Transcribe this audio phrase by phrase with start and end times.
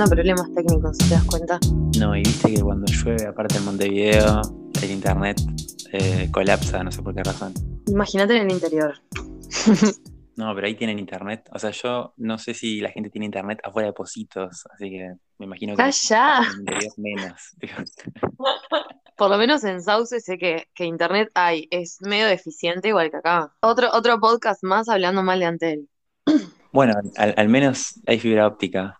[0.00, 1.58] teniendo problemas técnicos, ¿te das cuenta?
[1.98, 4.40] No, y viste que cuando llueve, aparte en Montevideo,
[4.82, 5.40] el internet
[5.92, 7.52] eh, colapsa, no sé por qué razón.
[7.86, 8.94] Imagínate en el interior.
[10.36, 11.50] No, pero ahí tienen internet.
[11.52, 15.12] O sea, yo no sé si la gente tiene internet afuera de Positos, así que
[15.36, 16.40] me imagino que ¡Calla!
[16.96, 17.56] menos.
[19.18, 23.18] Por lo menos en Sauce sé que, que internet hay, es medio deficiente igual que
[23.18, 23.52] acá.
[23.60, 25.88] Otro, otro podcast más hablando mal de Antel.
[26.72, 28.99] Bueno, al, al menos hay fibra óptica.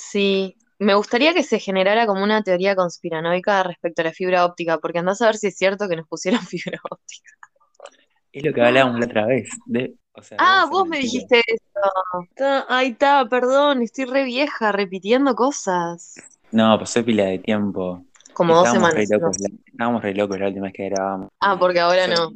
[0.00, 4.78] Sí, me gustaría que se generara como una teoría conspiranoica respecto a la fibra óptica,
[4.78, 7.32] porque andás a ver si es cierto que nos pusieron fibra óptica.
[8.32, 9.48] Es lo que hablábamos la otra vez.
[9.66, 11.02] de- o sea, Ah, vos me mentira.
[11.02, 12.64] dijiste eso.
[12.68, 16.14] Ay, está, perdón, estoy re vieja repitiendo cosas.
[16.52, 18.04] No, pasó pila de tiempo.
[18.32, 19.20] Como dos Estábamos re semanas.
[19.20, 19.48] locos, no.
[19.48, 21.28] la- estábamos re locos la última vez que grabamos.
[21.40, 22.30] Ah, porque ahora no.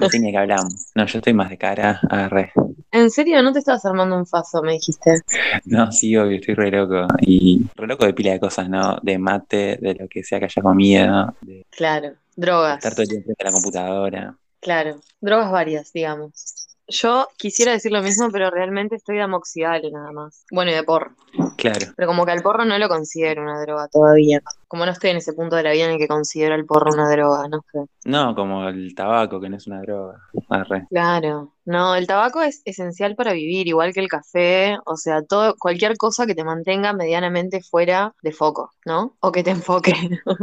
[0.00, 0.74] Ni de qué hablamos.
[0.94, 2.52] No, yo estoy más de cara a re.
[2.90, 5.22] ¿En serio no te estabas armando un faso, me dijiste?
[5.64, 7.06] No, sí, obvio, estoy re loco.
[7.20, 8.98] Y re loco de pila de cosas, ¿no?
[9.02, 12.76] De mate, de lo que sea que haya comido, de Claro, drogas.
[12.78, 14.36] estar todo el tiempo frente a la computadora.
[14.60, 16.63] Claro, drogas varias, digamos.
[16.88, 20.44] Yo quisiera decir lo mismo, pero realmente estoy de amoxidable nada más.
[20.50, 21.12] Bueno, y de porro.
[21.56, 21.86] Claro.
[21.96, 24.42] Pero como que al porro no lo considero una droga todavía.
[24.68, 26.92] Como no estoy en ese punto de la vida en el que considero el porro
[26.92, 27.78] una droga, no sé.
[28.04, 30.20] No, como el tabaco, que no es una droga.
[30.48, 30.86] Arre.
[30.90, 31.52] Claro.
[31.64, 35.96] No, el tabaco es esencial para vivir, igual que el café, o sea, todo, cualquier
[35.96, 39.16] cosa que te mantenga medianamente fuera de foco, ¿no?
[39.20, 39.94] O que te enfoque.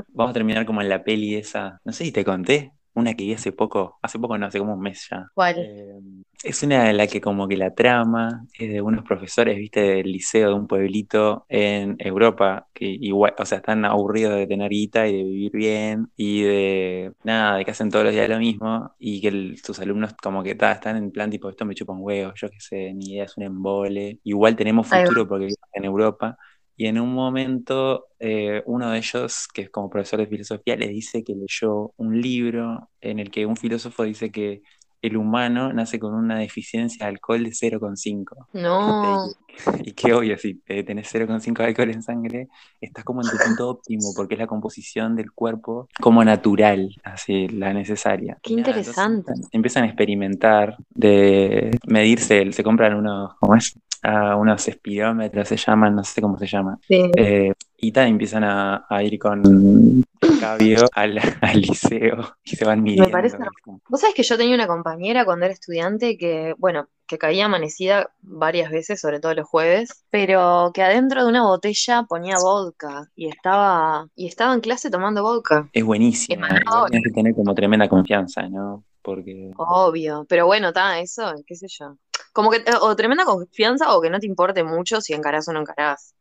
[0.09, 1.79] Vamos a terminar como en la peli esa.
[1.85, 2.73] No sé si te conté.
[2.93, 3.99] Una que vi hace poco.
[4.01, 5.27] Hace poco no, hace como un mes ya.
[5.33, 5.55] ¿Cuál?
[5.59, 5.99] Eh,
[6.43, 10.11] es una de la que como que la trama es de unos profesores, viste, del
[10.11, 15.07] liceo de un pueblito en Europa, que igual, o sea, están aburridos de tener guita
[15.07, 18.95] y de vivir bien y de nada, de que hacen todos los días lo mismo
[18.97, 21.93] y que el- sus alumnos como que ta, están en plan tipo, esto me chupa
[21.93, 24.19] un huevo, yo qué sé, ni idea, es un embole.
[24.23, 26.37] Igual tenemos futuro porque vivimos en Europa.
[26.77, 30.87] Y en un momento, eh, uno de ellos, que es como profesor de filosofía, le
[30.87, 34.61] dice que leyó un libro en el que un filósofo dice que
[35.03, 38.47] el humano nace con una deficiencia de alcohol de 0,5.
[38.53, 39.23] No.
[39.83, 42.47] Y que obvio, si eh, tenés 0,5 de alcohol en sangre,
[42.79, 47.47] estás como en tu punto óptimo, porque es la composición del cuerpo como natural, así,
[47.49, 48.37] la necesaria.
[48.41, 49.31] Qué Y nada, interesante.
[49.33, 53.77] empiezan- Empiezan a experimentar, de medirse, se compran unos, ¿cómo es?
[54.03, 56.79] Ah, unos espirómetros, se llaman, no sé cómo se llaman.
[56.87, 57.11] Sí.
[57.15, 60.03] Eh, y tal, empiezan a, a ir con
[60.39, 63.11] cabio al, al liceo y se van midiendo.
[63.11, 66.87] parece es como- Vos sabés que yo tenía una compañera cuando era estudiante que, bueno,
[67.07, 72.03] que caía amanecida varias veces, sobre todo los jueves, pero que adentro de una botella
[72.07, 75.69] ponía vodka y estaba, y estaba en clase tomando vodka.
[75.73, 76.45] Es buenísimo.
[76.45, 78.83] Igual Tienes que tener como tremenda confianza, ¿no?
[79.03, 81.97] Porque Obvio, pero bueno, está, eso, qué sé yo.
[82.33, 85.53] Como que, eh, o tremenda confianza o que no te importe mucho si encarás o
[85.53, 86.13] no encarás.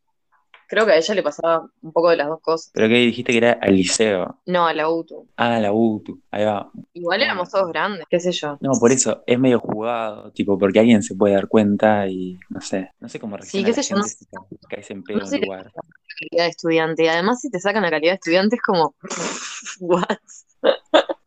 [0.66, 2.70] Creo que a ella le pasaba un poco de las dos cosas.
[2.72, 4.38] ¿Pero qué dijiste que era al liceo?
[4.46, 5.26] No, a la UTU.
[5.36, 6.20] Ah, la UTU.
[6.30, 6.70] Ahí va.
[6.92, 8.56] Igual éramos todos grandes, qué sé yo.
[8.60, 12.60] No, por eso es medio jugado, tipo, porque alguien se puede dar cuenta y no
[12.60, 12.92] sé.
[13.00, 14.26] No sé cómo reacciona qué la sé yo, no si
[14.68, 15.72] caes en pedo No en qué lugar.
[15.72, 17.02] calidad de estudiante.
[17.04, 18.94] Y además, si te sacan la calidad de estudiante, es como,
[19.80, 20.06] what?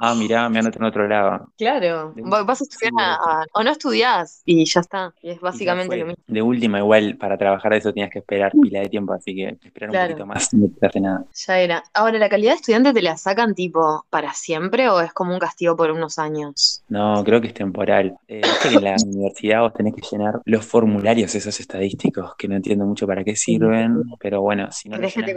[0.06, 1.48] Ah, mirá, me anoto en otro lado.
[1.58, 2.14] Claro,
[2.46, 5.14] vas a estudiar a- o no estudiás y ya está.
[5.22, 6.22] Y es básicamente lo mismo.
[6.28, 9.92] De última, igual, para trabajar eso tenías que esperar pila de tiempo, así que esperar
[9.92, 11.24] un poquito más no te hace nada.
[11.34, 11.84] Ya era.
[11.94, 15.40] Ahora, ¿la calidad de estudiante te la sacan tipo para siempre o es como un
[15.40, 16.84] castigo por unos años?
[16.90, 18.18] No, creo que es temporal.
[18.28, 22.48] Eh, viste que en la universidad vos tenés que llenar los formularios esos estadísticos, que
[22.50, 25.34] no entiendo mucho para qué sirven, pero bueno, si no lo ¿Querés que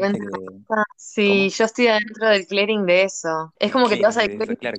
[0.96, 1.48] Sí, ¿Cómo?
[1.48, 3.52] yo estoy adentro del clearing de eso.
[3.58, 4.78] Es como que te vas a Clearing claro.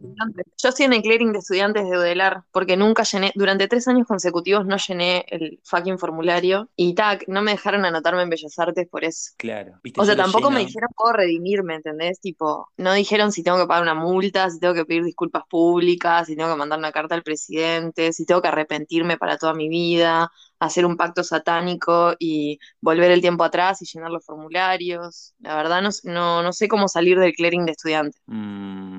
[0.58, 4.08] Yo estoy en el clearing de estudiantes de UDELAR porque nunca llené, durante tres años
[4.08, 8.88] consecutivos no llené el fucking formulario y tac, no me dejaron anotarme en Bellas Artes
[8.88, 9.32] por eso.
[9.38, 9.80] Claro.
[9.84, 12.20] Viste, O sea, tampoco me dijeron puedo redimirme, ¿entendés?
[12.20, 16.28] Tipo, no dijeron si tengo que pagar una multa, si tengo que pedir disculpas públicas,
[16.28, 19.70] si tengo que mandar una carta al presidente, si tengo que arrepentirme para toda mi
[19.70, 25.34] vida, hacer un pacto satánico y volver el tiempo atrás y llenar los formularios.
[25.40, 28.22] La verdad no, no, no sé cómo salir del clearing de estudiantes.
[28.26, 28.97] Mm,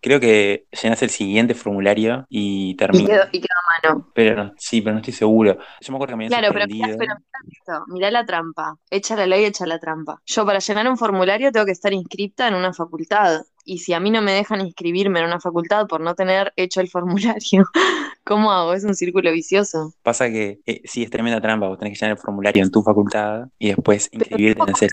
[0.00, 3.28] creo que llenas el siguiente formulario y Y termina.
[3.32, 4.10] y quedo a mano.
[4.14, 5.58] Pero no, sí, pero no estoy seguro.
[5.80, 8.74] Yo me acuerdo que me Claro, pero mirá, pero mirá esto, mirá la trampa.
[8.90, 10.20] Echa la ley, echa la trampa.
[10.26, 13.42] Yo para llenar un formulario tengo que estar inscripta en una facultad.
[13.70, 16.80] Y si a mí no me dejan inscribirme en una facultad por no tener hecho
[16.80, 17.64] el formulario
[18.24, 18.74] ¿Cómo hago?
[18.74, 19.94] Es un círculo vicioso.
[20.02, 22.82] Pasa que eh, sí, es tremenda trampa, vos tenés que llenar el formulario en tu
[22.82, 24.90] facultad y después inscribirte en el, el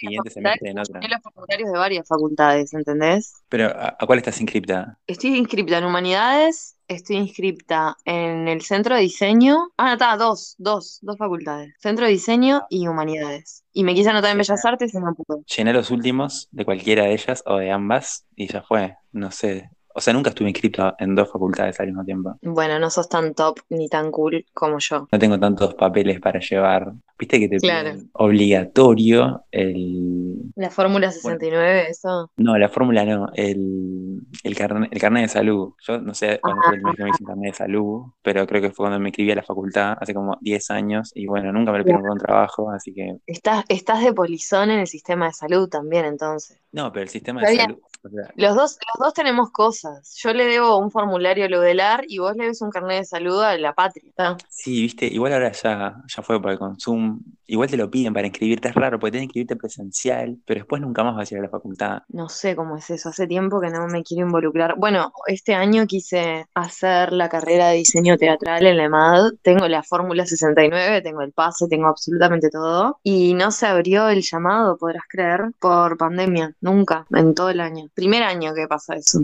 [0.00, 1.00] siguiente semestre en otra.
[1.00, 3.34] los formularios de varias facultades, ¿entendés?
[3.48, 4.98] Pero ¿a, a cuál estás inscripta?
[5.08, 9.68] Estoy inscripta en Humanidades, estoy inscripta en el Centro de Diseño.
[9.76, 11.74] Ah, no, está, dos, dos, dos facultades.
[11.78, 13.64] Centro de Diseño y Humanidades.
[13.78, 15.42] Y me quise anotar en Bellas Artes y no pude.
[15.54, 19.68] Llené los últimos de cualquiera de ellas o de ambas y ya fue, no sé.
[19.96, 22.36] O sea, nunca estuve inscrito en dos facultades al mismo tiempo.
[22.42, 25.08] Bueno, no sos tan top ni tan cool como yo.
[25.10, 26.92] No tengo tantos papeles para llevar.
[27.18, 27.92] Viste que te Claro.
[27.92, 30.52] piden obligatorio el...
[30.54, 32.30] La Fórmula Bueno, 69, eso.
[32.36, 35.72] no, la fórmula no, el, el, carne- el carnet de salud.
[35.80, 38.60] Yo no sé cuándo fue el primer que me hice carnet de salud, pero creo
[38.60, 41.72] que fue cuando me inscribí a la facultad, hace como 10 años, y bueno, nunca
[41.72, 43.16] me lo pidieron por un trabajo, así que...
[43.26, 46.60] Estás, estás de polizón en el sistema de salud también, entonces.
[46.72, 47.78] No, pero el sistema de salud...
[48.06, 50.14] o sea, Los dos, los dos tenemos cosas.
[50.22, 53.42] Yo le debo un formulario a Ludelar y vos le debes un carnet de salud
[53.42, 54.12] a la patria.
[54.14, 54.36] ¿tá?
[54.48, 57.18] Sí, viste, igual ahora ya, ya fue por el consumo.
[57.48, 60.82] Igual te lo piden para inscribirte, es raro, porque tienes que inscribirte presencial, pero después
[60.82, 62.02] nunca más vas a ir a la facultad.
[62.08, 63.08] No sé cómo es eso.
[63.10, 64.74] Hace tiempo que no me quiero involucrar.
[64.76, 69.34] Bueno, este año quise hacer la carrera de diseño teatral en la EMAD.
[69.42, 72.98] Tengo la fórmula 69, tengo el pase, tengo absolutamente todo.
[73.02, 76.54] Y no se abrió el llamado, podrás creer, por pandemia.
[76.60, 77.88] Nunca, en todo el año.
[77.96, 79.20] Primer año que pasa eso.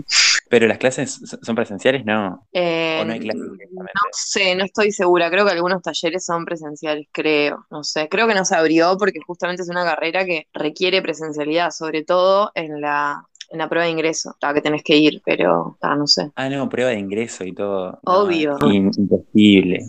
[0.49, 2.45] Pero las clases son presenciales, no.
[2.51, 3.41] Eh, O no hay clases
[3.71, 5.29] no sé, no estoy segura.
[5.29, 7.65] Creo que algunos talleres son presenciales, creo.
[7.71, 8.09] No sé.
[8.09, 12.51] Creo que no se abrió porque justamente es una carrera que requiere presencialidad, sobre todo
[12.55, 14.35] en la, en la prueba de ingreso.
[14.41, 16.31] La que tenés que ir, pero ah, no sé.
[16.35, 17.99] Ah, no, prueba de ingreso y todo.
[18.05, 18.57] No, Obvio.
[18.71, 19.85] in- imposible.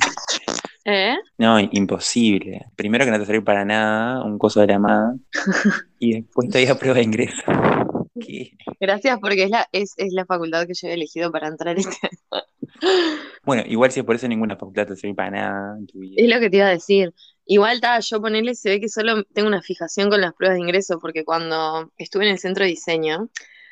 [0.87, 1.17] ¿Eh?
[1.39, 2.67] No, imposible.
[2.77, 5.15] Primero que no te sirve para nada, un coso de la amada,
[5.99, 7.43] y después todavía prueba de ingreso.
[8.81, 11.97] Gracias porque es la, es, es la facultad que yo he elegido para entrar este
[12.03, 12.43] año.
[13.45, 16.15] Bueno, igual si es por eso ninguna facultad te sirve para nada en tu vida.
[16.17, 17.15] Es lo que te iba a decir.
[17.47, 20.63] Igual, ta, yo ponerle, se ve que solo tengo una fijación con las pruebas de
[20.63, 23.29] ingreso, porque cuando estuve en el centro de diseño,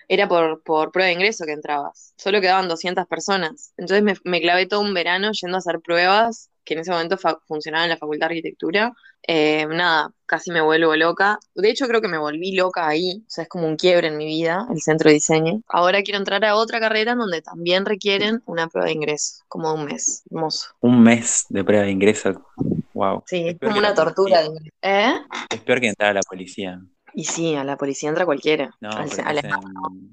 [0.09, 2.15] era por, por prueba de ingreso que entrabas.
[2.17, 3.73] Solo quedaban 200 personas.
[3.79, 7.17] Entonces me, me clavé todo un verano yendo a hacer pruebas, que en ese momento
[7.47, 8.93] funcionaba en la Facultad de Arquitectura.
[9.27, 11.39] Eh, nada, casi me vuelvo loca.
[11.55, 13.23] De hecho, creo que me volví loca ahí.
[13.27, 15.63] O sea, es como un quiebre en mi vida, el centro de diseño.
[15.69, 19.73] Ahora quiero entrar a otra carrera en donde también requieren una prueba de ingreso, como
[19.73, 20.23] un mes.
[20.31, 20.69] Hermoso.
[20.81, 22.43] Un mes de prueba de ingreso.
[22.95, 23.23] Wow.
[23.27, 24.49] Sí, es como una tortura de.
[24.83, 25.15] ¿Eh?
[25.51, 26.81] Es peor que entrar a la policía.
[27.15, 28.71] Y sí, a la policía entra cualquiera.
[28.81, 29.61] No, Al- a la-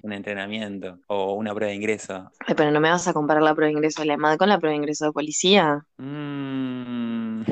[0.03, 2.31] un entrenamiento o una prueba de ingreso.
[2.45, 4.49] Ay, pero no me vas a comparar la prueba de ingreso de la EMAD con
[4.49, 5.85] la prueba de ingreso de policía.
[5.97, 7.43] Mm,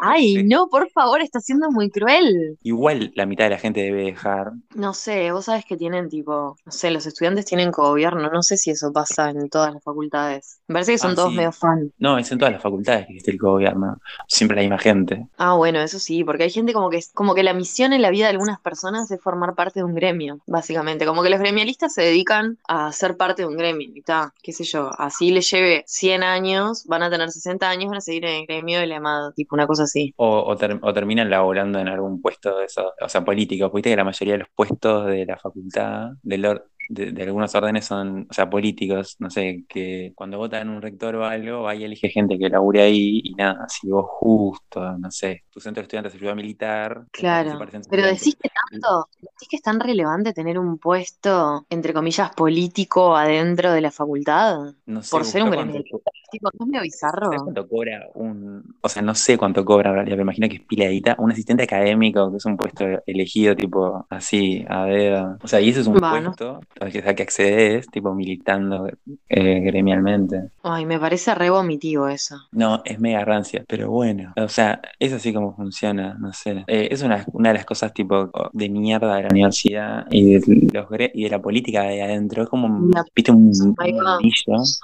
[0.00, 0.42] Ay, sé.
[0.44, 2.58] no, por favor, está siendo muy cruel.
[2.62, 4.52] Igual la mitad de la gente debe dejar.
[4.74, 8.56] No sé, vos sabés que tienen tipo, no sé, los estudiantes tienen cogobierno, no sé
[8.56, 10.60] si eso pasa en todas las facultades.
[10.68, 11.36] Me parece que son Ah, todos sí.
[11.36, 11.92] medio fan.
[11.98, 13.96] No, es en todas las facultades que existe el gobierno.
[14.26, 15.26] Siempre la misma gente.
[15.38, 18.10] Ah, bueno, eso sí, porque hay gente como que, como que la misión en la
[18.10, 21.06] vida de algunas personas es formar parte de un gremio, básicamente.
[21.06, 24.52] Como que los gremialistas se dedican a ser parte de un gremio, y ta, qué
[24.52, 28.24] sé yo, así les lleve 100 años, van a tener 60 años, van a seguir
[28.26, 30.12] en el gremio de la EMAD, tipo una cosa así.
[30.16, 33.70] O, o, ter- o terminan laborando en algún puesto de esos, o sea, políticos.
[33.72, 36.42] Viste que la mayoría de los puestos de la facultad, del
[36.88, 39.16] de, de algunos órdenes son, o sea, políticos.
[39.18, 43.20] No sé, que cuando votan un rector o algo, ahí elige gente que labure ahí
[43.24, 47.58] y nada, si vos justo, no sé, tu centro de estudiantes ayuda militar, Claro,
[47.90, 53.16] pero decís que tanto, decís que es tan relevante tener un puesto, entre comillas, político
[53.16, 55.98] adentro de la facultad, No sé, por ser un gremialista.
[56.30, 57.26] Tipo, ¿no es medio bizarro?
[57.26, 60.56] ¿sabés cuánto cobra un, o sea, no sé cuánto cobra en realidad, me imagino que
[60.56, 65.38] es piladita, un asistente académico, que es un puesto elegido tipo así, a dedo.
[65.42, 68.88] O sea, y eso es un Va, puesto al que accedes, tipo militando
[69.28, 70.50] eh, gremialmente.
[70.62, 72.36] Ay, me parece re vomitivo eso.
[72.52, 76.64] No, es mega rancia, pero bueno, o sea, es así como funciona, no sé.
[76.66, 80.68] Eh, es una, una de las cosas tipo de mierda de la universidad y de,
[80.72, 83.74] los, gre- y de la política de adentro, es como, La- viste, un, un.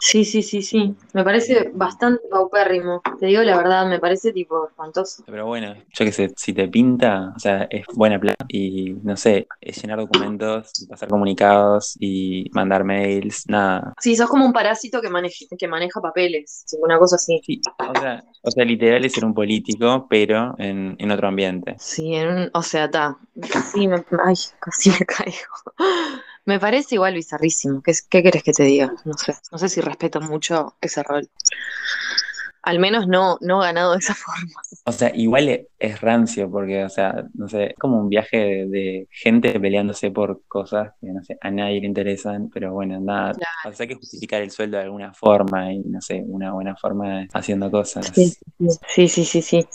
[0.00, 0.94] Sí, sí, sí, sí.
[1.12, 3.02] Me parece bastante paupérrimo.
[3.18, 5.22] Te digo la verdad, me parece tipo espantoso.
[5.26, 9.16] Pero bueno, yo qué sé, si te pinta, o sea, es buena plata y no
[9.16, 13.92] sé, es llenar documentos, pasar comunicados y mandar mails, nada.
[14.00, 17.40] Sí, sos como un parásito que maneja, que maneja papeles, una cosa así.
[17.44, 21.74] Sí, o sea, o sea, literal es ser un político, pero en, en otro ambiente.
[21.78, 23.16] Sí, en un- o sea, está.
[23.34, 25.36] Me, ay, casi me caigo.
[26.46, 27.82] Me parece igual bizarrísimo.
[27.82, 28.92] ¿Qué, qué querés que te diga?
[29.04, 29.34] No sé.
[29.50, 31.28] No sé si respeto mucho ese rol.
[32.64, 34.52] Al menos no, no ganado de esa forma.
[34.86, 38.36] O sea, igual e- es rancio, porque, o sea, no sé, es como un viaje
[38.36, 43.00] de, de gente peleándose por cosas que, no sé, a nadie le interesan, pero bueno,
[43.00, 43.32] nada,
[43.64, 46.76] o sea, hay que justificar el sueldo de alguna forma y, no sé, una buena
[46.76, 48.12] forma de- haciendo cosas.
[48.14, 48.36] Sí,
[48.88, 49.66] sí, sí, sí, sí.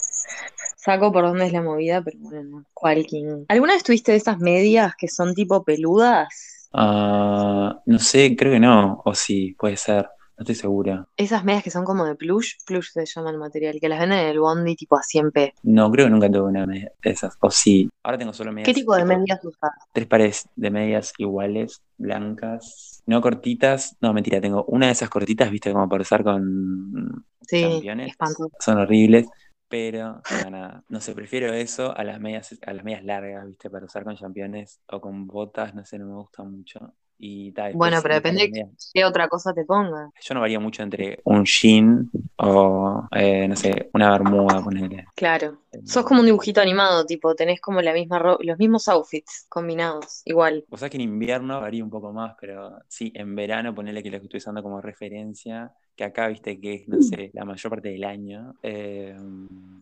[0.76, 2.64] Saco por dónde es la movida, pero bueno, no.
[2.72, 3.44] Cualquier.
[3.48, 6.28] ¿Alguna vez tuviste de esas medias que son tipo peludas?
[6.72, 10.08] Ah, no sé, creo que no, o sí, puede ser,
[10.40, 11.06] no estoy segura.
[11.18, 14.20] Esas medias que son como de plush, plush se llama el material, que las venden
[14.20, 15.52] en el Bondi tipo a 100 p.
[15.64, 17.90] No, creo que nunca tuve una media de esas, o sí.
[18.02, 18.64] Ahora tengo solo medias.
[18.64, 19.70] ¿Qué tipo de medias usas?
[19.92, 25.50] tres pares de medias iguales, blancas, no cortitas, no, mentira, tengo una de esas cortitas,
[25.50, 28.48] viste, como para usar con Sí, espantoso.
[28.60, 29.26] son horribles,
[29.68, 33.68] pero no, nada, no sé, prefiero eso a las medias, a las medias largas, viste,
[33.68, 36.94] para usar con championes o con botas, no sé, no me gusta mucho.
[37.22, 38.90] Y Bueno, pero de depende medias.
[38.94, 40.10] qué otra cosa te pongas.
[40.22, 45.04] Yo no varía mucho entre un jean o, eh, no sé, una bermuda, ponerle.
[45.14, 45.58] Claro.
[45.84, 50.22] Sos como un dibujito animado, tipo, tenés como la misma ro- los mismos outfits combinados,
[50.24, 50.64] igual.
[50.70, 54.10] O sea que en invierno varía un poco más, pero sí, en verano ponele que
[54.10, 57.70] lo que estoy usando como referencia, que acá viste que es, no sé, la mayor
[57.70, 59.14] parte del año, eh,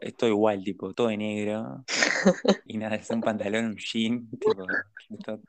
[0.01, 1.85] es todo igual, tipo, todo de negro,
[2.67, 4.67] y nada, es un pantalón, un jean, tipo,
[5.11, 5.41] esto,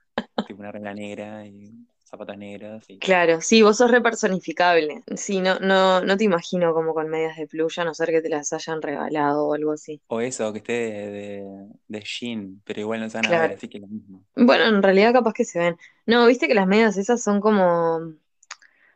[0.45, 1.71] tipo una regla negra y
[2.03, 2.83] zapatos negros.
[2.89, 2.97] Y...
[2.99, 5.03] Claro, sí, vos sos re personificable.
[5.15, 8.21] Sí, no, no, no te imagino como con medias de plush, a no ser que
[8.21, 10.01] te las hayan regalado o algo así.
[10.07, 13.39] O eso, que esté de, de, de jean, pero igual no se van a ver,
[13.39, 13.55] Claro.
[13.55, 14.23] así que lo mismo.
[14.35, 15.77] Bueno, en realidad capaz que se ven.
[16.05, 18.13] No, viste que las medias esas son como,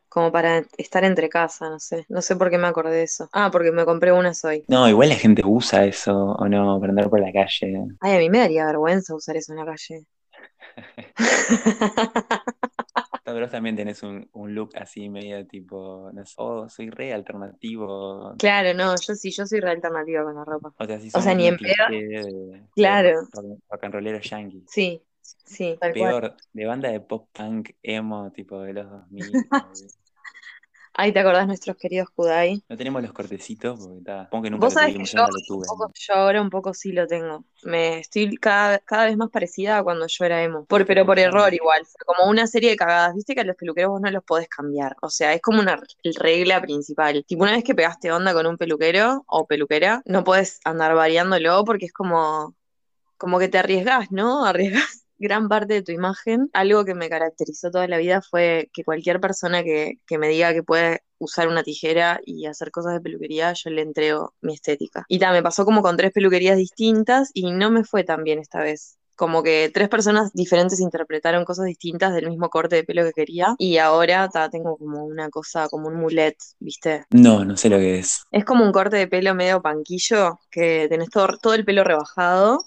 [0.09, 2.05] como para estar entre casa, no sé.
[2.09, 3.29] No sé por qué me acordé de eso.
[3.33, 4.63] Ah, porque me compré unas hoy.
[4.67, 7.85] No, igual la gente usa eso, o no, para andar por la calle.
[7.99, 10.05] Ay, a mí me daría vergüenza usar eso en la calle.
[13.25, 18.35] Vos también tenés un, un look así medio tipo, no sé, oh, soy re alternativo.
[18.37, 20.73] Claro, no, yo sí, yo soy re alternativa con la ropa.
[20.77, 23.27] O sea, si O sea, ni en cliché de, Claro.
[23.31, 24.63] rock, rock and rollero yankee.
[24.67, 26.09] Sí, sí, tal cual.
[26.21, 29.23] Peor, de banda de pop punk emo, tipo de los 2000.
[30.93, 32.63] Ay, ¿te acordás nuestros queridos Kudai?
[32.69, 35.31] no tenemos los cortecitos porque está, supongo que nunca Vos lo sabés que yo nunca
[35.31, 35.67] lo tuve.
[35.67, 37.45] poco- yo ahora un poco sí lo tengo.
[37.63, 40.65] Me estoy cada, cada vez más parecida a cuando yo era emo.
[40.65, 41.85] Por, pero por error igual.
[41.85, 43.15] Fue como una serie de cagadas.
[43.15, 44.95] Viste que a los peluqueros vos no los podés cambiar.
[45.01, 45.81] O sea, es como una
[46.19, 47.23] regla principal.
[47.25, 51.63] Tipo, una vez que pegaste onda con un peluquero o peluquera, no podés andar variándolo
[51.65, 52.55] porque es como,
[53.17, 54.45] como que te arriesgás, ¿no?
[54.47, 56.49] Arriesgás gran parte de tu imagen.
[56.53, 60.53] Algo que me caracterizó toda la vida fue que cualquier persona que, que me diga
[60.53, 65.05] que puede usar una tijera y hacer cosas de peluquería, yo le entrego mi estética.
[65.07, 68.39] Y ta, me pasó como con tres peluquerías distintas y no me fue tan bien
[68.39, 68.97] esta vez.
[69.15, 73.55] Como que tres personas diferentes interpretaron cosas distintas del mismo corte de pelo que quería
[73.59, 77.05] y ahora ta, tengo como una cosa, como un mulet, ¿viste?
[77.11, 78.23] No, no sé lo que es.
[78.31, 82.65] Es como un corte de pelo medio panquillo, que tenés todo, todo el pelo rebajado,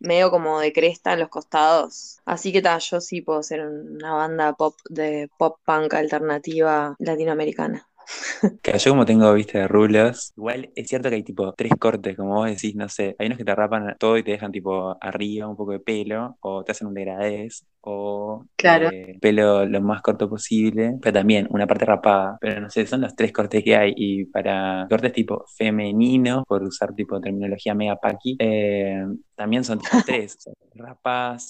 [0.00, 2.20] medio como de cresta en los costados.
[2.24, 7.88] Así que ta, yo sí puedo ser una banda pop de pop punk alternativa latinoamericana.
[8.60, 12.16] Que yo como tengo, viste, de rulos, igual es cierto que hay tipo tres cortes,
[12.16, 14.96] como vos decís, no sé, hay unos que te rapan todo y te dejan tipo
[15.00, 18.90] arriba un poco de pelo, o te hacen un degradés, o Claro.
[18.90, 23.00] eh, pelo lo más corto posible, pero también una parte rapada, pero no sé, son
[23.02, 27.96] los tres cortes que hay, y para cortes tipo femeninos, por usar tipo terminología mega
[27.96, 29.04] paqui, eh,
[29.38, 30.54] también son tipo tres, o sea,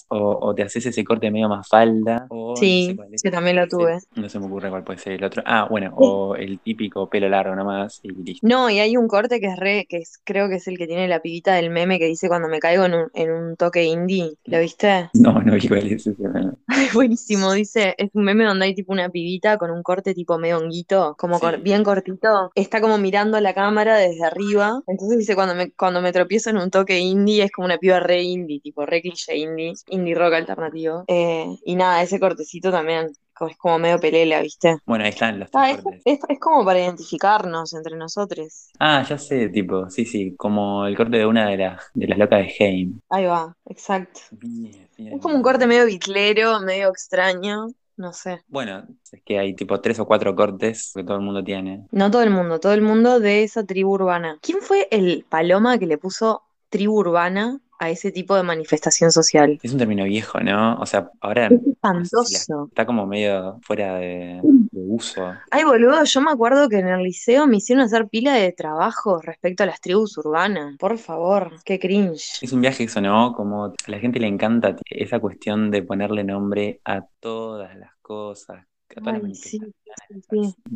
[0.09, 3.21] o, o te haces ese corte medio más falda, o no sé Sí, es.
[3.23, 3.99] que también lo No tuve.
[4.15, 5.43] no se me ocurre cuál puede ser el otro.
[5.45, 8.47] Ah, bueno, o el típico pelo largo nomás y listo.
[8.47, 10.87] No, y hay un corte que es re, que es, creo que es el que
[10.87, 13.83] tiene la pibita del meme que dice cuando me caigo en un, en un toque
[13.83, 14.33] indie.
[14.45, 15.09] ¿Lo viste?
[15.15, 16.15] No, no vi cuál es ese.
[16.19, 16.53] no.
[16.67, 20.37] Es buenísimo, dice, es un meme donde hay tipo una pibita con un corte tipo
[20.37, 25.17] medio honguito, como cor- bien cortito, está como mirando a la cámara desde arriba, entonces
[25.17, 28.21] dice cuando me, cuando me tropiezo en un toque indie es como una piba re
[28.21, 31.03] indie, tipo re cliché indie, indie rock alternativo.
[31.07, 33.07] Eh, y nada, ese cortecito también
[33.47, 34.77] es como medio pelela, ¿viste?
[34.85, 38.69] Bueno, ahí están los Ah, es, es, es como para identificarnos entre nosotros.
[38.79, 42.17] Ah, ya sé, tipo, sí, sí, como el corte de una de las, de las
[42.17, 42.99] locas de Heim.
[43.09, 44.19] Ahí va, exacto.
[44.31, 45.13] Bien, bien.
[45.13, 48.41] Es como un corte medio bitlero, medio extraño, no sé.
[48.47, 51.85] Bueno, es que hay tipo tres o cuatro cortes que todo el mundo tiene.
[51.91, 54.37] No todo el mundo, todo el mundo de esa tribu urbana.
[54.41, 59.59] ¿Quién fue el paloma que le puso tribu urbana a ese tipo de manifestación social?
[59.63, 60.75] Es un término viejo, ¿no?
[60.79, 62.67] O sea, ahora Es espantoso.
[62.67, 65.33] está como medio fuera de, de uso.
[65.49, 69.19] Ay, boludo, yo me acuerdo que en el liceo me hicieron hacer pila de trabajo
[69.21, 70.77] respecto a las tribus urbanas.
[70.77, 72.39] Por favor, qué cringe.
[72.41, 73.33] Es un viaje eso, ¿no?
[73.33, 78.65] Como a la gente le encanta esa cuestión de ponerle nombre a todas las cosas
[78.89, 79.41] todas las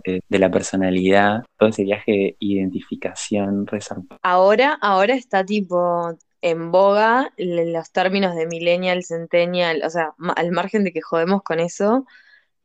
[0.06, 4.20] de, de, la personalidad, todo ese viaje de identificación resaltado.
[4.24, 10.84] Ahora, ahora está tipo en boga los términos de millennial, centennial, o sea, al margen
[10.84, 12.06] de que jodemos con eso,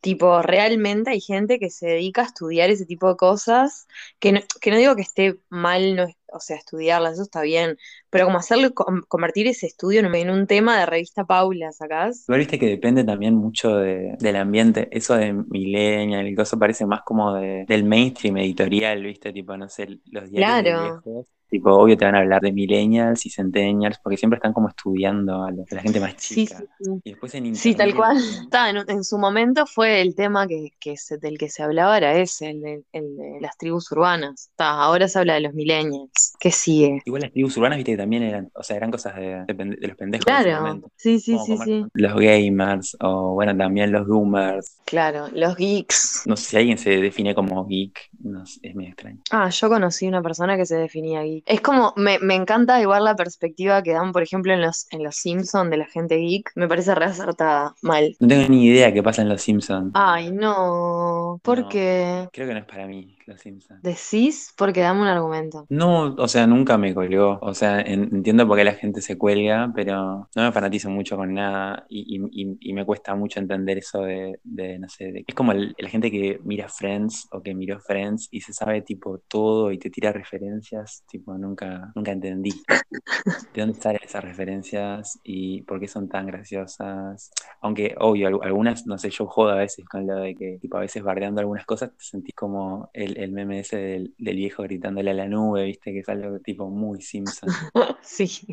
[0.00, 3.88] Tipo, realmente hay gente que se dedica a estudiar ese tipo de cosas,
[4.20, 7.76] que no, que no digo que esté mal, no, o sea, estudiarlas, eso está bien,
[8.08, 12.26] pero como hacerlo, convertir ese estudio en, un tema de revista Paula, ¿sacás?
[12.28, 17.00] Igual viste que depende también mucho del ambiente, eso de millennial y cosas parece más
[17.04, 21.00] como de, del mainstream editorial, viste, tipo, no sé, los diarios claro.
[21.02, 24.68] viejos Tipo, obvio te van a hablar de millennials y centennials, porque siempre están como
[24.68, 26.58] estudiando a, la gente más chica.
[26.58, 28.18] Sí, sí, Y después en Sí, tal cual.
[28.88, 32.60] en, su momento fue el tema que, que del que se hablaba, era ese, el
[32.60, 34.50] de, las tribus urbanas.
[34.58, 36.34] ahora se habla de los millennials.
[36.38, 37.00] ¿Qué sigue?
[37.06, 39.44] Igual las tribus urbanas, viste que también eran, o sea, eran cosas de,
[39.80, 40.26] los pendejos.
[40.26, 41.84] Claro, sí, sí, sí, sí.
[41.94, 44.80] Los gamers, o bueno, también los boomers.
[44.84, 46.24] Claro, los geeks.
[46.26, 49.20] No sé si alguien se define como geek, no es muy extraño.
[49.30, 51.37] Ah, yo conocí una persona que se definía geek.
[51.46, 55.02] Es como, me, me, encanta igual la perspectiva que dan, por ejemplo, en los, en
[55.02, 56.52] los Simpsons de la gente geek.
[56.54, 58.16] Me parece re acertada, mal.
[58.20, 59.92] No tengo ni idea qué pasa en los Simpsons.
[59.94, 61.40] Ay, no.
[61.42, 62.28] ¿Por qué?
[62.32, 63.82] Creo que no es para mí, los Simpsons.
[63.82, 64.52] ¿Decís?
[64.56, 65.66] Porque dame un argumento.
[65.68, 67.38] No, o sea, nunca me colgó.
[67.42, 71.34] O sea, entiendo por qué la gente se cuelga, pero no me fanatizo mucho con
[71.34, 72.20] nada y,
[72.60, 76.10] y, me cuesta mucho entender eso de, de no sé, de, es como la gente
[76.10, 80.12] que mira Friends o que miró Friends y se sabe tipo todo y te tira
[80.12, 82.52] referencias, tipo nunca, nunca entendí
[83.54, 87.30] de dónde salen esas referencias y por qué son tan graciosas.
[87.60, 90.80] Aunque, obvio, algunas, no sé, yo jodo a veces con lo de que, tipo, a
[90.80, 95.14] veces bardeando algunas cosas, te sentís como el, el meme ese del, viejo gritándole a
[95.14, 97.50] la nube, viste, que es algo tipo muy Simpson.
[98.02, 98.46] sí.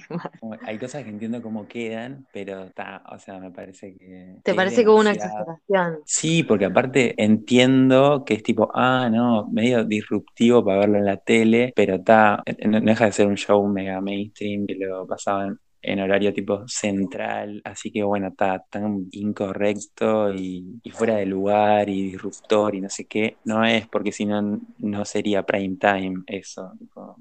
[0.61, 4.37] hay cosas que entiendo cómo quedan, pero está, o sea, me parece que.
[4.43, 5.99] ¿Te parece como una exageración?
[6.05, 11.17] Sí, porque aparte entiendo que es tipo, ah, no, medio disruptivo para verlo en la
[11.17, 15.99] tele, pero está, no, deja de ser un show mega mainstream que lo pasaban en
[15.99, 22.73] horario tipo central, así que bueno, está tan incorrecto y, fuera de lugar y disruptor
[22.73, 26.71] y no sé qué, no es porque si no, no sería prime time eso.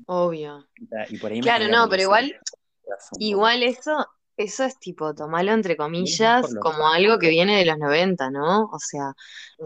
[0.07, 0.67] Obvio.
[1.43, 2.35] claro, no, pero igual,
[3.19, 8.31] igual eso, eso es tipo, tomarlo entre comillas como algo que viene de los 90,
[8.31, 8.65] ¿no?
[8.73, 9.13] O sea,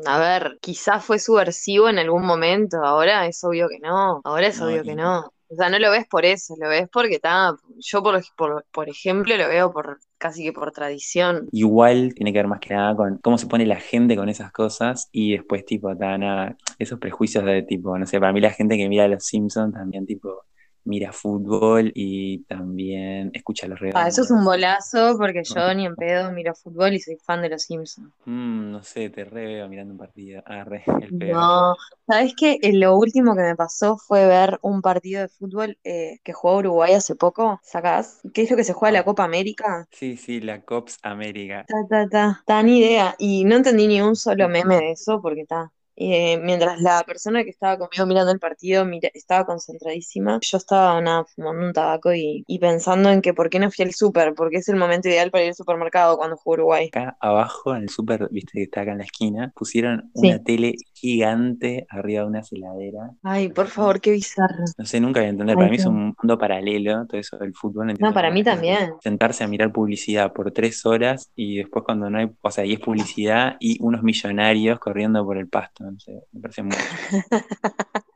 [0.06, 4.60] a ver, quizás fue subversivo en algún momento, ahora es obvio que no, ahora es
[4.60, 5.32] obvio que no.
[5.50, 8.22] O sea, no lo ves por eso, lo ves porque está, yo por,
[8.70, 11.48] por, ejemplo lo veo por casi que por tradición.
[11.52, 14.52] Igual tiene que ver más que nada con cómo se pone la gente con esas
[14.52, 18.76] cosas y después tipo, nada, esos prejuicios de tipo, no sé, para mí la gente
[18.76, 20.44] que mira Los Simpsons también tipo
[20.88, 23.94] mira fútbol y también escucha los redes.
[23.94, 27.42] Ah, eso es un bolazo porque yo ni en pedo miro fútbol y soy fan
[27.42, 28.14] de los Simpsons.
[28.26, 30.42] Mm, no sé, te re veo mirando un partido.
[30.46, 31.40] Ah, re, el pedo.
[31.40, 31.74] No,
[32.06, 32.58] ¿sabes qué?
[32.62, 36.58] Eh, lo último que me pasó fue ver un partido de fútbol eh, que jugó
[36.58, 38.20] Uruguay hace poco, ¿sacás?
[38.34, 39.88] ¿Qué es lo que se juega la Copa América?
[39.90, 41.66] Sí, sí, la Cops América.
[41.66, 43.14] Ta, ta, ta, ta, ni idea.
[43.18, 47.42] Y no entendí ni un solo meme de eso porque está eh, mientras la persona
[47.42, 52.44] que estaba conmigo mirando el partido estaba concentradísima, yo estaba nada, fumando un tabaco y,
[52.60, 55.42] pensando en que por qué no fui al súper, porque es el momento ideal para
[55.42, 56.86] ir al supermercado cuando juego Uruguay.
[56.86, 60.76] Acá abajo, en el súper, viste que está acá en la esquina, pusieron una tele
[60.94, 63.10] gigante arriba de una heladera.
[63.24, 64.64] Ay, por favor, qué bizarro.
[64.76, 65.56] No sé, nunca voy a entender.
[65.56, 67.94] para mí es un mundo paralelo, todo eso del fútbol.
[67.98, 68.92] No, para mí también.
[69.02, 72.74] Sentarse a mirar publicidad por tres horas y después cuando no hay, o sea, y
[72.74, 75.87] es publicidad y unos millonarios corriendo por el pasto
[76.32, 76.78] me parece mucho.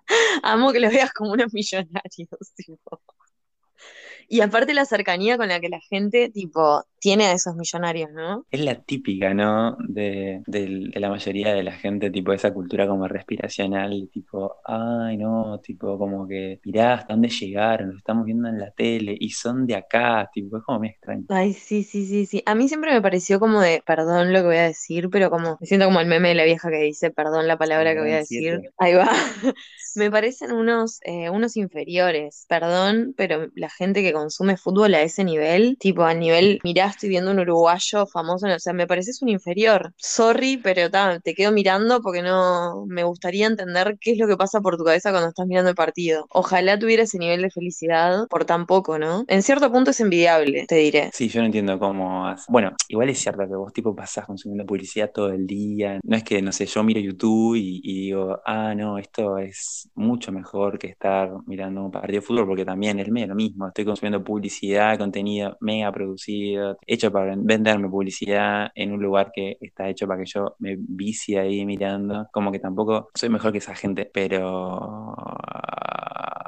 [0.42, 2.16] Amo que los veas como unos millonarios.
[4.28, 8.46] Y aparte la cercanía con la que la gente, tipo, tiene a esos millonarios, ¿no?
[8.48, 9.76] Es la típica, ¿no?
[9.88, 10.40] De,
[10.94, 16.28] la mayoría de la gente, tipo, esa cultura como respiracional, tipo, ay, no, tipo, como
[16.28, 20.30] que, mirá hasta dónde llegaron, los estamos viendo en la tele y son de acá,
[20.32, 21.24] tipo, es como muy extraño.
[21.28, 22.40] Ay, sí, sí, sí, sí.
[22.46, 25.58] A mí siempre me pareció como de, perdón lo que voy a decir, pero como,
[25.60, 28.12] me siento como el meme de la vieja que dice, perdón la palabra que voy
[28.12, 28.60] a decir.
[28.78, 29.10] Ahí va.
[29.96, 35.24] me parecen unos, eh, unos inferiores, perdón, pero la gente que consume fútbol a ese
[35.24, 39.28] nivel, tipo a nivel, mirá, estoy viendo un uruguayo famoso, o sea, me pareces un
[39.28, 39.92] inferior.
[39.96, 40.90] Sorry, pero
[41.22, 44.84] te quedo mirando porque no me gustaría entender qué es lo que pasa por tu
[44.84, 46.26] cabeza cuando estás mirando el partido.
[46.30, 49.24] Ojalá tuviera ese nivel de felicidad por tan poco, ¿no?
[49.28, 51.10] En cierto punto es envidiable, te diré.
[51.12, 52.34] Sí, yo no entiendo cómo.
[52.48, 56.00] Bueno, igual es cierto que vos tipo pasás consumiendo publicidad todo el día.
[56.02, 59.90] No es que, no sé, yo miro YouTube y, y digo, ah, no, esto es
[59.94, 63.68] mucho mejor que estar mirando un partido de fútbol porque también es medio lo mismo.
[63.68, 69.88] Estoy consumiendo publicidad, contenido mega producido, hecho para venderme publicidad en un lugar que está
[69.88, 72.28] hecho para que yo me vicie ahí mirando.
[72.32, 75.14] Como que tampoco soy mejor que esa gente, pero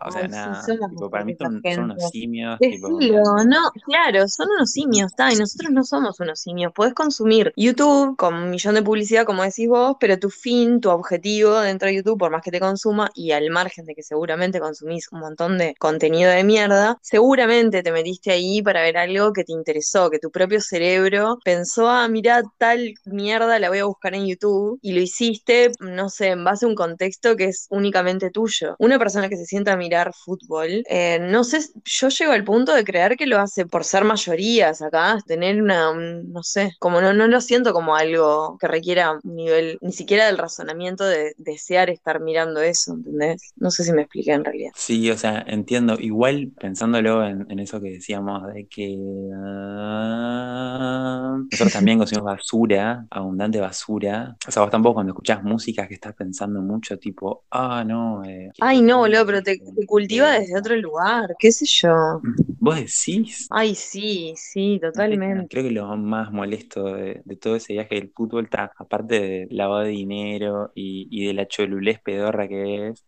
[0.05, 0.63] o sea, nada,
[1.11, 2.59] para mí son, unos simios.
[2.61, 6.73] no, claro, son unos simios, está, y nosotros no somos unos simios.
[6.73, 10.91] Podés consumir YouTube con un millón de publicidad, como decís vos, pero tu fin, tu
[10.91, 14.61] objetivo dentro de YouTube, por más que te consuma, y al margen de que seguramente
[14.61, 19.45] consumís un montón de contenido de mierda, seguramente te metiste ahí para ver algo que
[19.45, 24.15] te interesó, que tu propio cerebro pensó, ah, mira, tal mierda la voy a buscar
[24.15, 28.31] en YouTube, y lo hiciste, no sé, en base a un contexto que es únicamente
[28.31, 28.77] tuyo.
[28.79, 32.75] Una persona que se sienta a mirar fútbol, eh, no sé, yo llego al punto
[32.75, 37.13] de creer que lo hace por ser mayorías acá, tener una, no sé, como no,
[37.13, 41.91] no lo siento como algo que requiera un nivel, ni siquiera del razonamiento de desear
[41.91, 43.53] estar mirando eso, ¿entendés?
[43.57, 44.73] No sé si me expliqué en realidad.
[44.75, 48.99] Sí, o sea, entiendo, igual pensándolo en, eso que decíamos de que
[49.37, 55.95] ah, nosotros también consumimos basura, abundante basura, o sea, vos tampoco cuando escuchás música que
[55.95, 58.25] estás pensando mucho, tipo, ah, no.
[58.25, 62.21] Eh, Ay, no, boludo, pero te, cultiva desde otro lugar, qué sé yo.
[62.59, 63.47] ¿Vos decís?
[63.51, 65.49] Ay, sí, sí, totalmente.
[65.49, 69.83] Creo que lo más molesto de, todo ese viaje del fútbol está, aparte de lavado
[69.83, 73.05] de dinero y, y de la cholulez pedorra que es,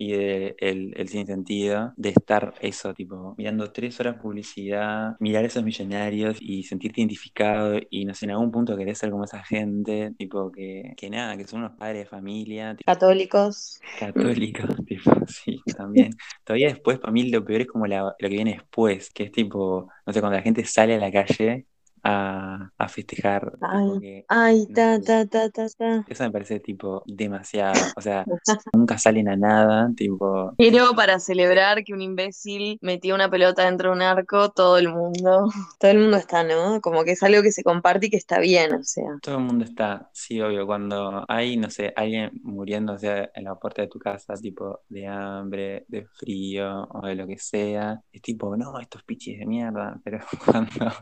[0.00, 5.62] y de el, el sentido de estar eso, tipo, mirando tres horas publicidad, mirar esos
[5.62, 10.12] millonarios y sentirte identificado y no sé, en algún punto querés ser como esa gente,
[10.16, 12.74] tipo, que, que nada, que son unos padres de familia.
[12.86, 13.78] católicos.
[13.98, 16.12] Católicos, tipo, sí, también.
[16.44, 19.86] Todavía después, para mí lo peor es como lo que viene después, que es tipo,
[20.06, 21.66] no sé, cuando la gente sale a la calle
[22.02, 23.52] a, a festejar.
[23.60, 26.04] Ay, ay ta, ta, ta, ta, ta.
[26.08, 27.80] Eso me parece tipo demasiado.
[27.96, 28.24] O sea,
[28.72, 30.54] nunca salen a nada, tipo.
[30.56, 34.88] Pero para celebrar que un imbécil metió una pelota dentro de un arco, todo el
[34.88, 36.80] mundo, todo el mundo está, ¿no?
[36.80, 39.18] Como que es algo que se comparte y que está bien, o sea.
[39.22, 40.66] Todo el mundo está, sí, obvio.
[40.66, 45.84] Cuando hay, no sé, alguien muriéndose en la puerta de tu casa, tipo de hambre,
[45.88, 50.00] de frío o de lo que sea, es tipo, no, estos pichis de mierda.
[50.04, 50.92] Pero cuando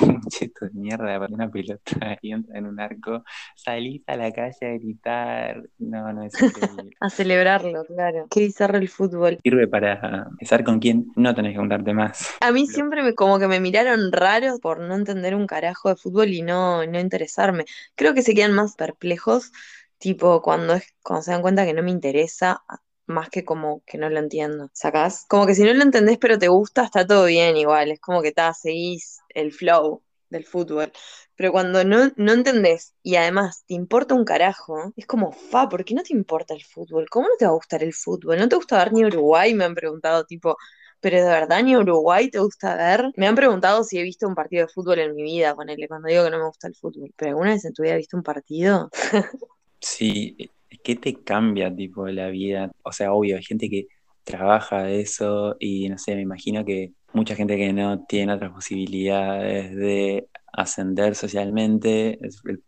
[0.00, 1.82] un de mierda para una pelota
[2.22, 5.62] y entra en un arco, salís a la calle a gritar.
[5.78, 6.90] No, no es increíble.
[7.00, 8.26] a celebrarlo, claro.
[8.30, 9.38] Qué bizarro el fútbol.
[9.42, 12.34] Sirve para estar con quien no tenés que contarte más.
[12.40, 15.96] A mí siempre me, como que me miraron raro por no entender un carajo de
[15.96, 17.64] fútbol y no, no interesarme.
[17.94, 19.52] Creo que se quedan más perplejos,
[19.98, 22.62] tipo cuando, es, cuando se dan cuenta que no me interesa
[23.06, 24.70] más que como que no lo entiendo.
[24.72, 25.24] ¿Sacás?
[25.28, 27.90] Como que si no lo entendés pero te gusta, está todo bien igual.
[27.90, 30.92] Es como que te seguís el flow del fútbol.
[31.36, 35.84] Pero cuando no, no entendés y además te importa un carajo, es como, fa, ¿por
[35.84, 37.08] qué no te importa el fútbol?
[37.10, 38.38] ¿Cómo no te va a gustar el fútbol?
[38.38, 39.54] ¿No te gusta ver ni Uruguay?
[39.54, 40.56] Me han preguntado, tipo,
[41.00, 43.10] ¿pero de verdad ni Uruguay te gusta ver?
[43.16, 46.08] Me han preguntado si he visto un partido de fútbol en mi vida, ponele, cuando
[46.08, 47.12] digo que no me gusta el fútbol.
[47.16, 48.90] ¿Pero alguna vez en tu vida visto un partido?
[49.80, 50.36] sí,
[50.82, 52.72] ¿qué te cambia, tipo, la vida?
[52.82, 53.88] O sea, obvio, hay gente que
[54.26, 59.74] trabaja eso y no sé, me imagino que mucha gente que no tiene otras posibilidades
[59.74, 62.18] de ascender socialmente,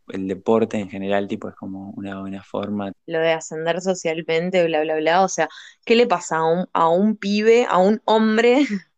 [0.08, 2.92] el, deporte en general tipo es como una buena forma.
[3.06, 5.48] Lo de ascender socialmente, bla, bla, bla, o sea,
[5.84, 8.58] ¿qué le pasa a un, a un pibe, a un hombre?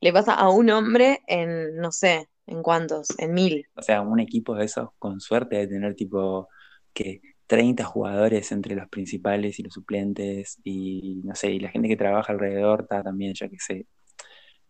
[0.00, 3.18] le pasa a un hombre en, no sé, ¿en cuántos?
[3.18, 3.66] En mil.
[3.74, 6.48] O sea, un equipo de esos con suerte de tener tipo
[6.92, 11.88] que 30 jugadores entre los principales y los suplentes y no sé, y la gente
[11.88, 13.86] que trabaja alrededor está también, ya que sé,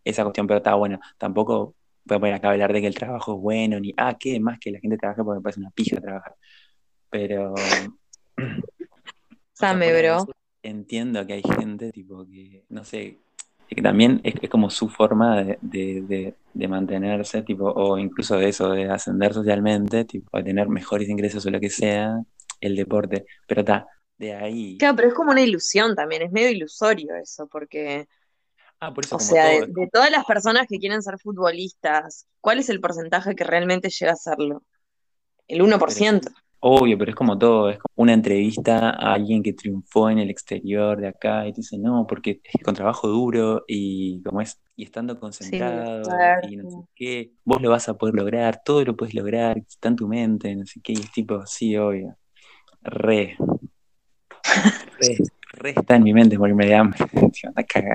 [0.05, 1.01] esa cuestión, pero está bueno.
[1.19, 4.17] Tampoco voy a poner acá a hablar de que el trabajo es bueno, ni, ah,
[4.19, 6.35] qué más que la gente trabaje porque me parece una pija trabajar.
[7.11, 7.55] Pero.
[9.53, 10.27] Same, bro.
[10.63, 13.19] Entiendo que hay gente, tipo, que, no sé,
[13.69, 16.35] que también es, como su forma de,
[16.69, 21.51] mantenerse, tipo, o incluso de eso, de ascender socialmente, tipo, de tener mejores ingresos o
[21.51, 22.21] lo que sea,
[22.61, 23.27] el deporte.
[23.47, 24.79] Pero está, de ahí.
[24.79, 28.07] Claro, pero es como una ilusión también, es medio ilusorio eso, porque
[28.81, 32.69] Ah, por eso o sea, de, todas las personas que quieren ser futbolistas, ¿cuál es
[32.69, 34.65] el porcentaje que realmente llega a serlo?
[35.49, 36.31] El 1%.
[36.61, 40.29] obvio, pero es como todo, es como una entrevista a alguien que triunfó en el
[40.29, 44.61] exterior de acá y te dice, no, porque es con trabajo duro y como es,
[44.75, 46.03] y estando concentrado
[46.43, 49.89] y no sé qué, vos lo vas a poder lograr, todo lo puedes lograr, está
[49.89, 52.15] en tu mente, no sé qué, y es tipo, sí, obvio.
[52.87, 53.37] Re.
[55.53, 56.99] Re está en mi mente morirme de hambre.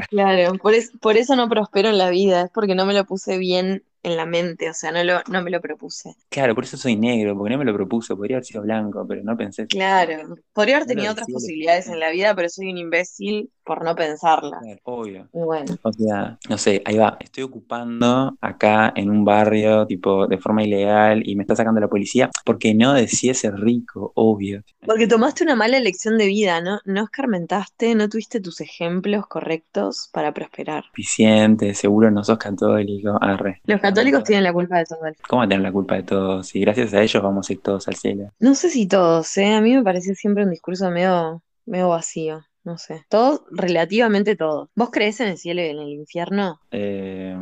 [0.09, 3.37] claro, por, por eso no prospero en la vida, es porque no me lo puse
[3.37, 6.15] bien en la mente, o sea, no, lo, no me lo propuse.
[6.29, 9.23] Claro, por eso soy negro, porque no me lo propuso, podría haber sido blanco, pero
[9.23, 9.67] no pensé.
[9.67, 13.95] Claro, podría haber tenido otras posibilidades en la vida, pero soy un imbécil por no
[13.95, 14.59] pensarla.
[14.83, 15.27] obvio.
[15.31, 15.75] bueno.
[15.83, 20.63] O sea, no sé, ahí va, estoy ocupando acá en un barrio, tipo, de forma
[20.63, 24.63] ilegal y me está sacando la policía, porque no decía ser rico, obvio.
[24.85, 26.79] Porque tomaste una mala elección de vida, ¿no?
[26.85, 30.85] No escarmentaste, no tuviste tus ejemplos correctos para prosperar.
[30.85, 33.61] Suficiente, seguro no sos católico, arre.
[33.65, 34.99] Los católicos tienen la culpa de todo.
[35.27, 36.43] ¿Cómo tienen la culpa de todo?
[36.43, 38.31] Si gracias a ellos vamos a ir todos al cielo.
[38.39, 39.53] No sé si todos, ¿eh?
[39.53, 42.43] A mí me pareció siempre un discurso medio, medio vacío.
[42.63, 43.05] No sé.
[43.09, 44.69] Todos, relativamente todos.
[44.75, 46.59] ¿Vos crees en el cielo y en el infierno?
[46.71, 47.35] Eh,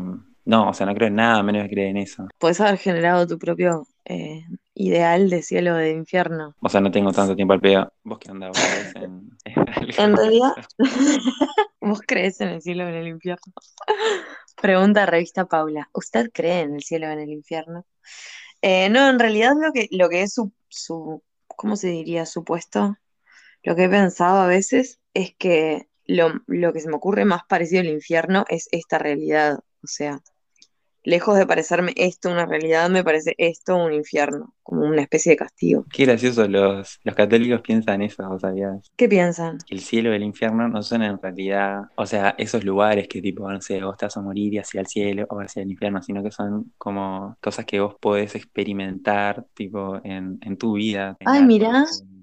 [0.45, 2.27] no, o sea, no creo en nada menos que creer en eso.
[2.37, 6.55] Podés haber generado tu propio eh, ideal de cielo o de infierno.
[6.59, 7.93] O sea, no tengo tanto tiempo al pedo.
[8.03, 9.29] ¿Vos qué crees en,
[9.97, 10.53] En realidad,
[11.81, 13.53] ¿vos crees en el cielo o en el infierno?
[14.59, 15.89] Pregunta revista Paula.
[15.93, 17.85] ¿Usted cree en el cielo o en el infierno?
[18.61, 22.25] Eh, no, en realidad lo que, lo que es su, su, ¿cómo se diría?
[22.25, 22.97] Supuesto.
[23.63, 27.41] Lo que he pensado a veces es que lo, lo que se me ocurre más
[27.47, 29.59] parecido al infierno es esta realidad.
[29.83, 30.19] O sea,
[31.03, 35.37] lejos de parecerme esto una realidad, me parece esto un infierno, como una especie de
[35.37, 35.85] castigo.
[35.91, 38.91] Qué gracioso, los, los católicos piensan eso, ¿vos sabías?
[38.95, 39.57] ¿Qué piensan?
[39.67, 43.21] Que el cielo y el infierno no son en realidad, o sea, esos lugares que
[43.21, 46.01] tipo, no sé, vos estás a morir y hacia el cielo o hacia el infierno,
[46.01, 51.17] sino que son como cosas que vos podés experimentar, tipo, en, en tu vida.
[51.19, 52.18] en Ay, en-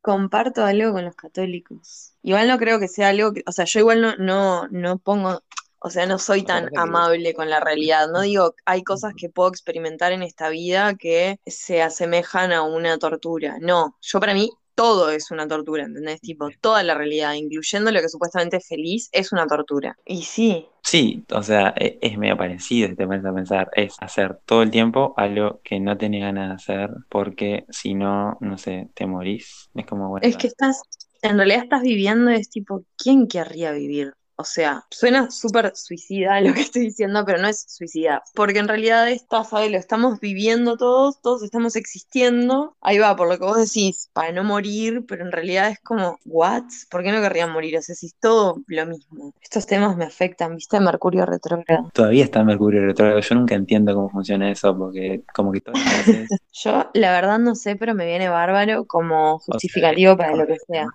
[0.00, 2.14] Comparto algo con los católicos.
[2.22, 5.42] Igual no creo que sea algo que, o sea, yo igual no, no, no pongo,
[5.80, 8.08] o sea, no soy tan amable con la realidad.
[8.08, 12.98] No digo, hay cosas que puedo experimentar en esta vida que se asemejan a una
[12.98, 13.58] tortura.
[13.60, 16.20] No, yo para mí todo es una tortura, ¿entendés?
[16.20, 19.96] Tipo, toda la realidad, incluyendo lo que supuestamente es feliz, es una tortura.
[20.06, 23.96] Y sí, Sí, o sea, e- es, medio parecido si te pones a pensar, es
[24.00, 28.56] hacer todo el tiempo algo que no tenés ganas de hacer porque si no, no
[28.56, 29.68] sé, te morís.
[29.74, 30.80] Es como, bueno, es que estás,
[31.22, 34.14] en realidad estás viviendo, es tipo, ¿quién querría vivir?
[34.40, 38.68] O sea, suena súper suicida lo que estoy diciendo, pero no es suicida, porque en
[38.68, 39.70] realidad está, ¿sabes?
[39.72, 44.30] Lo estamos viviendo todos, todos estamos existiendo, ahí va, por lo que vos decís, para
[44.30, 46.62] no morir, pero en realidad es como, ¿what?
[46.88, 47.76] ¿Por qué no querrían morir?
[47.78, 49.34] O sea, si es todo lo mismo.
[49.42, 50.78] Estos temas me afectan, ¿viste?
[50.78, 51.90] Mercurio retrógrado.
[51.92, 53.20] todavía está Mercurio retrógrado.
[53.20, 57.76] Yo nunca entiendo cómo funciona eso porque como que veces Yo, la verdad, no sé,
[57.76, 60.86] pero me viene bárbaro como justificativo para lo que sea.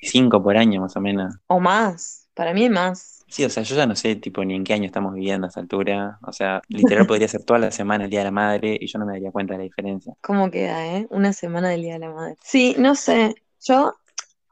[0.00, 1.34] cinco por año más o menos.
[1.46, 3.24] O más, para mí hay más.
[3.26, 5.48] Sí, o sea, yo ya no sé tipo ni en qué año estamos viviendo a
[5.48, 6.18] esta altura.
[6.22, 8.98] O sea, literal podría ser toda la semana el Día de la Madre y yo
[8.98, 10.14] no me daría cuenta de la diferencia.
[10.20, 11.06] ¿Cómo queda, eh?
[11.10, 12.36] Una semana del Día de la Madre.
[12.42, 13.34] Sí, no sé.
[13.60, 13.94] Yo,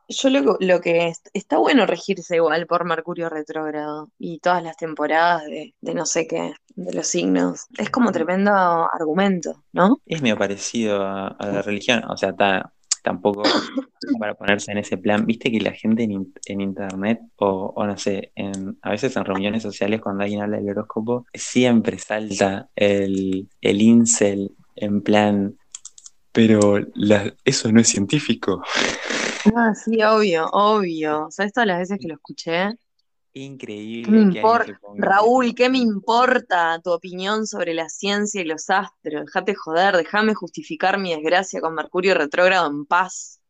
[0.08, 4.76] yo lo, lo que es, está bueno regirse igual por Mercurio retrógrado y todas las
[4.76, 7.66] temporadas de, de no sé qué, de los signos.
[7.78, 10.00] Es como tremendo argumento, ¿no?
[10.06, 13.42] Es medio parecido a, a la religión, o sea, ta- tampoco
[14.18, 15.26] para ponerse en ese plan.
[15.26, 19.24] Viste que la gente en, en internet o, o no sé, en, a veces en
[19.24, 25.56] reuniones sociales cuando alguien habla del horóscopo, siempre salta el, el incel en plan,
[26.32, 28.62] pero la- eso no es científico.
[29.56, 31.28] Ah, sí, obvio, obvio.
[31.30, 32.74] ¿Sabes todas las veces que lo escuché?
[33.34, 34.04] Increíble.
[34.04, 34.64] ¿Qué me que alguien importa?
[34.66, 39.24] se ponga Raúl, ¿qué me importa tu opinión sobre la ciencia y los astros?
[39.26, 43.40] Déjate joder, déjame justificar mi desgracia con Mercurio retrógrado en paz.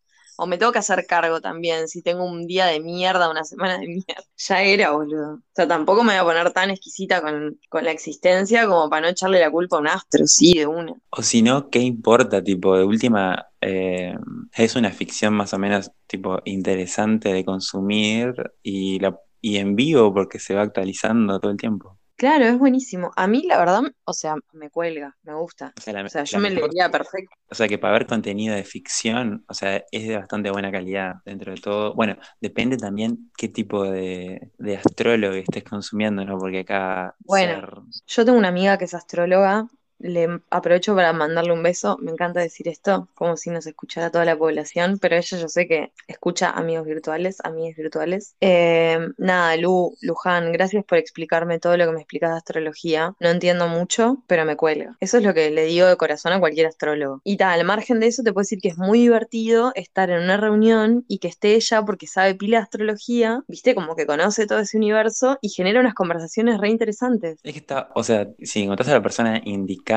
[0.42, 3.78] O me tengo que hacer cargo también si tengo un día de mierda, una semana
[3.78, 4.24] de mierda.
[4.48, 5.34] Ya era, boludo.
[5.34, 9.02] O sea, tampoco me voy a poner tan exquisita con, con la existencia como para
[9.02, 10.94] no echarle la culpa a un astro, sí, de una.
[11.10, 12.42] O si no, ¿qué importa?
[12.42, 14.14] Tipo, de última, eh,
[14.54, 20.12] es una ficción más o menos tipo interesante de consumir y, la, y en vivo
[20.12, 21.96] porque se va actualizando todo el tiempo.
[22.16, 23.10] Claro, es buenísimo.
[23.16, 25.72] A mí, la verdad, o sea, me cuelga, me gusta.
[25.78, 27.34] O sea, la- O sea, yo me mejor- leería perfecto.
[27.50, 31.14] O sea, que para ver contenido de ficción, o sea, es de bastante buena calidad
[31.24, 31.94] dentro de todo.
[31.94, 36.36] Bueno, depende también qué tipo de, de astrólogo estés consumiendo, ¿no?
[36.38, 37.54] Porque acá Bueno.
[37.54, 39.66] ser- Yo tengo una amiga que es astróloga,
[40.00, 44.24] le aprovecho para mandarle un beso, me encanta decir esto, como si nos escuchara toda
[44.24, 48.34] la población, pero ella yo sé que escucha amigos virtuales, amigas virtuales.
[48.40, 53.14] Eh, nada, Lu, Luján, gracias por explicarme todo lo que me explicas de astrología.
[53.20, 54.96] No entiendo mucho, pero me cuelga.
[55.00, 57.20] Eso es lo que le digo de corazón a cualquier astrólogo.
[57.24, 60.22] Y tal, al margen de eso, te puedo decir que es muy divertido estar en
[60.22, 64.46] una reunión y que esté ella porque sabe pila de astrología, viste, como que conoce
[64.46, 67.38] todo ese universo y genera unas conversaciones re interesantes.
[67.42, 69.89] Es que está, o sea, si encontrás a la persona indicada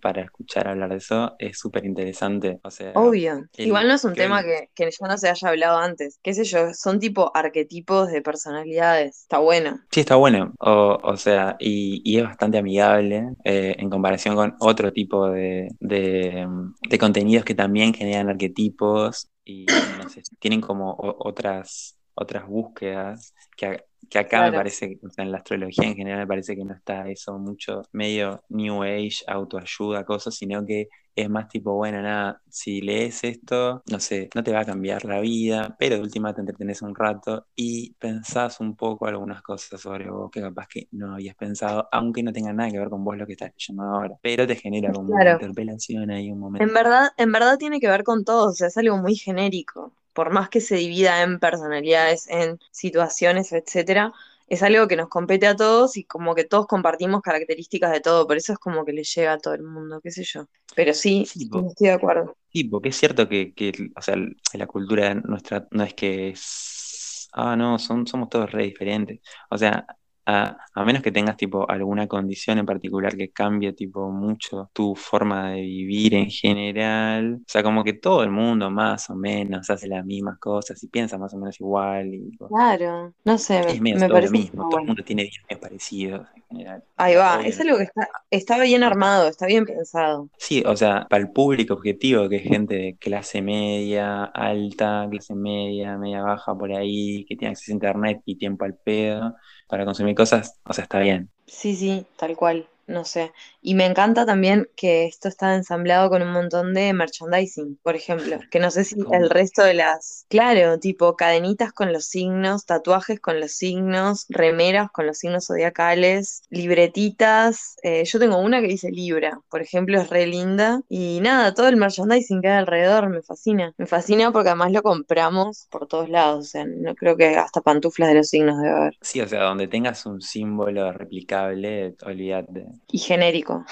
[0.00, 2.58] para escuchar hablar de eso, es súper interesante.
[2.62, 3.44] O sea, Obvio.
[3.56, 6.18] el- Igual no es un que tema que, que ya no se haya hablado antes.
[6.22, 9.22] Qué sé yo, son tipo arquetipos de personalidades.
[9.22, 9.80] Está bueno.
[9.90, 14.54] Sí, está bueno, o, o sea, y, y es bastante amigable eh, en comparación con
[14.60, 16.46] otro tipo de, de,
[16.88, 19.64] de contenidos que también generan arquetipos y
[19.96, 25.32] no sé, tienen como otras otras búsquedas, que, que acá me parece, o sea, en
[25.32, 30.04] la astrología en general me parece que no está eso mucho, medio New Age, autoayuda,
[30.04, 34.52] cosas, sino que es más tipo, bueno, nada, si lees esto, no sé, no te
[34.52, 38.74] va a cambiar la vida, pero de última te entretenés un rato y pensás un
[38.74, 42.70] poco algunas cosas sobre vos que capaz que no habías pensado, aunque no tenga nada
[42.70, 46.10] que ver con vos lo que estás leyendo ahora, pero te genera como una interpelación
[46.10, 46.66] ahí un momento.
[46.66, 49.92] En verdad, en verdad tiene que ver con todo, o sea, es algo muy genérico,
[50.14, 54.12] por más que se divida en personalidades, en situaciones, etcétera,
[54.46, 58.26] es algo que nos compete a todos y como que todos compartimos características de todo,
[58.26, 60.46] por eso es como que le llega a todo el mundo, qué sé yo.
[60.74, 62.36] Pero sí, estoy de acuerdo.
[62.52, 64.16] Sí, porque es cierto que, que, o sea,
[64.54, 69.20] la cultura nuestra no es que es, ah, no, son, somos todos re diferentes.
[69.50, 69.86] O sea,
[70.26, 75.50] a, menos que tengas tipo alguna condición en particular que cambie tipo mucho tu forma
[75.50, 77.34] de vivir en general.
[77.34, 80.88] O sea, como que todo el mundo más o menos hace las mismas cosas y
[80.88, 82.14] piensa más o menos igual.
[82.14, 86.26] Y, claro, no sé, es me, parece lo mismo, todo el mundo tiene días parecidos
[86.34, 86.84] en general.
[86.96, 90.28] Ahí va, es algo que está, está bien armado, está bien pensado.
[90.38, 95.34] Sí, o sea, para el público objetivo, que es gente de clase media, alta, clase
[95.34, 99.34] media, media baja por ahí, que tiene acceso a internet y tiempo al pedo
[99.66, 101.30] para consumir cosas, o sea, está bien.
[101.46, 103.32] Sí, sí, tal cual no sé.
[103.60, 108.38] Y me encanta también que esto está ensamblado con un montón de merchandising, por ejemplo,
[108.50, 113.20] que no sé si el resto de las, claro, tipo cadenitas con los signos, tatuajes
[113.20, 117.76] con los signos, remeras con los signos zodiacales, libretitas.
[117.82, 120.80] Eh, yo tengo una que dice Libra, por ejemplo, es re linda.
[120.88, 123.72] Y nada, todo el merchandising que hay alrededor me fascina.
[123.78, 126.40] Me fascina porque además lo compramos por todos lados.
[126.46, 128.94] O sea, no creo que hasta pantuflas de los signos debe haber.
[129.00, 132.66] Sí, o sea, donde tengas un símbolo replicable, olvídate.
[132.90, 133.64] Y genérico.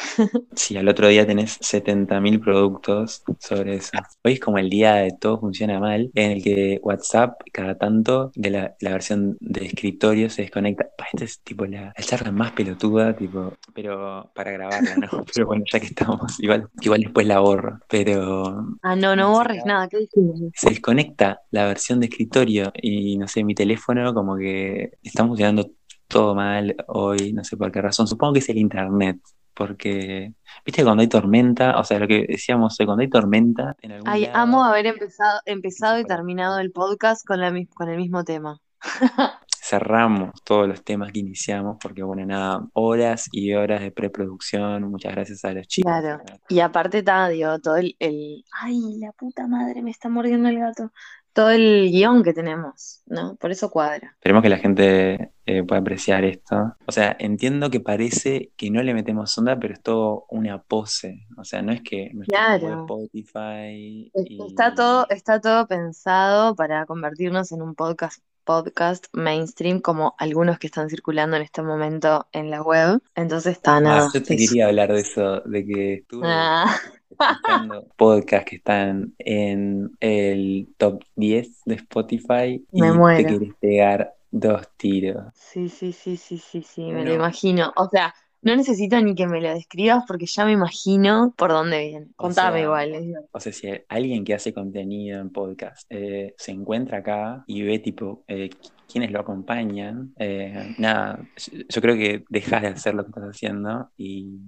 [0.55, 3.91] Sí, al otro día tenés 70.000 productos sobre eso.
[4.25, 8.33] Hoy es como el día de todo funciona mal, en el que WhatsApp cada tanto
[8.35, 10.89] de la, versión de escritorio se desconecta.
[11.13, 15.25] Esta es tipo la, charla más pelotuda, tipo, pero para grabarla, ¿no?
[15.35, 17.81] Pero bueno, ya que estamos, igual, igual después la borro.
[17.89, 18.77] Pero.
[18.83, 20.21] Ah, no, no borres nada, ¿qué dices?
[20.55, 25.71] Se desconecta la versión de escritorio y no sé, mi teléfono como que está funcionando
[26.13, 28.07] todo mal hoy, no sé por qué razón.
[28.07, 29.19] Supongo que es el internet,
[29.55, 34.09] porque, viste, cuando hay tormenta, o sea, lo que decíamos, cuando hay tormenta en algún
[34.09, 38.61] Ay, amo haber empezado, empezado y terminado el podcast con, la, con el mismo tema.
[39.65, 45.13] Cerramos todos los temas que iniciamos, porque, bueno, nada, horas y horas de preproducción, muchas
[45.13, 45.91] gracias a los chicos.
[45.91, 48.45] Claro, y aparte, Tadio, todo el, el...
[48.61, 50.91] Ay, la puta madre, me está mordiendo el gato
[51.33, 53.37] todo el guion que tenemos, ¿no?
[53.37, 54.13] Por eso cuadra.
[54.15, 56.77] Esperemos que la gente eh, pueda apreciar esto.
[56.87, 61.27] O sea, entiendo que parece que no le metemos onda, pero es todo una pose.
[61.37, 62.83] O sea, no es que claro.
[62.83, 64.11] Spotify.
[64.49, 70.67] Está, todo, está todo pensado para convertirnos en un podcast podcast mainstream como algunos que
[70.67, 73.01] están circulando en este momento en la web.
[73.15, 74.07] Entonces está nada.
[74.07, 76.77] Ah, yo te quería hablar de eso, de que estuve ah.
[77.97, 85.27] podcasts que están en el top 10 de Spotify y te quieres pegar dos tiros.
[85.35, 87.73] Sí, sí, sí, sí, sí, sí, me lo imagino.
[87.77, 91.87] O sea, no necesito ni que me lo describas porque ya me imagino por dónde
[91.87, 92.09] viene.
[92.17, 93.15] Contame igual.
[93.31, 97.79] O sea, si alguien que hace contenido en podcast eh, se encuentra acá y ve
[97.79, 98.51] tipo eh,
[98.91, 101.25] quienes lo acompañan, eh, nada,
[101.69, 104.41] yo creo que dejas de hacer lo que estás haciendo y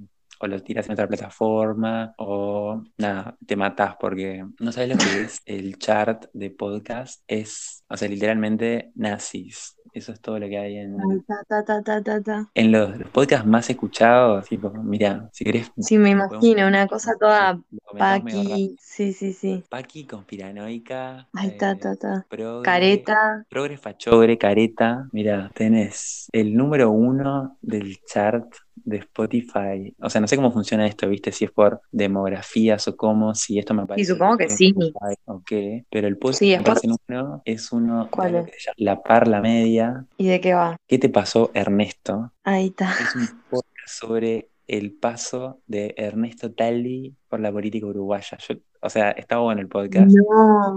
[0.45, 5.23] o lo tiras en otra plataforma o nada, te matas porque no sabes lo que
[5.23, 7.23] es el chart de podcast.
[7.27, 9.77] Es, o sea, literalmente nazis.
[9.93, 10.97] Eso es todo lo que hay en,
[12.55, 14.49] en los, podcasts más escuchados.
[14.49, 15.71] Tipo, mira, si querés.
[15.79, 17.61] Sí, me imagino, una cosa toda
[17.97, 18.77] Paqui.
[18.81, 19.63] Sí, sí, sí.
[19.69, 21.29] Paqui conspiranoica.
[21.35, 22.27] Ahí está, está, está.
[22.65, 23.47] Careta.
[23.49, 25.09] Progre, fachogre, careta.
[25.13, 29.95] Mira, tenés el número uno del chart de Spotify.
[30.01, 31.33] O sea, no sé cómo funciona esto, ¿viste?
[31.33, 34.03] Si es por demografías o cómo, si esto me aparece.
[34.03, 34.75] Y supongo que sí.
[35.27, 36.57] O qué, pero el post sí,
[37.09, 38.51] uno es uno ¿Cuál es?
[38.77, 40.07] La Parla Media.
[40.17, 40.77] ¿Y de qué va?
[40.87, 42.33] ¿Qué te pasó, Ernesto?
[42.45, 42.93] Ahí está.
[42.93, 48.39] Es un podcast sobre el paso de Ernesto Talli por la política uruguaya.
[48.85, 50.13] O sea, está bueno el podcast.
[50.15, 50.77] No.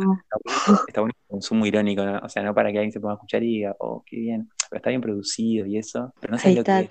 [0.88, 3.44] Está bueno, el consumo irónico, o sea, no para que alguien se ponga a escuchar
[3.44, 6.14] y diga, oh, qué bien, pero está bien producido y eso.
[6.22, 6.88] Pero no sé lo que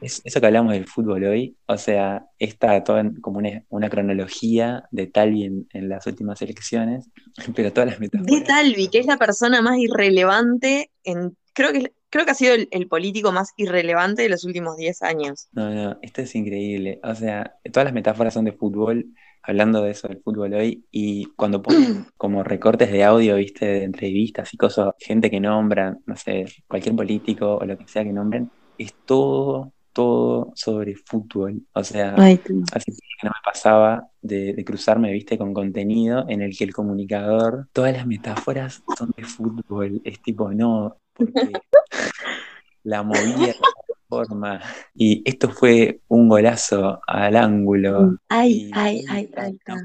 [0.00, 0.22] es.
[0.24, 5.44] Eso que hablamos del fútbol hoy, o sea, está todo como una, cronología de Talvi
[5.44, 7.10] en, las últimas elecciones,
[7.54, 8.34] pero todas las metáforas.
[8.34, 11.36] De Talvi, que es la persona más irrelevante en.
[11.52, 15.48] Creo que creo que ha sido el, político más irrelevante de los últimos 10 años.
[15.50, 17.00] No, no, esto es increíble.
[17.02, 19.06] O sea, todas las metáforas son de fútbol,
[19.46, 23.84] hablando de eso del fútbol hoy, y cuando ponen como recortes de audio, viste, de
[23.84, 28.12] entrevistas y cosas, gente que nombran, no sé, cualquier político o lo que sea que
[28.12, 31.62] nombren, es todo todo sobre fútbol.
[31.72, 32.40] O sea, Ay,
[32.72, 36.74] así que no me pasaba de, de cruzarme, viste, con contenido en el que el
[36.74, 40.02] comunicador, todas las metáforas son de fútbol.
[40.04, 41.52] Es tipo, no, porque
[42.82, 43.62] la esa
[44.08, 44.60] forma.
[44.94, 48.16] Y esto fue un golazo al ángulo.
[48.28, 49.78] Ay, Y, ay, ay, ay, ay.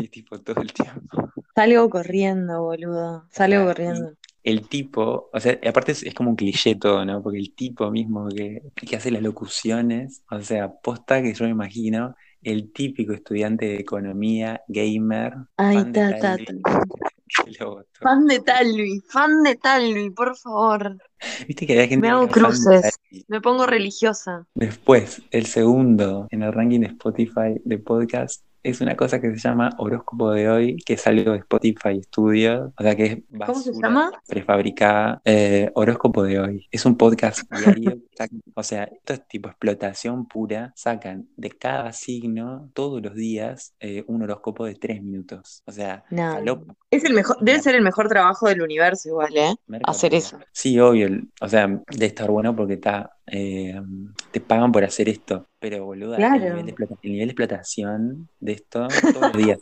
[0.00, 1.30] y tipo todo el tiempo.
[1.56, 3.26] Salgo corriendo, boludo.
[3.30, 4.14] Salgo corriendo.
[4.42, 7.22] el tipo, o sea, aparte es, es como un cliché todo, ¿no?
[7.22, 11.50] Porque el tipo mismo que, que hace las locuciones, o sea, posta que yo me
[11.50, 16.36] imagino, el típico estudiante de economía, gamer, Ay, ta, ta.
[18.00, 20.98] Fan de Talvi, fan de Talvi, por favor.
[21.46, 22.98] Viste que había gente Me hago cruces.
[23.28, 24.46] Me pongo religiosa.
[24.54, 29.36] Después, el segundo en el ranking de Spotify de podcast es una cosa que se
[29.36, 33.60] llama Horóscopo de hoy, que es algo de Spotify Studios, o sea que es ¿Cómo
[33.60, 34.12] se basura llama?
[34.26, 35.20] prefabricada.
[35.24, 36.66] Eh, Horóscopo de hoy.
[36.70, 37.98] Es un podcast diario,
[38.54, 40.72] o sea, esto es tipo explotación pura.
[40.74, 45.62] Sacan de cada signo todos los días eh, un horóscopo de tres minutos.
[45.66, 46.64] O sea, No.
[46.90, 49.54] Es el mejor, debe ser el mejor trabajo del universo igual, ¿eh?
[49.82, 50.38] Hacer eso.
[50.52, 51.08] Sí, obvio.
[51.40, 53.80] O sea, debe estar bueno porque está, eh,
[54.30, 55.46] te pagan por hacer esto.
[55.58, 59.58] Pero, boluda, el nivel de explota- el nivel de explotación de esto todos los días.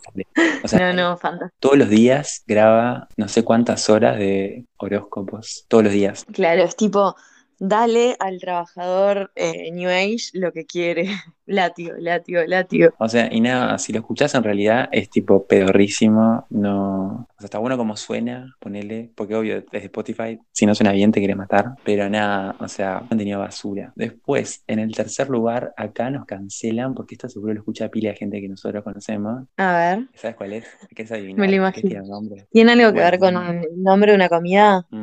[0.63, 1.55] O sea, No, no, fantástico.
[1.59, 5.65] todos los días graba no sé cuántas horas de horóscopos.
[5.67, 6.25] Todos los días.
[6.31, 7.15] Claro, es tipo,
[7.59, 11.05] dale al trabajador eh, New Age lo que quiere.
[11.45, 12.91] Látigo, látigo, látigo.
[12.99, 17.27] O sea, y nada, si lo escuchás en realidad es tipo pedorrísimo, no...
[17.35, 21.11] O sea, está bueno como suena, ponele, porque obvio, desde Spotify, si no suena bien
[21.11, 23.91] te querés matar, pero nada, o sea, contenido basura.
[23.97, 28.15] Después, en el tercer lugar, acá nos cancelan, porque esto seguro lo escucha pila de
[28.15, 29.43] gente que nosotros conocemos.
[29.57, 30.65] A ver, ¿Sabes cuál es?
[30.95, 31.39] ¿Qué es adivinar?
[31.41, 31.89] me lo ¿Qué imagino.
[31.89, 32.47] tiene nombre?
[32.51, 34.85] ¿Tiene algo que ver con el nombre de una comida?
[34.91, 35.02] mm,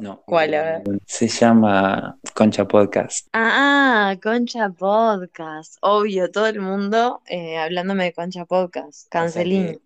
[0.00, 0.22] no.
[0.26, 0.54] ¿Cuál?
[0.54, 0.82] A ver.
[1.06, 3.28] Se llama Concha Podcast.
[3.32, 5.76] Ah, Concha Podcast.
[5.82, 9.08] Obvio, todo el mundo eh, hablándome de Concha Podcast.
[9.10, 9.80] Cancelín.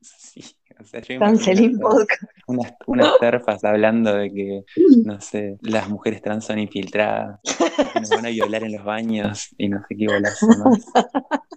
[0.00, 0.44] sí,
[0.80, 2.22] o sea, Cancelín Podcast.
[2.46, 4.64] unas, unas terfas hablando de que,
[5.04, 9.54] no sé, las mujeres trans son infiltradas, que nos van a violar en los baños
[9.56, 10.40] y no sé qué más.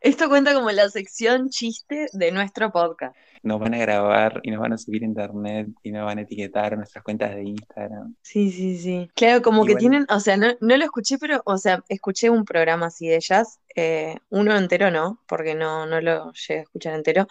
[0.00, 3.16] Esto cuenta como la sección chiste de nuestro podcast.
[3.44, 6.22] Nos van a grabar y nos van a subir a internet y nos van a
[6.22, 8.14] etiquetar en nuestras cuentas de Instagram.
[8.22, 9.10] Sí, sí, sí.
[9.14, 12.44] Claro, como que tienen, o sea, no, no lo escuché, pero, o sea, escuché un
[12.44, 16.94] programa así de ellas, eh, uno entero no, porque no, no lo llegué a escuchar
[16.94, 17.26] entero,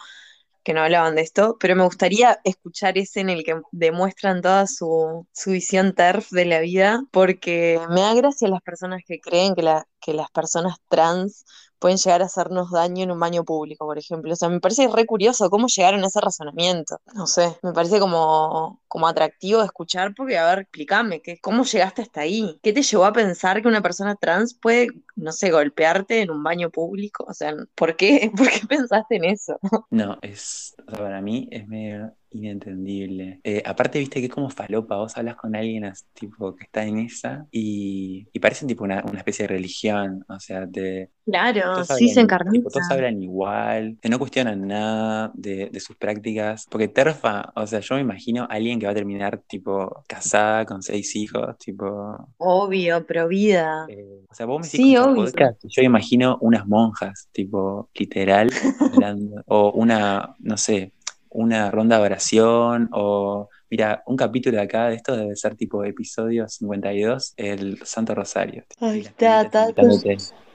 [0.64, 4.66] que no hablaban de esto, pero me gustaría escuchar ese en el que demuestran toda
[4.66, 9.54] su, su visión TERF de la vida, porque me da gracia las personas que creen
[9.54, 11.44] que, la, que las personas trans
[11.78, 14.32] pueden llegar a hacernos daño en un baño público, por ejemplo.
[14.32, 16.98] O sea, me parece re curioso cómo llegaron a ese razonamiento.
[17.14, 22.02] No sé, me parece como, como atractivo escuchar, porque, a ver, explícame, ¿qué, ¿cómo llegaste
[22.02, 22.58] hasta ahí?
[22.62, 26.42] ¿Qué te llevó a pensar que una persona trans puede, no sé, golpearte en un
[26.42, 27.24] baño público?
[27.28, 29.58] O sea, ¿por qué, ¿por qué pensaste en eso?
[29.90, 33.40] no, es, para mí es medio inentendible.
[33.44, 36.84] Eh, aparte, viste que es como falopa, vos hablas con alguien así, tipo que está
[36.84, 41.72] en esa y, y parecen tipo una, una especie de religión, o sea, te, Claro,
[41.72, 46.66] todos sí se tipo, todos hablan igual, que no cuestionan nada de, de sus prácticas,
[46.70, 50.66] porque Terfa, o sea, yo me imagino a alguien que va a terminar tipo casada
[50.66, 53.86] con seis hijos, tipo, Obvio, pro vida.
[53.88, 55.24] eh, o sea, vos me Sí, obvio.
[55.24, 60.92] Podcast, yo imagino unas monjas, tipo, literal, hablando, o una, no sé,
[61.34, 65.84] una ronda de oración, o mira, un capítulo de acá de esto debe ser tipo
[65.84, 69.40] episodio 52, el Santo Rosario, Ahí está,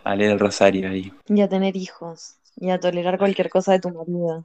[0.04, 1.12] a leer el rosario ahí.
[1.28, 2.36] Y a tener hijos.
[2.56, 4.44] Y a tolerar cualquier cosa de tu marido.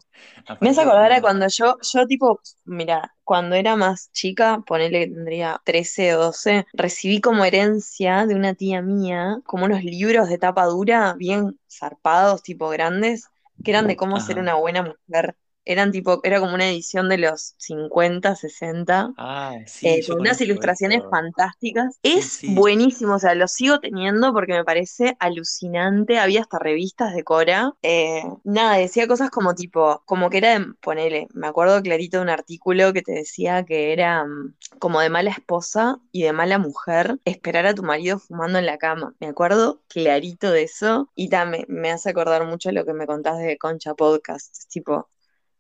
[0.61, 5.14] Me hace acordar a cuando yo, yo tipo, mira, cuando era más chica, ponele que
[5.14, 10.39] tendría 13 o 12, recibí como herencia de una tía mía, como unos libros de
[10.39, 13.30] tapa dura, bien zarpados, tipo grandes,
[13.62, 14.43] que eran de cómo ser ajá.
[14.43, 15.37] una buena mujer.
[15.64, 19.12] Eran tipo, era como una edición de los 50, 60.
[19.16, 21.10] Ah, eh, sí, con unas ilustraciones eso.
[21.10, 21.98] fantásticas.
[22.02, 22.54] Es sí.
[22.54, 26.18] buenísimo, o sea, lo sigo teniendo porque me parece alucinante.
[26.18, 27.72] Había hasta revistas de Cora.
[27.82, 32.22] Eh, nada, decía cosas como tipo, como que era de, ponele, me acuerdo clarito de
[32.24, 36.58] un artículo que te decía que era mm, como de mala esposa y de mala
[36.58, 39.14] mujer esperar a tu marido fumando en la cama.
[39.20, 43.38] Me acuerdo clarito de eso y también me hace acordar mucho lo que me contás
[43.38, 44.68] de Concha Podcast.
[44.68, 45.08] Tipo,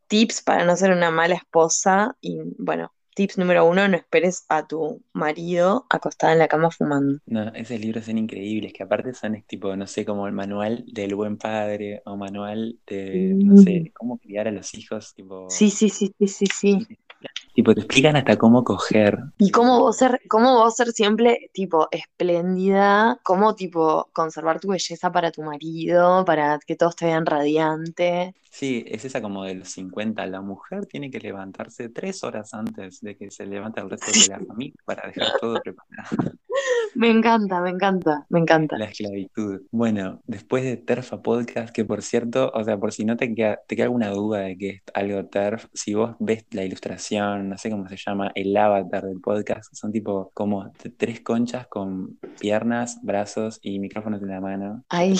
[0.08, 4.66] tips para no ser una mala esposa y bueno, Tips número uno, no esperes a
[4.66, 7.20] tu marido acostado en la cama fumando.
[7.26, 10.84] No, esos libros son increíbles, que aparte son es tipo, no sé, como el manual
[10.86, 13.92] del buen padre o manual de, no sé, Mm.
[13.94, 16.86] cómo criar a los hijos, tipo, Sí, sí, sí, sí, sí, sí.
[17.54, 19.18] Tipo te explican hasta cómo coger.
[19.38, 25.12] Y cómo vos ser, cómo vos ser siempre, tipo, espléndida, cómo, tipo, conservar tu belleza
[25.12, 28.34] para tu marido, para que todos te vean radiante.
[28.50, 30.24] Sí, es esa como de los 50.
[30.26, 34.28] La mujer tiene que levantarse tres horas antes de que se levante el resto de
[34.28, 36.16] la familia para dejar todo preparado.
[36.94, 38.78] Me encanta, me encanta, me encanta.
[38.78, 39.62] La esclavitud.
[39.72, 43.58] Bueno, después de Terfa Podcast, que por cierto, o sea, por si no te queda,
[43.66, 47.58] te queda alguna duda de que es algo Terf, si vos ves la ilustración, no
[47.58, 52.98] sé cómo se llama, el avatar del podcast, son tipo como tres conchas con piernas,
[53.02, 55.14] brazos y micrófonos en la mano, Ay,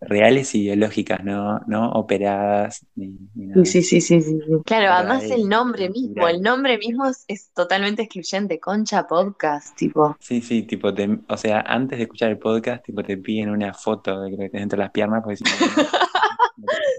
[0.00, 3.64] reales y biológicas, no, no operadas ni, ni nada.
[3.64, 4.38] sí, sí, sí, sí.
[4.64, 10.16] Claro, además el nombre mismo, el nombre mismo es, es totalmente excluyente, Concha Podcast, tipo.
[10.20, 13.72] Sí, sí, tipo, te- o sea, antes de escuchar el podcast, tipo, te piden una
[13.74, 15.50] foto de lo que tenés entre las piernas, porque si no,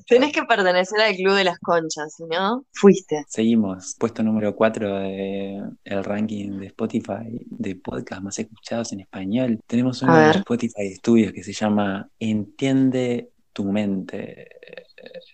[0.08, 3.26] Tenés que pertenecer al club de las conchas, no, fuiste.
[3.28, 9.60] Seguimos, puesto número 4 de el ranking de Spotify de podcast más escuchados en español.
[9.68, 10.32] Tenemos uno de.
[10.32, 14.50] Spotify Studios que se llama Entiende tu mente.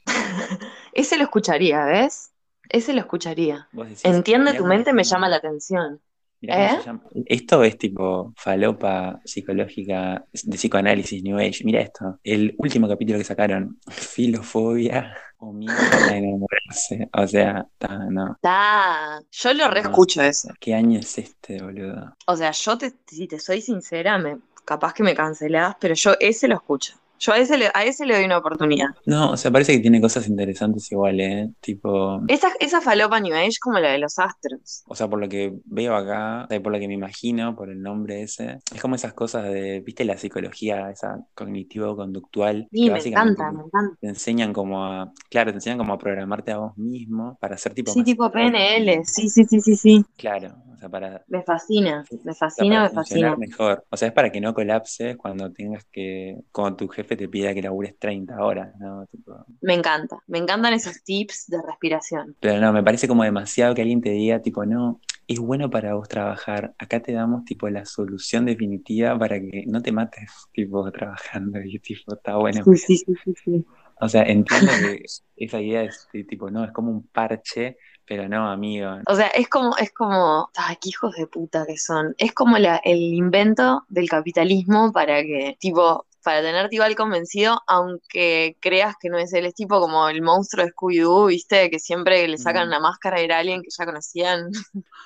[0.93, 2.31] Ese lo escucharía, ¿ves?
[2.69, 3.67] Ese lo escucharía.
[4.03, 6.01] Entiende tu mente me llama la atención.
[6.41, 6.77] Mirá ¿Eh?
[6.77, 7.03] se llama.
[7.25, 11.63] Esto es tipo falopa psicológica de psicoanálisis New Age.
[11.63, 12.19] Mira esto.
[12.23, 17.09] El último capítulo que sacaron, filofobia o miedo a enamorarse.
[17.13, 18.37] O sea, ta, no.
[18.41, 20.49] Ta, yo lo reescucho eso.
[20.59, 22.15] ¿Qué año es este, boludo?
[22.27, 26.13] O sea, yo te, si te soy sincera, me, capaz que me cancelás, pero yo
[26.19, 26.93] ese lo escucho.
[27.19, 28.87] Yo a ese le, a ese le doy una oportunidad.
[29.05, 31.49] No, o sea, parece que tiene cosas interesantes igual, ¿eh?
[31.61, 34.83] Tipo, Esa, esa falopa New Age como la de los astros.
[34.87, 38.21] o sea, por lo que veo acá, por lo que me imagino, por el nombre
[38.21, 42.67] ese, es como esas cosas de, ¿viste la psicología, esa cognitivo-conductual?
[42.71, 43.97] Sí, que me encanta, me encanta.
[43.99, 47.73] te enseñan como a, claro, te enseñan como a programarte a vos mismo para ser
[47.73, 50.05] tipo Sí, tipo PNL, sí, sí, sí, sí, sí.
[50.17, 53.35] Claro, o sea, para, Me fascina, me fascina, para me fascina.
[53.35, 53.83] mejor.
[53.89, 57.51] O sea, es para que no colapses cuando tengas que, cuando tu jefe te pida
[57.55, 59.07] que labures 30 horas, ¿no?
[59.07, 62.35] Tipo, Me encanta, me encantan esos tips de respiración.
[62.39, 65.95] Pero no, me parece como demasiado que alguien te diga, tipo, no, es bueno para
[65.95, 66.75] vos trabajar.
[66.77, 71.59] Acá te damos, tipo, la solución definitiva para que no te mates, tipo, trabajando.
[71.59, 72.63] Y, tipo, está bueno.
[72.65, 73.65] Sí, sí, sí, sí, sí.
[73.99, 75.03] O sea, entiendo que
[75.37, 77.77] esa idea es, tipo, no, es como un parche,
[78.07, 78.89] pero no, amigo.
[79.07, 82.15] O sea, es como, es como, ay, qué hijos de puta que son.
[82.17, 88.57] Es como la, el invento del capitalismo para que, tipo, para tenerte igual convencido, aunque
[88.59, 89.45] creas que no es él.
[89.45, 91.69] Es tipo como el monstruo de Scooby-Doo, ¿viste?
[91.69, 94.51] Que siempre le sacan la máscara era alguien que ya conocían.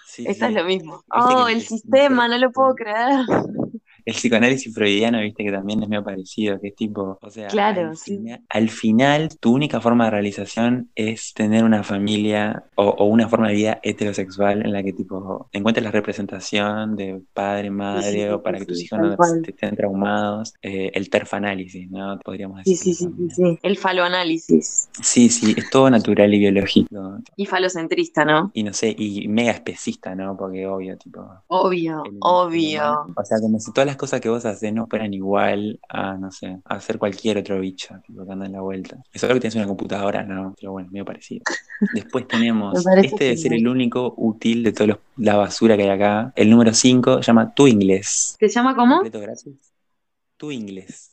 [0.05, 0.53] Sí, Esta sí.
[0.53, 1.03] es lo mismo.
[1.13, 3.25] Viste Oh, el- sistema, no lo puedo creer.
[4.05, 7.89] El psicoanálisis freudiano, viste que también es medio parecido, que es tipo, o sea, Claro,
[7.89, 8.17] al, sí.
[8.17, 13.27] fina- al final tu única forma de realización es tener una familia o, o una
[13.27, 18.17] forma de vida heterosexual en la que tipo encuentres la representación de padre, madre, Sí,
[18.19, 21.33] sí, o para sí, que tus sí, hijos no te- estén traumados, eh, el TERF
[21.35, 22.19] análisis, ¿no?
[22.23, 23.59] Podríamos Sí, decir sí, sí, sí, sí.
[23.63, 24.89] El faloanálisis.
[25.01, 27.19] Sí, sí, es todo natural y biológico.
[27.35, 28.51] Y falocentrista, ¿no?
[28.53, 30.35] Y no sé, y mega especista, ¿no?
[30.37, 32.81] Porque obvio, tipo, Obvio, el, el obvio.
[32.81, 33.13] humano.
[33.17, 36.31] O sea, como si todas las cosas que vos haces no fueran igual a, no
[36.31, 38.97] sé, a hacer cualquier otro bicho, tipo, que anda en la vuelta.
[39.13, 40.53] Eso es lo que tienes una computadora, ¿no?
[40.59, 41.43] Pero bueno, medio parecido.
[41.93, 46.33] Después tenemos, este debe ser el único útil de toda la basura que hay acá.
[46.35, 48.37] El número 5 llama Tu Inglés.
[48.39, 48.95] ¿Se llama cómo?
[48.95, 49.73] Completo gratis.
[50.37, 51.11] Tu Inglés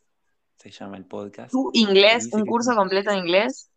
[0.59, 1.53] se llama el podcast.
[1.53, 2.29] ¿Tu inglés?
[2.33, 3.71] ¿Un curso completo de inglés?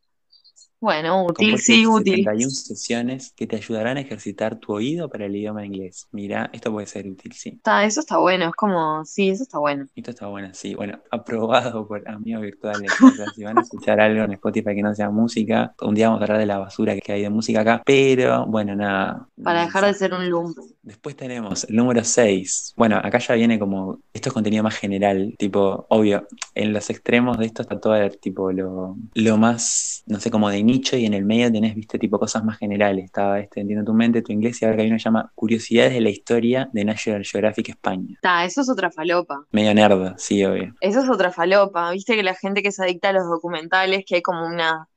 [0.82, 2.15] Bueno, útil, compuesto sí, útil.
[2.23, 6.07] 71 sesiones que te ayudarán a ejercitar tu oído para el idioma inglés.
[6.11, 7.49] Mira, esto puede ser útil, sí.
[7.49, 9.86] Está, eso está bueno, es como, sí, eso está bueno.
[9.95, 10.73] Esto está bueno, sí.
[10.73, 12.91] Bueno, aprobado por amigos virtuales.
[12.99, 16.07] O sea, si van a escuchar algo en Spotify que no sea música, un día
[16.07, 17.84] vamos a hablar de la basura que hay de música acá.
[17.86, 19.27] Pero, bueno, nada.
[19.43, 20.65] Para dejar de ser un lumpen.
[20.82, 22.73] Después tenemos el número 6.
[22.75, 23.99] Bueno, acá ya viene como.
[24.13, 25.36] Esto es contenido más general.
[25.38, 30.19] Tipo, obvio, en los extremos de esto está todo el, tipo lo, lo más, no
[30.19, 30.97] sé, como de nicho.
[30.97, 33.05] Y en el medio tenés, viste, tipo cosas más generales.
[33.05, 34.61] Estaba este, entiendo tu mente, tu inglés.
[34.61, 37.69] Y ahora que hay uno que se llama Curiosidades de la historia de National Geographic
[37.69, 38.15] España.
[38.15, 39.45] Está, eso es otra falopa.
[39.51, 40.74] Medio nerd, sí, obvio.
[40.80, 41.91] Eso es otra falopa.
[41.91, 44.88] Viste que la gente que se adicta a los documentales, que hay como una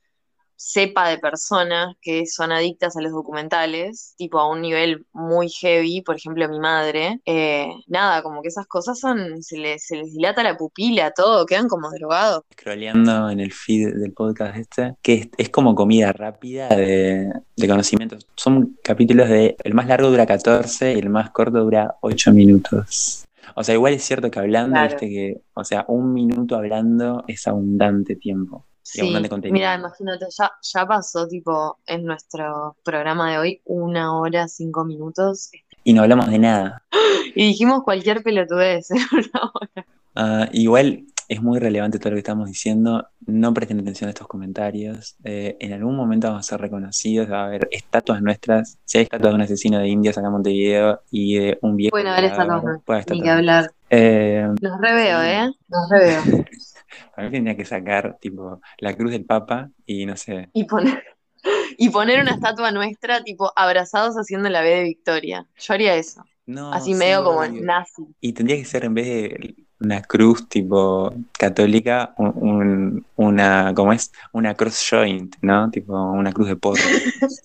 [0.65, 6.01] sepa de personas que son adictas a los documentales, tipo a un nivel muy heavy,
[6.01, 10.13] por ejemplo mi madre, eh, nada, como que esas cosas son, se les, se les
[10.15, 12.45] dilata la pupila, todo, quedan como drogados.
[12.53, 17.69] Scrolleando en el feed del podcast este, que es, es como comida rápida de, de
[17.69, 18.27] conocimientos.
[18.35, 23.27] Son capítulos de, el más largo dura 14 y el más corto dura 8 minutos.
[23.55, 24.97] O sea, igual es cierto que hablando, Claro.
[24.97, 28.65] que, o sea, un minuto hablando es abundante tiempo.
[28.85, 29.55] Y Sí, abundante contenido.
[29.55, 35.51] mira, imagínate, ya, ya pasó tipo en nuestro programa de hoy una hora, cinco minutos
[35.85, 36.83] Y no hablamos de nada.
[37.35, 39.87] y dijimos cualquier pelotudez en una hora.
[40.15, 43.09] Ah, igual es muy relevante todo lo que estamos diciendo.
[43.27, 45.17] No presten atención a estos comentarios.
[45.25, 47.31] Eh, en algún momento vamos a ser reconocidos.
[47.31, 48.79] Va a haber estatuas nuestras.
[48.85, 51.93] Si hay estatuas de un asesino de indios acá en Montevideo y de un viejo.
[51.93, 53.71] Pueden haber estatuas, Ni que hablar.
[53.89, 55.23] Eh, Nos reveo.
[55.23, 55.51] ¿eh?
[55.69, 56.23] Nos reveo.
[57.15, 60.49] para mí tendría que sacar tipo la cruz del Papa y no sé.
[60.53, 61.03] Y poner,
[61.79, 65.47] y poner una estatua nuestra, tipo, abrazados haciendo la B de Victoria.
[65.59, 66.25] Yo haría eso.
[66.47, 67.63] No, Así sí, medio como obvio.
[67.65, 68.03] nazi.
[68.21, 73.93] Y tendría que ser en vez de una cruz tipo católica, un- un- una, ¿cómo
[73.93, 74.13] es?
[74.33, 75.71] Una cross joint, ¿no?
[75.71, 76.83] Tipo una cruz de porro.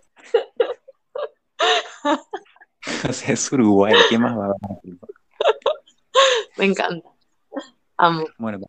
[3.09, 4.97] O sea, es Uruguay, ¿qué más va a haber?
[6.57, 7.09] Me encanta.
[7.97, 8.25] Amo.
[8.37, 8.59] Bueno,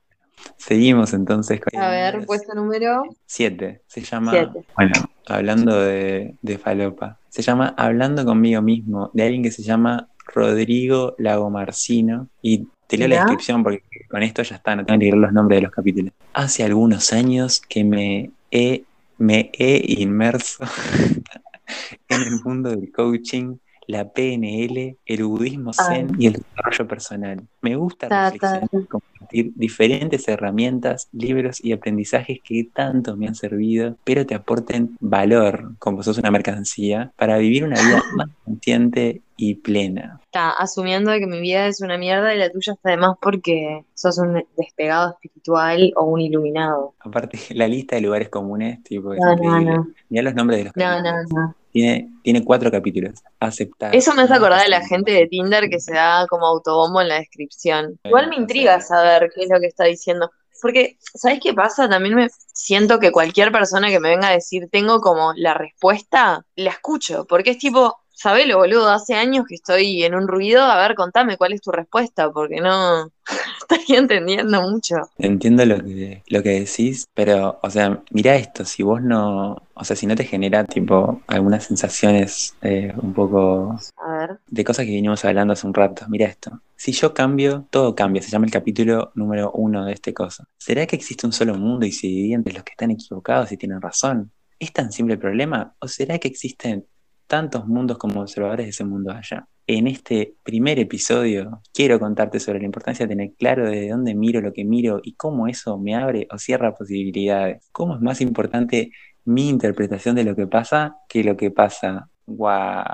[0.60, 3.82] seguimos entonces con A ver, puesto número Siete.
[3.86, 4.64] Se llama, Siete.
[4.76, 4.92] bueno,
[5.26, 11.14] hablando de, de falopa, se llama Hablando conmigo mismo, de alguien que se llama Rodrigo
[11.18, 12.28] Lagomarcino.
[12.42, 15.32] Y te leo la descripción porque con esto ya está, no tengo que leer los
[15.32, 16.12] nombres de los capítulos.
[16.32, 18.84] Hace algunos años que me he,
[19.18, 20.64] me he inmerso
[22.08, 23.56] en el mundo del coaching.
[23.90, 27.40] La PNL, el budismo zen y el desarrollo personal.
[27.60, 33.26] Me gusta Ta, ta, reflexionar y compartir diferentes herramientas, libros y aprendizajes que tanto me
[33.26, 38.28] han servido, pero te aporten valor, como sos una mercancía, para vivir una vida más
[38.44, 40.20] consciente y plena.
[40.24, 43.84] Está asumiendo que mi vida es una mierda y la tuya está de más porque
[43.94, 46.94] sos un despegado espiritual o un iluminado.
[47.00, 49.88] Aparte, la lista de lugares comunes, tipo, No, no, no.
[50.10, 51.32] Mirá los nombres de los No, capítulos.
[51.32, 51.54] no, no.
[51.72, 53.22] Tiene, tiene cuatro capítulos.
[53.38, 53.94] Aceptar.
[53.94, 57.08] Eso me hace acordar de la gente de Tinder que se da como autobombo en
[57.08, 57.98] la descripción.
[58.04, 60.30] Igual me intriga saber qué es lo que está diciendo.
[60.60, 61.88] Porque, ¿sabes qué pasa?
[61.88, 66.44] También me siento que cualquier persona que me venga a decir tengo como la respuesta,
[66.56, 67.24] la escucho.
[67.26, 71.38] Porque es tipo, sabelo, boludo, hace años que estoy en un ruido, a ver, contame
[71.38, 73.10] cuál es tu respuesta, porque no
[73.70, 74.96] estoy entendiendo mucho.
[75.16, 79.84] Entiendo lo que, lo que decís, pero, o sea, mira esto, si vos no, o
[79.84, 84.38] sea, si no te genera, tipo, algunas sensaciones eh, un poco A ver.
[84.46, 86.60] de cosas que venimos hablando hace un rato, mira esto.
[86.76, 90.44] Si yo cambio, todo cambia, se llama el capítulo número uno de este cosa.
[90.58, 93.56] ¿Será que existe un solo mundo y se divide entre los que están equivocados y
[93.56, 94.30] tienen razón?
[94.58, 95.74] ¿Es tan simple el problema?
[95.80, 96.86] ¿O será que existen
[97.30, 99.46] tantos mundos como observadores de ese mundo allá?
[99.68, 104.40] En este primer episodio quiero contarte sobre la importancia de tener claro de dónde miro
[104.40, 107.68] lo que miro y cómo eso me abre o cierra posibilidades.
[107.70, 108.90] ¿Cómo es más importante
[109.24, 112.08] mi interpretación de lo que pasa que lo que pasa?
[112.26, 112.84] ¡Wow!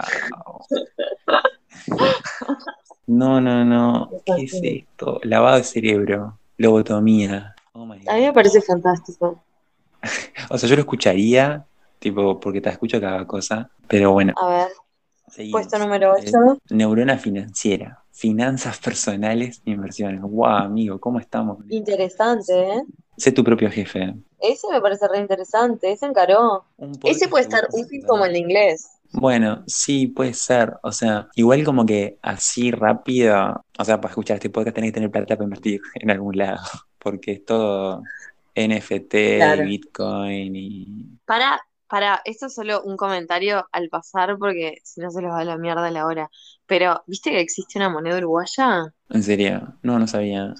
[3.07, 4.11] No, no, no.
[4.27, 5.19] ¿Qué es esto?
[5.23, 7.55] Lavado de cerebro, lobotomía.
[7.73, 9.43] Oh my A mí me parece fantástico.
[10.51, 11.67] O sea, yo lo escucharía,
[12.11, 14.69] tipo, porque te escucho cada cosa, pero bueno, A ver,
[15.29, 15.61] seguimos.
[15.63, 16.59] puesto número Eh, 8.
[16.71, 20.21] neurona financiera, finanzas personales, inversiones.
[20.23, 21.59] Wow, amigo, ¿cómo estamos?
[21.69, 22.83] Interesante, ¿eh?
[23.17, 24.15] Sé tu propio jefe.
[24.39, 26.65] Ese me parece re interesante, ese encaró.
[27.03, 28.89] Ese puede estar útil como el de inglés.
[29.13, 30.75] Bueno, sí, puede ser.
[30.83, 34.95] O sea, igual como que así rápido, o sea, para escuchar este podcast tenés que
[34.95, 36.61] tener plata para invertir en algún lado,
[36.99, 38.03] porque es todo
[38.55, 39.63] NFT Claro.
[39.63, 40.87] y Bitcoin y...
[41.25, 45.41] Para, para, esto es solo un comentario al pasar porque si no se les va
[45.41, 46.31] a la mierda la hora.
[46.67, 48.93] Pero, ¿viste que existe una moneda uruguaya?
[49.11, 50.55] En serio, no, no sabía.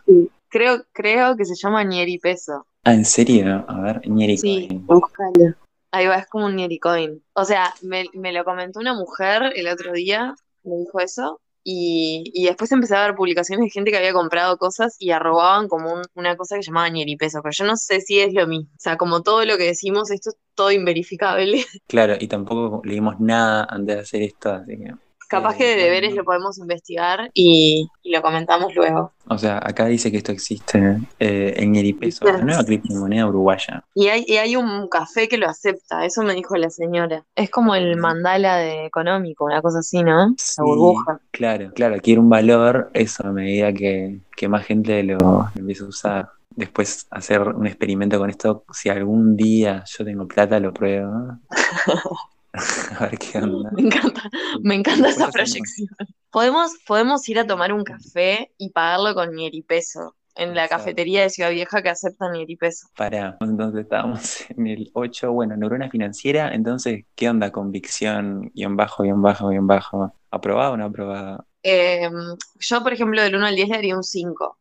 [0.49, 2.67] Creo, creo que se llama Nieri Peso.
[2.85, 3.65] Ah, ¿en serio?
[3.69, 4.87] A ver, Ñeri Sí, Coin.
[4.87, 5.55] búscalo.
[5.91, 7.23] Ahí va, es como un Nieri Coin.
[7.33, 12.31] O sea, me, me lo comentó una mujer el otro día, me dijo eso, y,
[12.33, 15.93] y después empecé a ver publicaciones de gente que había comprado cosas y arrobaban como
[15.95, 18.71] un- una cosa que llamaba Nieri Peso, pero yo no sé si es lo mismo.
[18.73, 21.65] O sea, como todo lo que decimos, esto es todo inverificable.
[21.89, 24.95] Claro, y tampoco leímos nada antes de hacer esto, así que...
[25.29, 29.13] Capaz Eh, que de deberes lo podemos investigar y, y lo comentamos luego.
[29.29, 33.85] O sea, acá dice que esto existe eh, en Ñeri Peso, la nueva criptomoneda uruguaya.
[33.95, 37.25] Y hay, y hay un café que lo acepta, eso me dijo la señora.
[37.35, 40.35] Es como el mandala de económico, una cosa así, ¿no?
[40.39, 41.21] Sí, La burbuja.
[41.33, 45.85] Claro, claro, adquiere un valor eso a medida que, que más gente lo, lo empieza
[45.85, 46.29] a usar.
[46.51, 48.65] después hacer un experimento con esto.
[48.73, 51.39] Si algún día yo tengo plata, lo pruebo.
[52.99, 53.71] a ver qué onda.
[53.73, 54.23] Me encanta,
[54.63, 55.89] me encanta esa proyección.
[56.31, 59.31] Podemos, podemos ir a tomar un café y pagarlo con
[59.67, 60.85] peso en la Exacto.
[60.85, 62.89] cafetería de Ciudad Vieja que aceptan peso.
[62.97, 67.51] Para, entonces estábamos en el 8, bueno, neurona financiera, entonces, ¿qué onda?
[67.51, 70.15] Convicción, guion bajo, guion bajo, guion bajo.
[70.31, 71.47] ¿Aprobado o no aprobado?
[71.63, 72.11] Eh,
[72.61, 74.59] yo, por ejemplo, del 1 al 10 le daría un 5.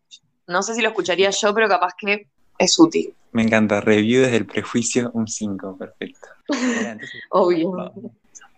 [0.48, 3.14] No sé si lo escucharía yo, pero capaz que es útil.
[3.32, 6.28] Me encanta, review desde el prejuicio, un 5, perfecto.
[6.48, 7.92] Entonces, Obvio.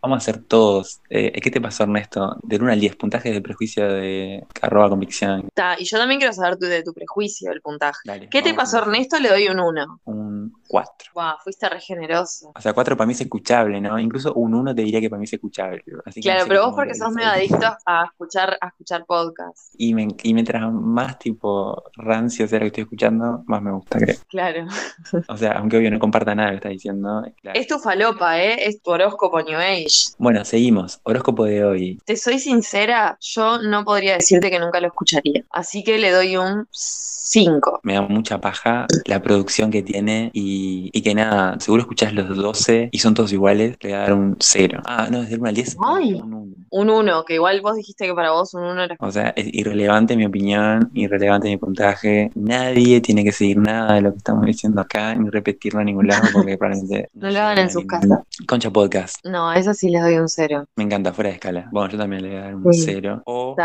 [0.01, 1.01] Vamos a hacer todos.
[1.09, 2.37] Eh, ¿Qué te pasó, Ernesto?
[2.43, 5.47] Del 1 al 10, puntaje de prejuicio de arroba convicción.
[5.53, 7.99] Ta, y yo también quiero saber tu, de tu prejuicio, el puntaje.
[8.05, 9.19] Dale, ¿Qué te pasó, Ernesto?
[9.19, 10.01] Le doy un 1.
[10.05, 11.11] Un 4.
[11.13, 12.51] Wow, fuiste re generoso.
[12.55, 13.97] O sea, 4 para mí es escuchable, ¿no?
[13.99, 15.83] Incluso un 1 te diría que para mí es escuchable.
[16.05, 19.05] Así que Claro, no sé pero vos porque sos medio adicto a escuchar, a escuchar
[19.05, 19.71] podcasts.
[19.77, 23.97] Y, me- y mientras más tipo rancio sea lo que estoy escuchando, más me gusta,
[23.99, 24.15] creo.
[24.27, 24.65] Claro.
[25.29, 27.23] O sea, aunque obvio no comparta nada lo que está diciendo.
[27.41, 27.59] claro.
[27.59, 28.67] Es tu falopa, ¿eh?
[28.67, 29.86] Es tu horóscopo New Age.
[30.17, 30.99] Bueno, seguimos.
[31.03, 31.99] Horóscopo de hoy.
[32.05, 35.43] Te soy sincera, yo no podría decirte que nunca lo escucharía.
[35.51, 36.67] Así que le doy un
[37.27, 37.81] 5.
[37.83, 42.35] Me da mucha paja la producción que tiene y, y que nada, seguro escuchás los
[42.35, 44.81] 12 y son todos iguales, le voy a dar un 0.
[44.85, 45.77] Ah, no, desde 1 al 10.
[45.85, 46.13] Ay.
[46.13, 46.55] un uno.
[46.69, 48.95] Un 1, que igual vos dijiste que para vos un 1 era...
[48.99, 52.31] O sea, es irrelevante mi opinión, irrelevante mi puntaje.
[52.35, 56.07] Nadie tiene que seguir nada de lo que estamos diciendo acá, ni repetirlo a ningún
[56.07, 58.19] lado, porque probablemente No lo hagan en sus casas.
[58.47, 59.17] Concha Podcast.
[59.25, 60.65] No, a esa sí les doy un 0.
[60.75, 61.69] Me encanta, fuera de escala.
[61.71, 62.81] Bueno, yo también le voy a dar un Sí.
[62.85, 63.21] 0.
[63.25, 63.55] O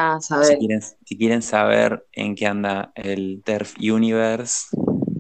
[0.43, 4.67] si quieren, si quieren saber en qué anda el TERF Universe,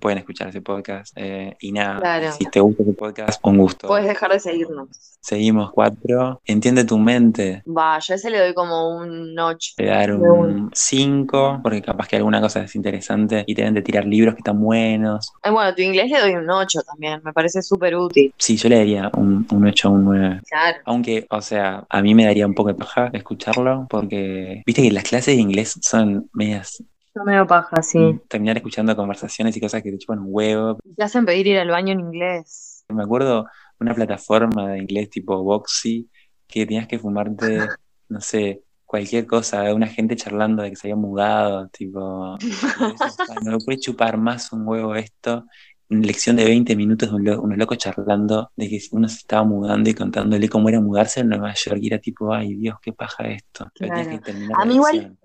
[0.02, 1.14] pueden escuchar ese podcast.
[1.16, 2.32] Eh, y nada, Claro.
[2.32, 3.86] si te gusta ese podcast, un gusto.
[3.88, 4.88] Puedes dejar de seguirnos.
[5.20, 6.42] Seguimos cuatro.
[6.44, 7.62] Entiende tu mente.
[7.64, 9.74] Va, yo a ese le doy como un 8.
[9.78, 13.74] Le a dar un 5, porque capaz que alguna cosa es interesante y te deben
[13.74, 15.32] de tirar libros que están buenos.
[15.42, 17.20] Ay, bueno, tu inglés le doy un 8 también.
[17.24, 18.34] Me parece súper útil.
[18.36, 20.40] Sí, yo le daría un, un 8 o un 9.
[20.48, 20.78] Claro.
[20.86, 24.90] Aunque, o sea, a mí me daría un poco de paja escucharlo, porque viste que
[24.90, 26.82] las clases de inglés son medias.
[27.14, 28.18] Yo medio paja, sí.
[28.28, 30.78] Terminar escuchando conversaciones y cosas que te chupan un huevo.
[30.96, 32.84] Te hacen pedir ir al baño en inglés.
[32.88, 33.46] Me acuerdo
[33.80, 36.08] una plataforma de inglés tipo Boxy
[36.46, 37.36] que tenías que fumarte,
[38.08, 42.98] no sé, cualquier cosa, una gente charlando de que se había mudado, tipo, y vos
[42.98, 45.46] decís, "Ay, no me puede chupar más un huevo esto.
[45.88, 49.16] Una lección de 20 minutos de un lo- unos locos charlando de que uno se
[49.16, 52.76] estaba mudando y contándole cómo era mudarse en Nueva York y era tipo, ay Dios,
[52.80, 53.68] qué paja esto.
[53.74, 54.10] Claro.
[54.10, 55.16] que terminar A mí igual-.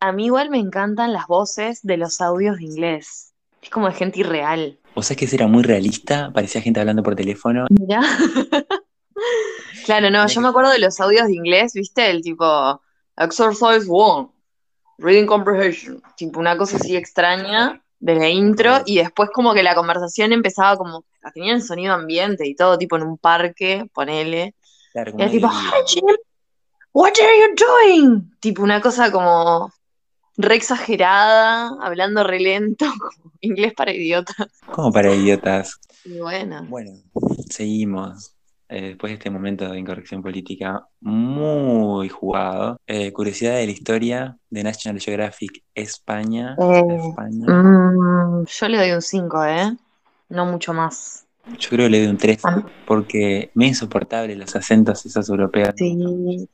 [0.00, 3.32] A mí igual me encantan las voces de los audios de inglés.
[3.62, 4.78] Es como de gente irreal.
[4.94, 6.30] ¿Vos sabés que ese era muy realista?
[6.32, 7.66] Parecía gente hablando por teléfono.
[7.70, 8.00] Mira.
[9.86, 12.10] claro, no, yo me acuerdo de los audios de inglés, ¿viste?
[12.10, 12.82] El tipo
[13.16, 14.28] Exercise one,
[14.98, 16.02] Reading Comprehension.
[16.16, 20.76] Tipo una cosa así extraña de la intro y después como que la conversación empezaba
[20.76, 24.54] como, tenían sonido ambiente y todo, tipo en un parque, ponele.
[24.92, 25.48] Claro, Y era tipo.
[25.48, 26.04] Hi Jim,
[26.92, 28.30] what are you doing?
[28.40, 29.72] Tipo una cosa como
[30.36, 34.36] re exagerada, hablando re lento, como inglés para idiotas.
[34.70, 35.78] Como para idiotas.
[36.04, 36.92] Y bueno, Bueno,
[37.50, 38.34] seguimos.
[38.68, 42.80] Eh, después de este momento de incorrección política muy jugado.
[42.86, 46.56] Eh, curiosidad de la historia de National Geographic España.
[46.58, 47.46] Eh, España.
[47.46, 49.76] mm, yo le doy un 5, ¿eh?
[50.30, 51.23] No mucho más.
[51.46, 52.64] Yo creo que le doy un 3 Ah.
[52.86, 55.74] porque me es insoportable los acentos esos europeos.
[55.76, 55.96] Sí.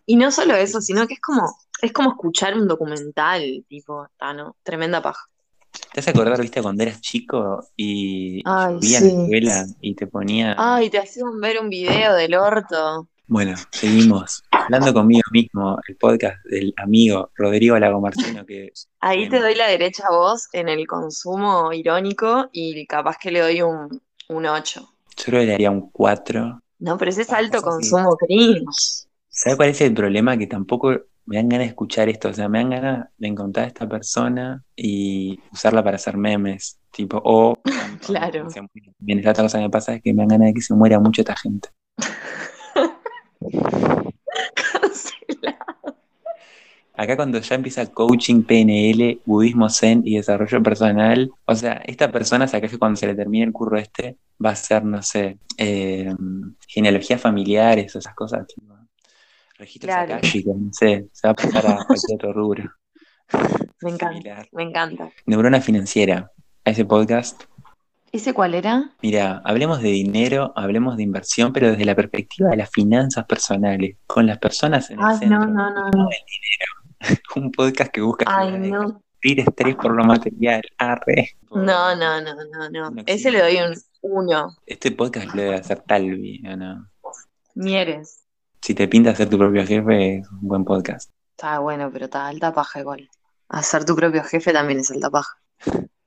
[0.06, 4.34] Y no solo eso, sino que es como, es como escuchar un documental, tipo, ah,
[4.34, 5.26] no, tremenda paja.
[5.92, 9.22] ¿Te has acordar, viste, cuando eras chico y llovía en la sí.
[9.22, 10.54] escuela y te ponía...
[10.58, 13.08] Ay, te hacían ver un video del orto.
[13.26, 14.42] Bueno, seguimos.
[14.50, 20.04] Hablando conmigo mismo, el podcast del amigo Rodrigo Lagomarcino, que Ahí te doy la derecha
[20.08, 24.00] a vos en el consumo irónico y capaz que le doy un,
[24.30, 24.80] un 8.
[24.80, 26.60] yo creo que le haría un 4.
[26.78, 29.06] No, pero ese es Ah, alto consumo cringe.
[29.28, 30.36] ¿Sabes cuál es el problema?
[30.38, 30.92] Que tampoco
[31.26, 32.28] me dan ganas de escuchar esto.
[32.28, 36.78] O sea, me dan ganas de encontrar a esta persona y usarla para hacer memes.
[36.90, 37.54] Tipo, o.
[38.06, 38.48] Claro.
[38.98, 40.74] Bien, esa otra cosa que me pasa es que me dan ganas de que se
[40.74, 41.68] muera mucho esta gente.
[47.02, 52.46] Acá cuando ya empieza coaching, PNL, budismo zen y desarrollo personal, o sea, esta persona,
[52.46, 56.12] sea, que cuando se le termine el curro este, va a ser, no sé, eh,
[56.68, 58.74] genealogías familiares, esas cosas, tipo,
[59.56, 60.14] registros Claro.
[60.16, 62.70] akáshicos, no sé, se va a pasar a cualquier otro rubro.
[63.80, 64.48] Me encanta, Similar.
[64.52, 65.10] me encanta.
[65.24, 66.30] Neurona financiera,
[66.66, 67.44] a ese podcast.
[68.12, 68.90] ¿Ese cuál era?
[69.02, 73.96] Mira, hablemos de dinero, hablemos de inversión, pero desde la perspectiva de las finanzas personales,
[74.06, 75.38] con las personas en el Ay, centro.
[75.38, 76.08] no, no, no, no.
[77.36, 79.02] Un podcast que busca Ay, no.
[79.22, 80.62] estrés por lo material.
[80.78, 81.36] Arre.
[81.50, 82.88] No, no, no, no, no.
[82.90, 84.56] Un Ese le doy un uno.
[84.66, 86.90] Este podcast lo debe hacer Talvi, ¿o no?
[87.54, 88.24] Mieres.
[88.62, 91.10] Si te pinta ser tu propio jefe, es un buen podcast.
[91.30, 93.08] Está bueno, pero está alta paja igual.
[93.48, 95.36] Hacer tu propio jefe también es alta paja.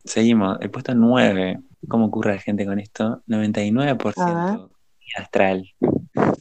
[0.04, 1.60] Seguimos, el puesto 9.
[1.88, 3.24] ¿Cómo ocurre la gente con esto?
[3.28, 4.70] 99%
[5.00, 5.74] y astral.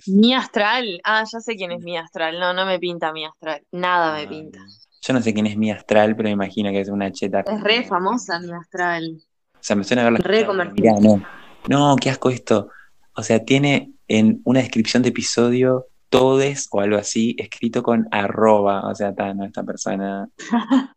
[0.06, 1.00] Mi astral.
[1.04, 2.38] Ah, ya sé quién es mi astral.
[2.40, 3.62] No, no me pinta mi astral.
[3.72, 4.58] Nada me Ah, pinta.
[5.00, 7.40] Yo no sé quién es mi astral, pero me imagino que es una cheta.
[7.40, 9.18] Es re famosa mi astral.
[9.54, 10.10] O sea, me suena a.
[10.10, 11.00] Re escuchado, pero comercial.
[11.00, 11.24] mirá, no.
[11.68, 12.68] No, qué asco esto.
[13.14, 18.88] O sea, tiene en una descripción de episodio todes o algo así, escrito con arroba.
[18.88, 20.28] O sea, está, no, esta persona.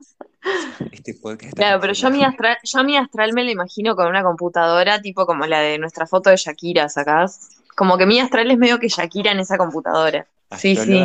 [0.92, 4.22] Este podcast Claro, pero yo mi astral, yo mi astral me lo imagino con una
[4.22, 7.50] computadora, tipo como la de nuestra foto de Shakira, ¿sacás?
[7.76, 10.28] Como que mi astral es medio que Shakira en esa computadora.
[10.58, 11.04] Sí, sí.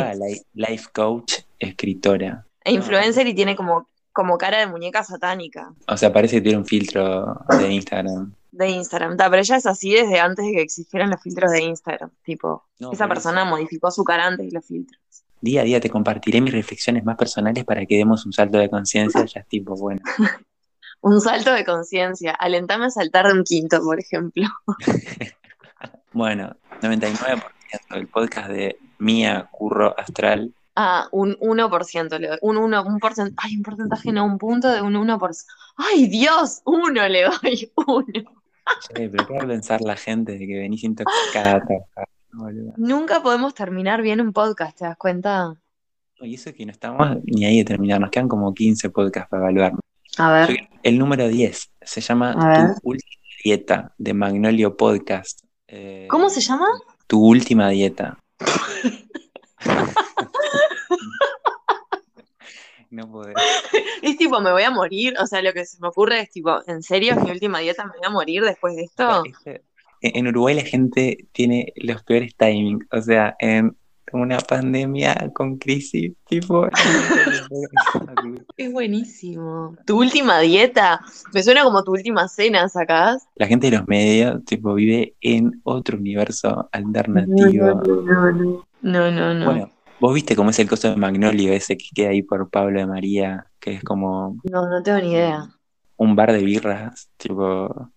[0.53, 2.45] Life coach, escritora.
[2.63, 6.59] E influencer y tiene como, como cara de muñeca satánica O sea, parece que tiene
[6.59, 8.33] un filtro de Instagram.
[8.51, 9.17] de Instagram.
[9.17, 12.11] Ta, pero ella es así desde antes de que existieran los filtros de Instagram.
[12.23, 13.49] Tipo, No, esa persona eso.
[13.49, 15.01] modificó su cara antes de los filtros.
[15.41, 18.69] Día a día te compartiré mis reflexiones más personales para que demos un salto de
[18.69, 19.25] conciencia.
[19.25, 20.01] Ya es tipo, bueno.
[21.03, 22.29] Un salto de conciencia.
[22.33, 24.43] Alentame a saltar de un quinto, por ejemplo.
[26.13, 27.41] Bueno, 99%
[27.91, 30.53] del podcast de Mía Curro Astral.
[30.75, 32.37] Ah, un 1% le doy.
[32.41, 33.47] Un 1, un porcentaje.
[33.49, 35.45] Ay, un porcentaje, no, un punto de un 1%.
[35.77, 36.61] ¡Ay, Dios!
[36.65, 38.05] Uno le doy, uno.
[38.95, 41.61] Che, pero ¿qué va a pensar la gente de que venís intoxicada?
[42.77, 45.53] Nunca podemos terminar bien un podcast, ¿te das cuenta?
[46.21, 49.43] Y eso que no estamos ni ahí de terminar, nos quedan como 15 podcasts para
[49.43, 49.73] evaluar.
[50.17, 52.75] A Yo- El número 10 se llama ver.
[52.75, 53.11] Tu Última
[53.43, 55.41] Dieta de Magnolio Podcast.
[55.71, 56.67] Eh, ¿Cómo se llama?
[57.07, 58.17] Tu Última Dieta.
[62.89, 63.35] No podés.
[64.01, 65.13] Es tipo, me voy a morir.
[65.21, 67.85] O sea, lo que se me ocurre es tipo, ¿en serio es mi última dieta?
[67.85, 69.23] ¿Me voy a morir después de esto?
[69.25, 69.63] Este-
[70.01, 72.85] En Uruguay la gente tiene los peores timings.
[72.91, 73.77] O sea, en
[74.19, 76.67] una pandemia con crisis, tipo.
[78.57, 79.75] Es buenísimo.
[79.85, 81.01] ¿Tu última dieta?
[81.33, 83.27] Me suena como tu última cena, ¿sacás?
[83.35, 87.81] La gente de los medios, tipo, vive en otro universo alternativo.
[87.85, 88.65] no, no.
[88.81, 89.45] No, no, no.
[89.45, 92.79] Bueno, vos viste cómo es el coso de Magnolio ese que queda ahí por Pablo
[92.79, 95.47] de María, que es como No, no tengo ni idea.
[95.97, 97.91] un bar de birras, tipo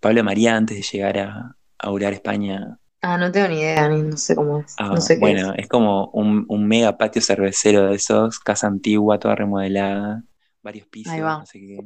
[0.00, 2.78] Pablo de María antes de llegar a, a Urar España.
[3.02, 4.74] Ah, no tengo ni idea, ni no sé cómo es.
[4.78, 5.60] Ah, no sé qué bueno, es.
[5.64, 10.24] es como un, un mega patio cervecero de esos, casa antigua, toda remodelada,
[10.62, 11.38] varios pisos, Ahí va.
[11.38, 11.78] no sé qué.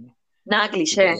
[0.44, 1.14] Nada cliché.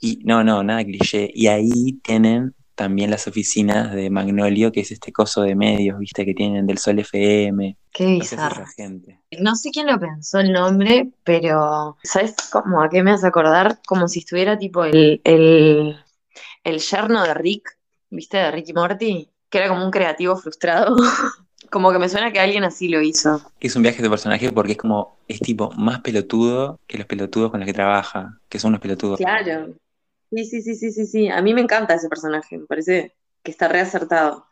[0.00, 1.30] Y no, no, nada cliché.
[1.34, 6.24] Y ahí tienen también las oficinas de Magnolio, que es este coso de medios, viste,
[6.24, 7.76] que tienen del Sol FM.
[7.90, 8.64] Qué No sé si bizarro.
[8.76, 9.20] gente.
[9.40, 13.80] No sé quién lo pensó el nombre, pero ¿sabes cómo a qué me hace acordar?
[13.86, 15.96] Como si estuviera tipo el, el,
[16.62, 17.75] el yerno de Rick,
[18.10, 18.36] ¿viste?
[18.38, 20.96] De Rick y Morty, que era como un creativo frustrado.
[21.70, 23.42] Como que me suena que alguien así lo hizo.
[23.58, 27.50] Es un viaje de personaje porque es como, es tipo más pelotudo que los pelotudos
[27.50, 29.18] con los que trabaja, que son unos pelotudos.
[29.18, 29.74] Claro.
[30.30, 31.28] Sí, sí, sí, sí, sí, sí.
[31.28, 34.46] A mí me encanta ese personaje, me parece que está reacertado.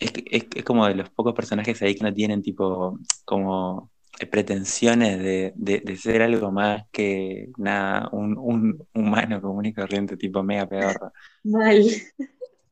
[0.00, 3.90] Es, es, es como de los pocos personajes ahí que no tienen tipo, como
[4.30, 10.16] pretensiones de, de, de ser algo más que nada, un, un humano común y corriente,
[10.16, 11.12] tipo mega pedorro.
[11.44, 11.84] Mal.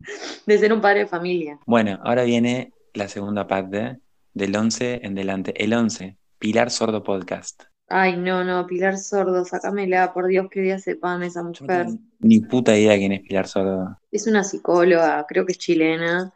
[0.46, 1.58] De ser un padre de familia.
[1.66, 3.98] Bueno, ahora viene la segunda parte
[4.34, 5.62] del 11 en delante.
[5.62, 7.64] El 11, Pilar Sordo Podcast.
[7.88, 11.86] Ay, no, no, Pilar Sordo, sacámela, por Dios, que día sepan esa no mujer.
[12.20, 13.98] ni puta idea quién es Pilar Sordo.
[14.10, 16.32] Es una psicóloga, creo que es chilena,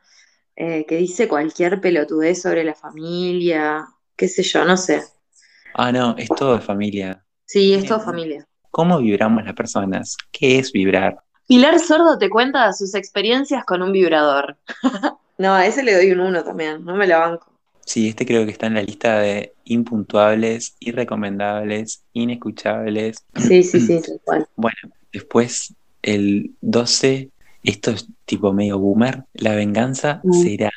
[0.55, 3.87] eh, que dice cualquier pelotudez sobre la familia,
[4.17, 5.03] qué sé yo, no sé.
[5.75, 7.25] Ah, no, es todo de familia.
[7.47, 8.47] Sí, es toda familia.
[8.71, 10.17] ¿Cómo vibramos las personas?
[10.31, 11.23] ¿Qué es vibrar?
[11.47, 14.57] Pilar Sordo te cuenta sus experiencias con un vibrador.
[15.39, 17.53] No, a ese le doy un uno también, no me la banco.
[17.85, 23.23] Sí, este creo que está en la lista de impuntuables, irrecomendables, inescuchables.
[23.37, 24.47] Sí, sí, sí, tal cual.
[24.57, 24.79] Bueno,
[25.13, 27.29] después el 12,
[27.63, 30.33] esto es tipo medio boomer, la venganza Mm.
[30.33, 30.71] será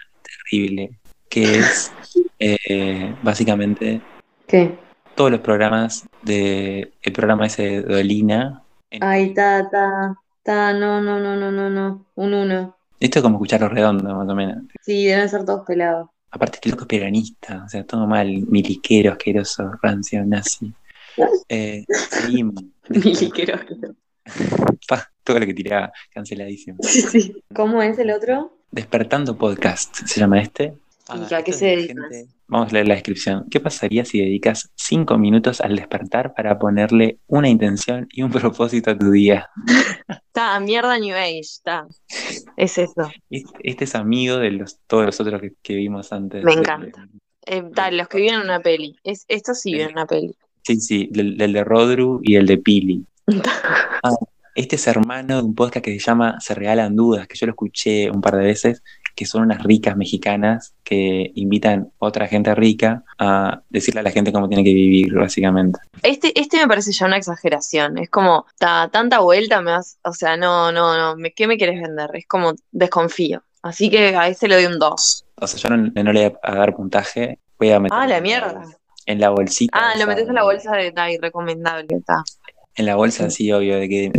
[0.50, 1.00] terrible,
[1.30, 1.94] que es
[2.40, 4.02] eh, básicamente
[4.46, 4.78] ¿Qué?
[5.16, 8.62] todos los programas de el programa ese de Dolina.
[8.92, 9.70] en- Ay, ta,
[10.44, 12.78] ta, no, no, no, no, no, no, un uno.
[13.00, 14.64] Esto es como escuchar los redondos, más o menos.
[14.82, 16.10] Sí, deben ser todos pelados.
[16.32, 20.74] Aparte que loco es peronista, o sea, todo mal, miliquero, asqueroso, rancio, nazi.
[21.50, 22.64] Eh, seguimos.
[22.88, 23.60] Miliquero.
[24.88, 26.78] Pa, todo lo que tiraba, canceladísimo.
[26.82, 27.44] Sí, sí.
[27.54, 28.54] ¿Cómo es el otro?
[28.72, 30.76] Despertando Podcast, se llama este.
[31.10, 32.10] Ah, ¿Y a qué se es de dedican?
[32.12, 33.46] gente- Vamos a leer la descripción.
[33.52, 38.92] ¿Qué pasaría si dedicas cinco minutos al despertar para ponerle una intención y un propósito
[38.92, 39.50] a tu día?
[40.08, 41.88] Está, mierda New Age, está.
[42.58, 43.10] Es eso.
[43.30, 46.44] Este, este es amigo de los, todos los otros que, que vimos antes.
[46.44, 47.08] Me encanta.
[47.46, 48.96] Eh, los que viven en una peli.
[49.04, 50.36] Es, esto sí viven en una peli.
[50.64, 53.06] Sí, sí, del, del de Rodru y el de Pili.
[54.02, 54.12] Ah,
[54.56, 57.52] este es hermano de un podcast que se llama Se Regalan Dudas, que yo lo
[57.52, 58.82] escuché un par de veces,
[59.20, 64.12] que son unas ricas mexicanas que invitan a otra gente rica a decirle a la
[64.12, 65.78] gente cómo tiene que vivir, básicamente.
[66.04, 67.98] Este, este me parece ya una exageración.
[67.98, 69.98] Es como, ta, tanta vuelta me vas.
[70.06, 71.18] O sea, no, no, no.
[71.18, 72.10] me- ¿Qué me quieres vender?
[72.14, 73.44] Es como, desconfío.
[73.62, 75.26] Así que a este le doy un 2.
[75.36, 78.22] O sea, yo no, no le voy a dar puntaje, voy a meter Ah, la
[78.22, 78.64] mierda.
[79.06, 79.78] En la bolsita.
[79.78, 81.88] Ah, lo metes en la bolsa de Dai, recomendable.
[81.90, 82.24] Está.
[82.76, 84.12] En la bolsa, así, obvio, de que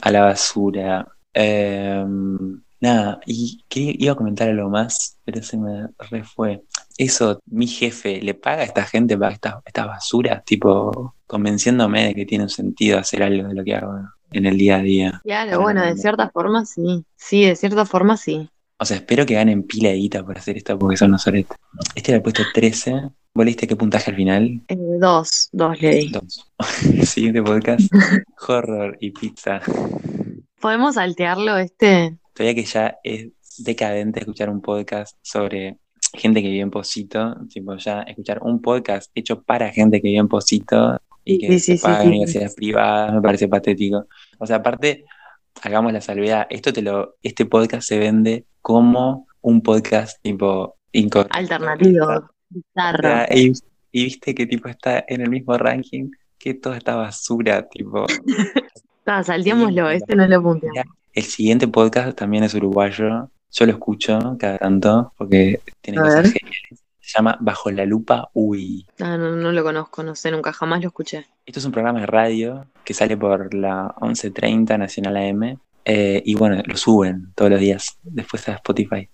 [0.00, 1.08] a la basura.
[1.32, 6.62] Em, nada, y quería- iba a comentar algo más, pero se me re fue.
[6.96, 10.44] Eso, mi jefe, ¿le paga a esta gente para estas estas basuras?
[10.44, 13.98] Tipo, convenciéndome de que tiene un sentido hacer algo de lo que hago
[14.30, 15.20] en el día a día.
[15.24, 17.04] Claro, bueno, de cierta forma sí.
[17.16, 18.48] Sí, de cierta forma sí.
[18.78, 21.56] O sea, espero que ganen pila de guita por hacer esto porque son unos soretes.
[21.94, 23.10] Este era el puesto 13.
[23.36, 24.60] ¿Vos leíste qué puntaje al final?
[24.68, 26.10] Eh, dos, dos leí.
[26.10, 26.44] Dos.
[27.04, 27.88] Siguiente podcast.
[28.48, 29.60] Horror y pizza.
[30.60, 32.16] ¿Podemos saltearlo este?
[32.34, 33.28] Todavía que ya es
[33.58, 35.78] decadente escuchar un podcast sobre
[36.12, 40.20] gente que vive en Posito, tipo ya escuchar un podcast hecho para gente que vive
[40.20, 42.08] en Posito y que Sí, sí, paga sí.
[42.08, 44.06] universidades privadas, me parece patético.
[44.38, 45.04] O sea, aparte,
[45.62, 50.76] hagamos la salvedad, esto te lo, este podcast se vende como un podcast tipo.
[51.30, 53.26] Alternativo, bizarro.
[53.34, 53.52] y,
[53.92, 58.06] y viste que tipo está en el mismo ranking que toda esta basura, tipo.
[59.24, 60.94] Salteémoslo, Sí, este no lo punteamos.
[61.14, 63.30] El siguiente podcast también es uruguayo.
[63.52, 66.32] Yo lo escucho cada tanto porque tiene A cosas ver.
[66.32, 66.80] geniales.
[67.00, 68.86] Se llama Bajo la Lupa Uy.
[68.98, 71.26] Ah, no, no lo conozco, no sé, nunca jamás lo escuché.
[71.46, 75.58] Esto es un programa de radio que sale por la 11.30 Nacional AM.
[75.84, 79.08] eh, y bueno, lo suben todos los días después a Spotify.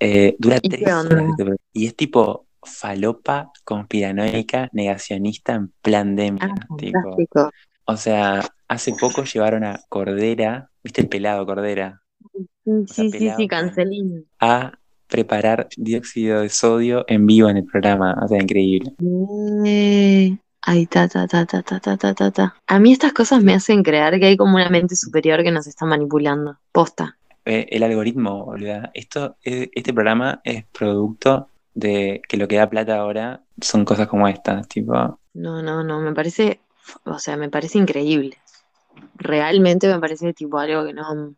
[0.00, 1.24] Eh, dura ¿Y tres horas.
[1.38, 1.56] este.
[1.74, 6.48] Y es tipo falopa conspiranoica negacionista en plan demia.
[6.50, 6.98] Ah, tipo.
[7.00, 7.50] fantástico.
[7.84, 12.00] O sea, hace poco llevaron a Cordera, ¿viste el pelado Cordera?
[12.64, 13.38] Sí, sea, sí, sí, pelado.
[13.38, 14.26] sí, cancelín.
[14.40, 14.78] a
[15.08, 18.18] preparar dióxido de sodio en vivo en el programa.
[18.22, 18.92] O sea, increíble.
[19.64, 20.36] Eh,
[20.68, 22.56] Ay, ta, ta, ta, ta, ta, ta, ta, ta, ta.
[22.66, 25.68] A mí estas cosas me hacen creer que hay como una mente superior que nos
[25.68, 26.58] está manipulando.
[26.72, 27.16] Posta.
[27.44, 28.90] Eh, el algoritmo, boluda.
[28.92, 34.08] Esto, eh, este programa es producto de que lo que da plata ahora son cosas
[34.08, 34.92] como estas, tipo.
[35.34, 36.58] No, no, no, me parece,
[37.04, 38.36] o sea, me parece increíble.
[39.16, 41.34] Realmente me parece tipo algo que no, o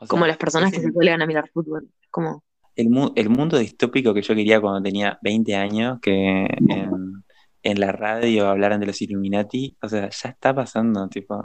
[0.00, 1.88] sea, como las personas que el, se cuelgan a mirar fútbol.
[2.10, 2.42] Como,
[2.76, 7.24] el mu- el mundo distópico que yo quería cuando tenía 20 años, que en,
[7.62, 11.40] en la radio hablaran de los Illuminati, o sea, ya está pasando, tipo.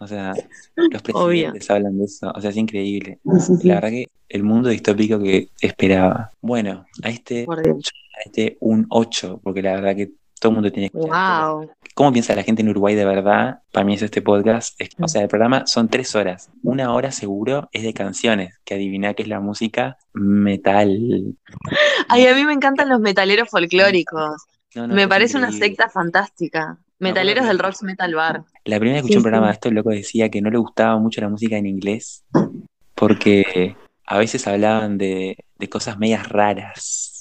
[0.00, 0.34] O sea,
[0.76, 1.44] los obvio.
[1.52, 3.18] presidentes hablan de eso, o sea, es increíble.
[3.24, 6.30] Sí, sí, sí, La verdad que el mundo distópico que esperaba.
[6.40, 10.10] Bueno, a este, a este un 8, porque la verdad que
[10.44, 11.48] todo el mundo tiene que escuchar.
[11.48, 11.70] Wow.
[11.94, 13.60] ¿Cómo piensa la gente en Uruguay de verdad?
[13.72, 14.78] Para mí es este podcast.
[14.78, 16.50] Es- o sea, el programa son tres horas.
[16.62, 21.34] Una hora seguro es de canciones, que adivina qué es la música metal.
[22.08, 24.44] Ay, a mí me encantan los metaleros folclóricos.
[24.74, 26.76] No, no, Me parece una secta fantástica.
[26.98, 28.42] Metaleros del Rocks Metal Bar.
[28.64, 29.48] La primera vez que Sí, escuché un programa sí.
[29.48, 32.22] de esto, el loco decía que no le gustaba mucho la música en inglés
[32.94, 33.76] porque
[34.06, 37.13] a veces hablaban de, de cosas medias raras.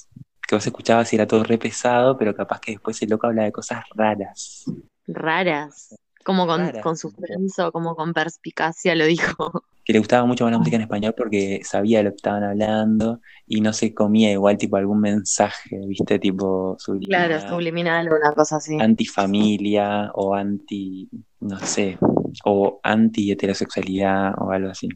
[0.54, 3.44] Que vos escuchabas y era todo re pesado, pero capaz que después el loco habla
[3.44, 4.66] de cosas raras.
[5.08, 5.96] Raras.
[6.24, 6.84] Como con, Raras.
[6.84, 9.52] con suspenso, como con perspicacia lo dijo.
[9.84, 13.20] Que le gustaba mucho más la música en español porque sabía lo que estaban hablando
[13.48, 16.20] y no se comía igual tipo algún mensaje, ¿viste?
[16.20, 18.78] Tipo subliminal, Claro, subliminal o una cosa así.
[18.80, 21.10] antifamilia o anti,
[21.42, 21.98] no sé,
[22.46, 24.88] o anti heterosexualidad o algo así.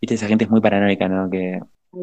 [0.00, 0.14] ¿Viste?
[0.14, 1.30] Esa gente es muy paranoica, ¿no?
[1.30, 1.60] Que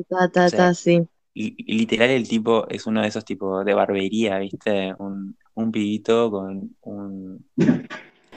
[0.08, 1.02] Ta, ta, O sea, ta, sí.
[1.34, 4.94] Li- literal el tipo es uno de esos tipos de barbería, ¿viste?
[5.00, 7.46] Un, un pibito con un,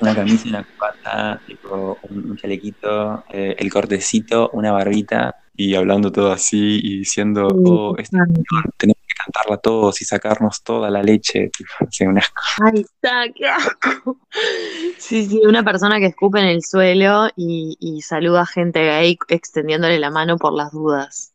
[0.00, 6.10] una camisa una corbata, tipo un, un chalequito, eh, el cortecito, una barbita y hablando
[6.12, 8.44] todo así y diciendo, oh, esta totalmente.
[8.50, 11.50] canción tenemos que cantarla todos y sacarnos toda la leche.
[11.56, 12.42] Tipo, sí, un asco.
[12.64, 14.18] Ahí está, qué asco.
[14.98, 19.18] Sí, sí, una persona que escupe en el suelo y, y saluda a gente gay
[19.28, 21.33] extendiéndole la mano por las dudas,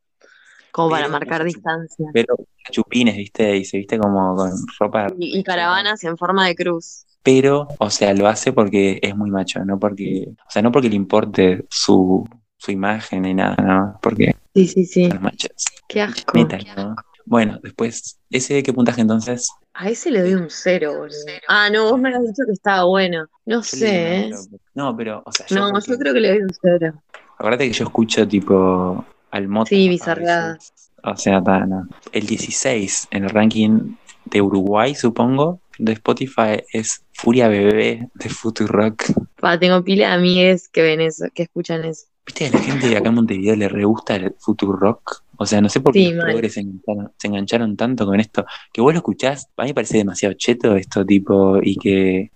[0.72, 2.08] como para marcar distancia.
[2.14, 2.36] pero
[2.72, 3.58] chupines, ¿viste?
[3.58, 5.08] Y se viste como con ropa.
[5.18, 7.06] Y, y caravanas en forma de cruz.
[7.24, 10.90] Pero, o sea, lo hace porque es muy macho, no porque, o sea, no porque
[10.90, 14.00] le importe su, su imagen ni nada, ¿no?
[14.02, 15.10] Porque Sí, sí, sí.
[15.10, 15.52] son machos.
[15.88, 16.38] Qué asco.
[16.38, 16.96] Metal, ¿no?
[17.26, 19.50] Bueno, después, ¿ese qué puntaje entonces?
[19.74, 21.16] A ese le doy un cero, boludo.
[21.48, 23.28] Ah, no, vos me has dicho que estaba bueno.
[23.46, 24.32] No Yo sé, ¿eh?
[24.74, 26.94] No, pero, o sea, yo No, porque- yo creo que le doy un cero.
[27.38, 29.70] Acuérdate que yo escucho tipo al moto.
[29.70, 30.58] Sí, a bizarradas.
[30.58, 30.92] veces.
[31.04, 31.88] O sea, no.
[32.12, 39.06] el 16 en el ranking de Uruguay, supongo, de Spotify es Furia Bebé de Futurock.
[39.40, 42.08] Pa, tengo pila de amigues que ven eso, que escuchan eso.
[42.26, 45.24] ¿Viste que a la gente de acá en Montevideo le re gusta el Futurock?
[45.38, 48.46] O sea, no sé por qué Sí, los se engancharon, se engancharon tanto con esto.
[48.74, 52.32] Que vos lo escuchás, a mí me parece demasiado cheto esto, tipo, y que.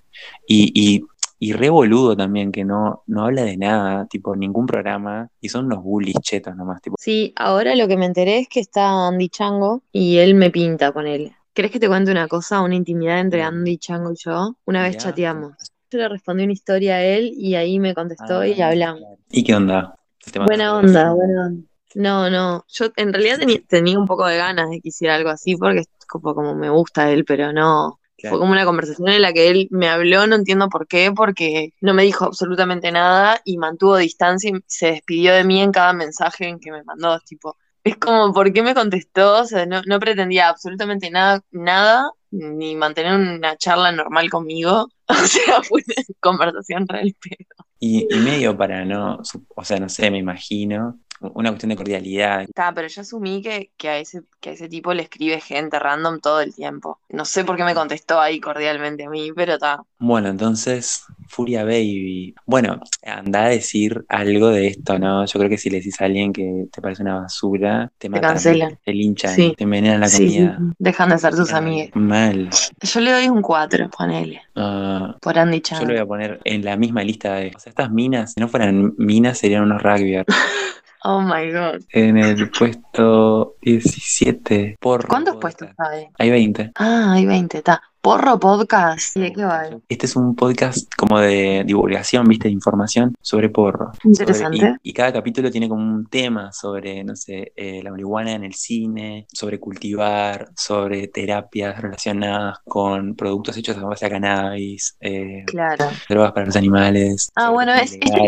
[0.48, 1.06] Y, y,
[1.44, 5.66] y re boludo también, que no, no habla de nada, tipo, ningún programa, y son
[5.66, 6.96] unos bullies chetos nomás, tipo.
[6.98, 10.94] Sí, ahora lo que me enteré es que está Andy Chango y él me pinta
[10.94, 11.34] con él.
[11.54, 13.44] ¿Querés que te cuente una cosa, una intimidad entre.
[13.44, 14.56] Andy Chango y yo?
[14.64, 15.52] Una vez chateamos.
[15.91, 19.04] Yo le respondí una historia a él y ahí me contestó y Ah, hablamos.
[19.30, 19.96] ¿Y qué onda?
[20.32, 21.68] ¿Te mandaste Buena onda, buena onda.
[21.96, 25.30] No, no, yo en realidad tenía, tenía un poco de ganas de que hiciera algo
[25.30, 28.00] así porque es como, como me gusta él, pero no.
[28.18, 31.74] Fue como una conversación en la que él me habló, no entiendo por qué, porque
[31.82, 35.93] no me dijo absolutamente nada y mantuvo distancia y se despidió de mí en cada
[35.93, 39.41] mensaje en que me mandó, tipo, es como, ¿por qué me contestó?
[39.41, 44.89] O sea, no, no pretendía absolutamente nada, nada, ni mantener una charla normal conmigo.
[45.05, 47.68] O sea, fue una conversación real pedo.
[47.78, 49.20] Y, y medio para no,
[49.53, 51.01] o sea, no sé, me imagino,
[51.34, 52.41] una cuestión de cordialidad.
[52.43, 55.80] Está, pero yo asumí que, que a ese, que a ese tipo le escribe gente
[55.80, 56.99] random todo el tiempo.
[57.09, 59.82] No sé por qué me contestó ahí cordialmente a mí, pero está.
[59.99, 62.36] Bueno, entonces, Furia Baby.
[62.45, 65.26] Bueno, anda a decir algo de esto, ¿no?
[65.26, 68.32] Yo creo que si le decís a alguien que te parece una basura, te matan,
[68.34, 68.78] cancelan.
[68.84, 69.53] te linchan, Sí.
[69.57, 70.57] te envenenan la Sí, comida.
[70.59, 70.76] sí.
[70.80, 71.89] Dejan de ser sus Mal, amigos.
[71.95, 72.49] Mal.
[72.82, 75.88] Yo le doy un 4, ponele, Ah, por Andy yo lo Chan.
[75.88, 77.51] voy a poner en la misma lista de.
[77.55, 80.26] O sea, estas minas, si no fueran minas, serían unos rugbyers.
[81.06, 81.82] Oh my god.
[81.89, 84.78] En el puesto 17.
[84.80, 86.08] Por ¿Cuántos puestos hay?
[86.18, 86.72] Hay 20.
[86.76, 87.82] Ah, hay 20, está.
[88.04, 89.16] Porro Podcast.
[89.16, 89.64] ¿Y de qué va?
[89.88, 93.93] Este es un podcast como de divulgación, viste, de información sobre porro.
[93.93, 94.76] Sobre- Interesante.
[94.84, 98.43] y, y cada capítulo tiene como un tema sobre, no sé, eh, la marihuana en
[98.43, 105.43] el cine, sobre cultivar, sobre terapias relacionadas con productos hechos a base de cannabis, eh,
[105.47, 105.86] Claro.
[106.10, 107.32] drogas para los animales.
[107.36, 108.28] Ah, bueno, es, este,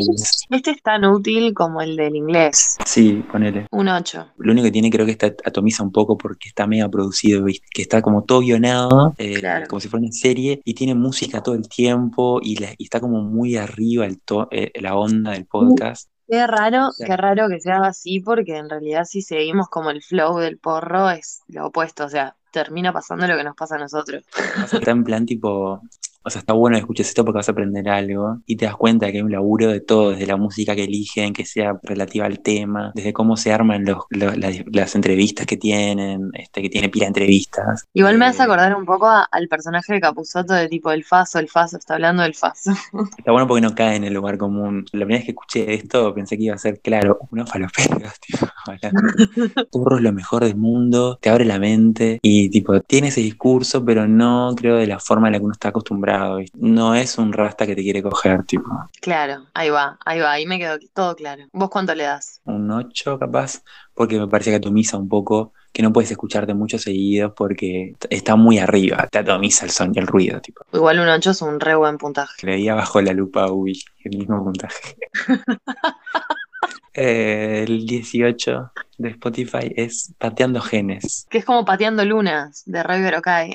[0.51, 2.77] este es tan útil como el del inglés.
[2.85, 3.67] Sí, ponele.
[3.71, 4.25] Un 8.
[4.37, 7.67] Lo único que tiene creo que está atomiza un poco porque está mega producido, ¿viste?
[7.69, 9.64] que está como todo guionado, eh, Claro.
[9.67, 12.99] Como si fuera una serie, y tiene música todo el tiempo y, la- y está
[12.99, 16.09] como muy arriba el to- eh, la onda del podcast.
[16.27, 20.39] Qué raro, qué raro que sea así, porque en realidad si seguimos como el flow
[20.39, 24.23] del porro es lo opuesto, o sea, termina pasando lo que nos pasa a nosotros.
[24.73, 25.81] Está en plan tipo,
[26.25, 28.75] o sea, está bueno que escuches esto porque vas a aprender algo y te das
[28.75, 32.25] cuenta que hay un laburo de todo, desde la música que eligen, que sea relativa
[32.25, 36.69] al tema, desde cómo se arman los, los- las, las entrevistas que tienen, este, que
[36.69, 37.85] tiene pila de entrevistas.
[37.93, 41.03] Igual me hace Eh, acordar un poco a- al personaje de Capuzotto de tipo el
[41.03, 42.71] Faso, el Faso, está hablando del Faso.
[43.17, 44.85] Está bueno porque no cae en el lugar común.
[44.91, 48.45] La primera vez que escuché esto pensé que iba a ser, claro, unos faloperos, tipo.
[49.71, 53.83] Porro es lo mejor del mundo, te abre la mente y tipo, tiene ese discurso,
[53.85, 56.14] pero no creo de la forma en la que uno está acostumbrado.
[56.37, 56.57] ¿Viste?
[56.59, 58.69] No es un rasta que te quiere coger, tipo,
[59.01, 61.43] Claro, ahí va, ahí va, ahí me quedó todo claro.
[61.53, 62.41] ¿Vos cuánto le das?
[62.45, 63.61] un 8 capaz,
[63.93, 68.35] porque me parece que atomiza un poco, que no puedes escucharte mucho seguido porque está
[68.35, 70.63] muy arriba, te atomiza el son y el ruido, tipo.
[70.73, 72.45] Igual un 8 es un re buen puntaje.
[72.45, 74.95] Le di abajo la lupa, uy, el mismo puntaje.
[76.97, 81.27] Eh, el 18 de Spotify es Pateando Genes.
[81.29, 83.53] Que es como pateando lunas de River Okai.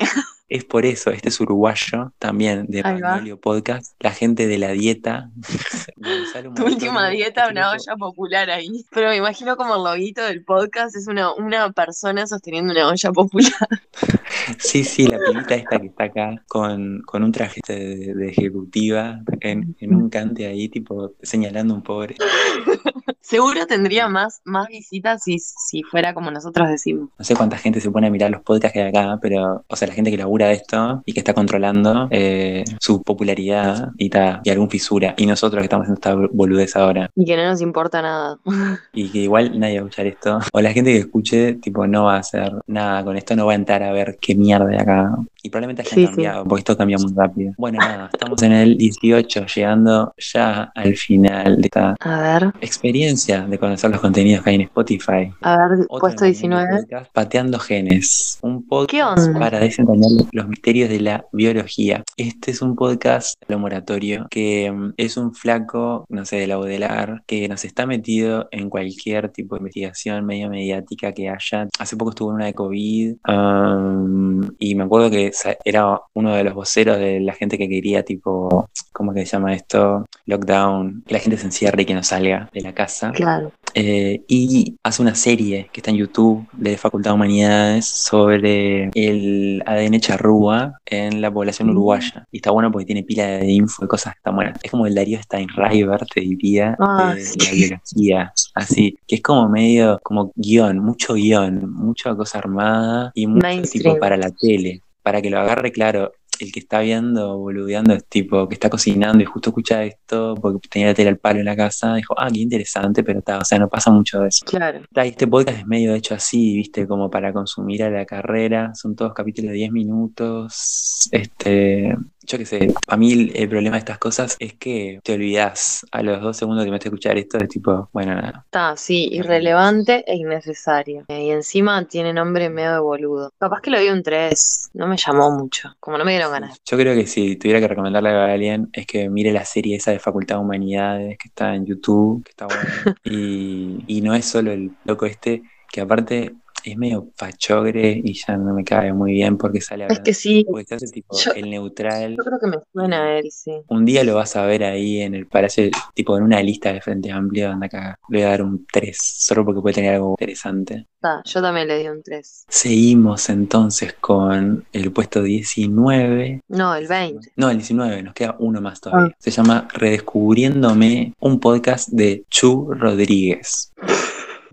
[0.51, 2.83] Es por eso, este es uruguayo, también de.
[2.83, 5.31] Magnolio Podcast, la gente de la dieta.
[6.57, 8.85] Tu última dieta, una olla popular ahí.
[8.91, 13.13] Pero me imagino como el loguito del podcast es una, una persona sosteniendo una olla
[13.13, 13.53] popular.
[14.59, 19.21] Sí, sí, la pibita esta que está acá con, con un traje de, de ejecutiva
[19.41, 22.17] en, en un cante ahí, tipo señalando un pobre.
[23.31, 27.11] Seguro tendría más, más visitas si, si fuera como nosotros decimos.
[27.17, 29.77] No sé cuánta gente se pone a mirar los podcasts que hay acá, pero, o
[29.77, 34.11] sea, la gente que labura de esto y que está controlando eh, su popularidad y,
[34.11, 35.15] ta, y algún fisura.
[35.17, 37.09] Y nosotros que estamos haciendo esta boludez ahora.
[37.15, 38.37] Y que no nos importa nada.
[38.93, 40.39] Y que igual nadie va a escuchar esto.
[40.53, 43.53] O la gente que escuche, tipo, no va a hacer nada con esto, no va
[43.53, 45.15] a entrar a ver qué mierda hay acá.
[45.43, 46.07] Y probablemente hayan Sí, sí.
[46.07, 47.53] cambiado, porque esto cambia muy rápido.
[47.57, 53.43] Bueno, nada, estamos en el 18, llegando ya al final de esta A ver, experiencia
[53.47, 55.33] de conocer los contenidos que hay en Spotify.
[55.41, 56.81] a ver, Otro puesto increíble 19.
[56.83, 62.03] podcast, Pateando Genes, un podcast para desentrañar los misterios de la biología.
[62.17, 67.23] Este es un podcast laboratorio que mm, es un flaco, no sé, de la UDELAR,
[67.27, 71.69] que nos está metido en cualquier tipo de investigación medio mediática que haya.
[71.79, 75.30] Hace poco estuvo en una de COVID um, y me acuerdo que
[75.65, 79.55] era uno de los voceros de la gente que quería tipo, ¿cómo que se llama
[79.55, 80.05] esto?
[80.27, 83.11] Lockdown, que la gente se encierre y que no salga de la casa.
[83.13, 83.53] Claro.
[83.75, 89.63] Eh, y hace una serie que está en YouTube de Facultad de Humanidades sobre el
[89.65, 91.71] ADN charrúa en la población Mm.
[91.73, 92.27] uruguaya.
[92.33, 94.59] Y está bueno porque tiene pila de info y cosas que están buenas.
[94.63, 97.39] Es como el Darío Steinreiber, te diría, Ah, de sí.
[97.39, 98.33] la biología.
[98.55, 103.83] Así, que es como medio, como guion, mucho guion, mucha cosa armada y mucho Mainstream.
[103.85, 104.83] tipo para la tele.
[105.03, 106.13] Para que lo agarre claro,
[106.45, 110.69] el que está viendo, boludeando, es tipo que está cocinando y justo escucha esto porque
[110.69, 113.45] tenía la tele al palo en la casa, dijo, ah, qué interesante, pero está, o
[113.45, 114.45] sea, no pasa mucho de eso.
[114.47, 114.81] Claro.
[114.93, 118.73] Ta, y Este podcast es medio hecho así, viste, como para consumir a la carrera,
[118.75, 121.97] son todos capítulos de 10 minutos, este,
[122.31, 126.03] yo qué sé, a mí el, problema de estas cosas es que te olvidas a
[126.03, 130.05] los dos segundos que me escuchar escuchar esto, es tipo, bueno, nada, Está, sí, irrelevante
[130.07, 131.05] e innecesario.
[131.09, 133.33] Eh, Y encima tiene nombre medio de boludo.
[133.39, 135.75] Capaz que lo vi un 3, no me llamó mucho.
[135.81, 136.61] Como no me dieron ganas.
[136.65, 139.91] Yo creo que si tuviera que recomendarle a alguien es que mire la serie esa
[139.91, 142.61] de Facultad de Humanidades que está en YouTube, que está buena.
[143.05, 148.37] Y, y no es solo el loco este, que aparte es medio fachogre y ya
[148.37, 150.05] no me cae muy bien porque sale Es hablando.
[150.05, 152.17] que sí, Porque hace tipo Yo- el neutral.
[152.17, 153.53] yo creo que me suena a él, sí.
[153.69, 156.81] Un día lo vas a ver ahí en el Palacio, tipo en una lista de
[156.81, 160.11] Frente Amplio, donde acá le voy a dar un 3, solo porque puede tener algo
[160.19, 160.87] interesante.
[160.97, 162.45] Está, yo también le di un 3.
[162.49, 166.43] Seguimos entonces con el puesto 19.
[166.49, 167.33] No, el 20.
[167.37, 169.15] No, el 19, nos queda uno más todavía.
[169.19, 173.73] Se llama Redescubriéndome, un podcast de Chu Rodríguez.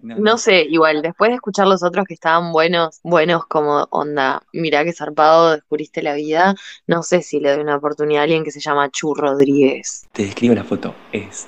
[0.01, 4.83] No sé, igual, después de escuchar los otros que estaban buenos, buenos como onda, mirá
[4.83, 6.55] qué zarpado, descubriste la vida,
[6.85, 10.07] no sé si le doy una oportunidad a alguien que se llama Chu Rodríguez.
[10.11, 10.93] Te describo la foto.
[11.11, 11.47] Es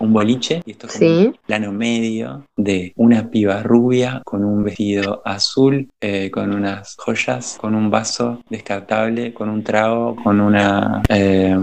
[0.00, 1.26] un boliche y esto es como Sí.
[1.26, 7.56] un plano medio de una piba rubia con un vestido azul, eh, con unas joyas,
[7.60, 11.56] con un vaso descartable, con un trago, con una eh,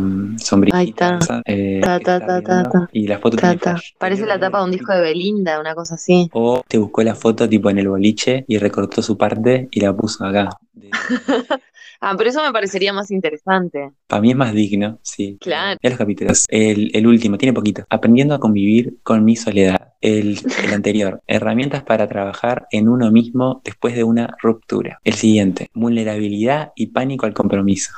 [0.74, 1.20] Ahí está.
[1.46, 2.90] eh, Ta, que ta, está ta, ta, riendo, ta.
[2.92, 3.72] y la foto Ta, tiene ta.
[3.72, 3.92] flash.
[3.98, 6.30] Parece la tapa de un disco de Belinda, una cosa así.
[6.34, 9.94] O te buscó la foto tipo en el boliche y recortó su parte y la
[9.96, 10.50] puso acá.
[12.02, 13.92] Ah, pero eso me parecería más interesante.
[14.08, 15.38] Para mí es más digno, sí.
[15.42, 15.80] Claro.
[15.82, 16.46] Mira los capítulos.
[16.50, 17.86] El, el último, tiene poquito.
[17.90, 19.94] Aprendiendo a convivir con mi soledad.
[20.02, 25.00] El, el anterior, herramientas para trabajar en uno mismo después de una ruptura.
[25.04, 27.92] El siguiente, vulnerabilidad y pánico al compromiso.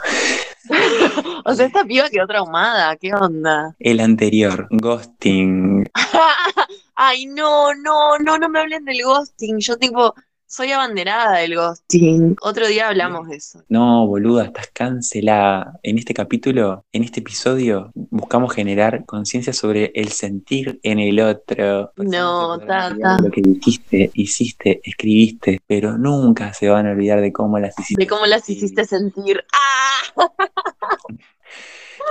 [1.50, 3.74] O sea, esta piba quedó traumada, ¿qué onda?
[3.80, 5.90] El anterior, ghosting.
[6.96, 9.60] Ay, no, no, no, no me hablen del ghosting.
[9.60, 10.14] Yo tipo,
[10.48, 12.36] soy abanderada del ghosting.
[12.42, 13.64] Otro día hablamos de eso.
[13.68, 15.78] No, boluda, estás cancelada.
[15.84, 21.92] En este capítulo, en este episodio, buscamos generar conciencia sobre el sentir en el otro.
[21.98, 23.24] No, Personas se podrán ta, olvidar ta.
[23.24, 28.02] Lo que dijiste, hiciste, escribiste, pero nunca se van a olvidar de cómo las hiciste.
[28.02, 28.64] De cómo las sentir.
[28.64, 29.44] hiciste sentir.
[29.54, 29.98] ¡Ah!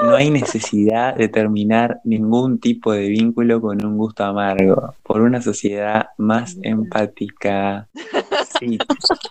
[0.03, 5.41] No hay necesidad de terminar ningún tipo de vínculo con un gusto amargo, por una
[5.41, 7.89] sociedad más empática.
[8.59, 8.79] Sí,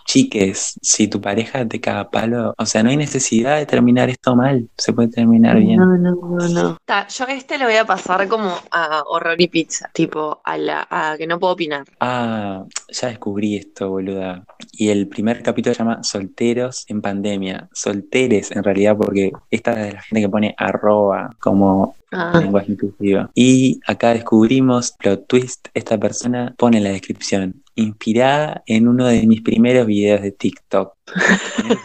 [0.04, 4.08] chiques, si tu pareja te caga a palo, o sea, no hay necesidad de terminar
[4.08, 5.78] esto mal, se puede terminar bien.
[5.78, 6.76] No, no, no, no.
[6.84, 10.86] Ta, yo este lo voy a pasar como a horror y pizza, tipo a la
[10.90, 11.84] a que no puedo opinar.
[12.00, 14.44] Ah, ya descubrí esto, boluda.
[14.72, 17.68] Y el primer capítulo se llama Solteros en pandemia.
[17.72, 22.72] Solteres, en realidad, porque esta es de la gente que pone arroba como Ah, lenguaje
[22.72, 23.28] inclusivo.
[23.34, 25.68] Y acá descubrimos plot twist.
[25.74, 30.94] Esta persona pone en la descripción, inspirada en uno de mis primeros videos de TikTok.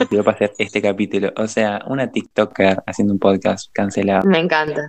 [0.09, 1.31] Para hacer este capítulo.
[1.37, 4.27] O sea, una TikToker haciendo un podcast cancelado.
[4.27, 4.87] me encanta.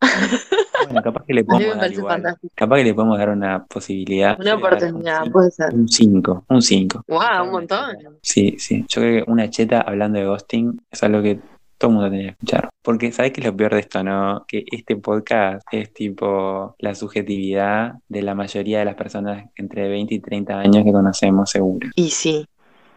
[0.86, 2.36] Bueno, capaz que le podemos dar igual.
[2.54, 4.40] Capaz que le podemos dar una posibilidad.
[4.40, 5.32] Una un oportunidad, cinco.
[5.32, 5.74] puede ser.
[5.74, 7.04] Un 5, un 5.
[7.08, 7.96] Wow, un montón.
[8.22, 8.84] Sí, sí.
[8.88, 11.38] Yo creo que una cheta hablando de ghosting es algo que
[11.82, 12.68] todo el mundo tenía que escuchar.
[12.80, 14.44] Porque ¿sabes qué es lo peor de esto, no?
[14.46, 20.14] Que este podcast es tipo la subjetividad de la mayoría de las personas entre 20
[20.14, 21.88] y 30 años que conocemos, seguro.
[21.96, 22.46] Y sí,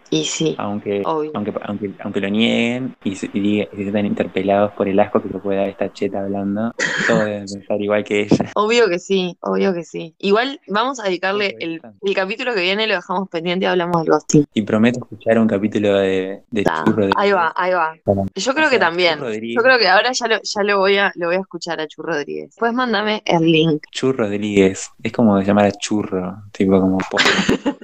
[0.10, 1.32] Y sí, aunque, obvio.
[1.34, 5.30] aunque, aunque, aunque lo nieguen y se, y se sientan interpelados por el asco que
[5.30, 6.74] le puede dar esta cheta hablando,
[7.08, 8.52] todos deben pensar igual que ella.
[8.56, 10.16] Obvio que sí, obvio que sí.
[10.20, 14.12] Igual vamos a dedicarle el, el capítulo que viene, lo dejamos pendiente y hablamos del
[14.12, 14.46] ghosting.
[14.54, 17.96] Y prometo escuchar un capítulo de, de Churro Ahí va, ahí va.
[18.36, 19.20] Yo creo que también.
[19.20, 21.88] Yo creo que ahora ya lo, ya lo voy a, lo voy a escuchar a
[21.88, 22.50] Chu Rodríguez.
[22.50, 23.84] Después mándame el link.
[23.92, 24.92] Chu Rodríguez.
[25.02, 26.98] Es como llamar a churro, tipo como.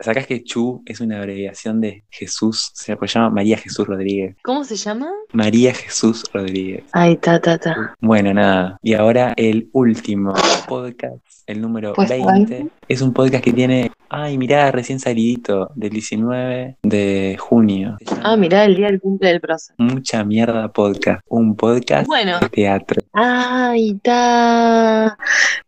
[0.00, 4.36] Sacás que Chu es una abreviación de Jesús, se pues llama María Jesús Rodríguez.
[4.42, 5.10] ¿Cómo se llama?
[5.32, 6.84] María Jesús Rodríguez.
[6.92, 7.94] Ay, ta, ta, ta.
[8.00, 8.78] Bueno, nada.
[8.82, 10.34] Y ahora el último
[10.68, 12.68] podcast, el número Pues, 20.
[12.88, 17.96] Es un podcast que tiene, ay, mirá, recién salidito, del 19 de junio.
[18.22, 19.74] Ah, mirá, el día del cumple del prócer.
[19.78, 21.20] Mucha mierda podcast.
[21.28, 22.38] Un podcast Bueno.
[22.40, 23.02] de teatro.
[23.12, 25.16] Ay, ta.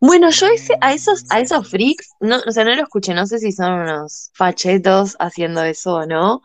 [0.01, 3.27] Bueno, yo ese, a esos, a esos freaks, no, o sea, no lo escuché, no
[3.27, 6.43] sé si son unos fachetos haciendo eso o no,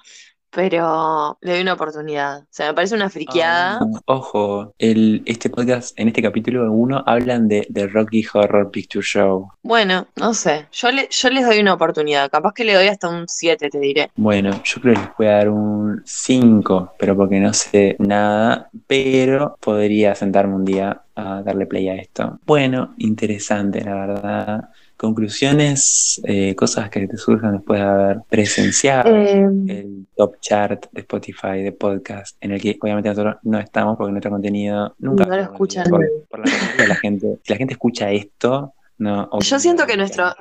[0.52, 2.42] pero le doy una oportunidad.
[2.42, 3.80] O sea, me parece una friqueada.
[3.82, 9.04] Ah, ojo, el, este podcast, en este capítulo 1, hablan de, de Rocky Horror Picture
[9.04, 9.50] Show.
[9.64, 13.10] Bueno, no sé, yo, le, yo les doy una oportunidad, capaz que le doy hasta
[13.10, 14.12] un 7, te diré.
[14.16, 18.70] Bueno, yo creo que les voy a dar un 5, pero porque no sé nada,
[18.88, 22.40] pero podría sentarme un día a darle play a esto.
[22.46, 24.70] Bueno, interesante, la verdad.
[25.02, 31.02] Conclusiones, eh, cosas que te surjan después de haber presenciado Eh, el top chart de
[31.02, 35.38] Spotify de podcast, en el que obviamente nosotros no estamos porque nuestro contenido nunca No
[35.38, 37.40] lo escuchan por, por la mayoría de la gente.
[37.42, 39.28] Si la gente escucha esto, no.
[39.40, 40.36] yo siento que nuestro,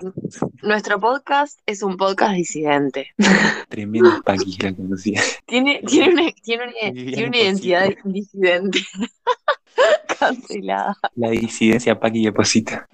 [0.60, 3.06] nuestro podcast es un podcast disidente.
[3.70, 5.22] Tremendo paquis la conducía.
[5.46, 8.80] Tiene, tiene una, tiene una, tiene una identidad disidente.
[10.18, 10.98] Cancelada.
[11.16, 12.86] La disidencia Paqui deposita.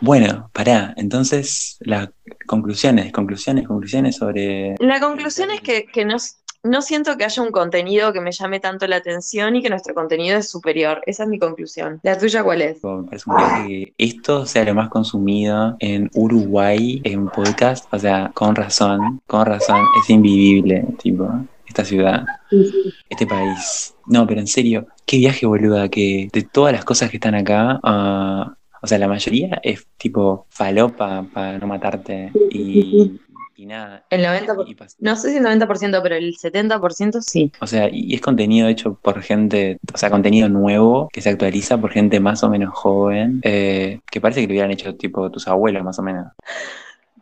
[0.00, 2.10] Bueno, pará, entonces las
[2.46, 4.76] conclusiones, conclusiones, conclusiones sobre...
[4.78, 6.16] La conclusión es que, que no,
[6.62, 9.94] no siento que haya un contenido que me llame tanto la atención y que nuestro
[9.94, 11.02] contenido es superior.
[11.06, 12.00] Esa es mi conclusión.
[12.02, 12.82] ¿La tuya cuál es?
[12.82, 18.30] Me parece un que esto sea lo más consumido en Uruguay en podcast, o sea,
[18.34, 21.28] con razón, con razón, es invivible, tipo,
[21.66, 22.24] esta ciudad,
[23.08, 23.94] este país.
[24.06, 27.78] No, pero en serio, qué viaje boluda que de todas las cosas que están acá,
[27.82, 33.20] ah, o sea, la mayoría es tipo falopa para no matarte y,
[33.56, 34.04] y nada.
[34.10, 34.64] El 90%.
[34.68, 37.50] Y pas- No sé si el 90%, pero el 70% sí.
[37.60, 41.78] O sea, y es contenido hecho por gente, o sea, contenido nuevo que se actualiza
[41.78, 45.48] por gente más o menos joven, eh, que parece que lo hubieran hecho tipo tus
[45.48, 46.26] abuelos más o menos.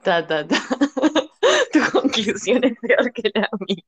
[0.03, 0.57] Ta, ta, ta.
[1.73, 3.83] Tu conclusión es peor que la mía.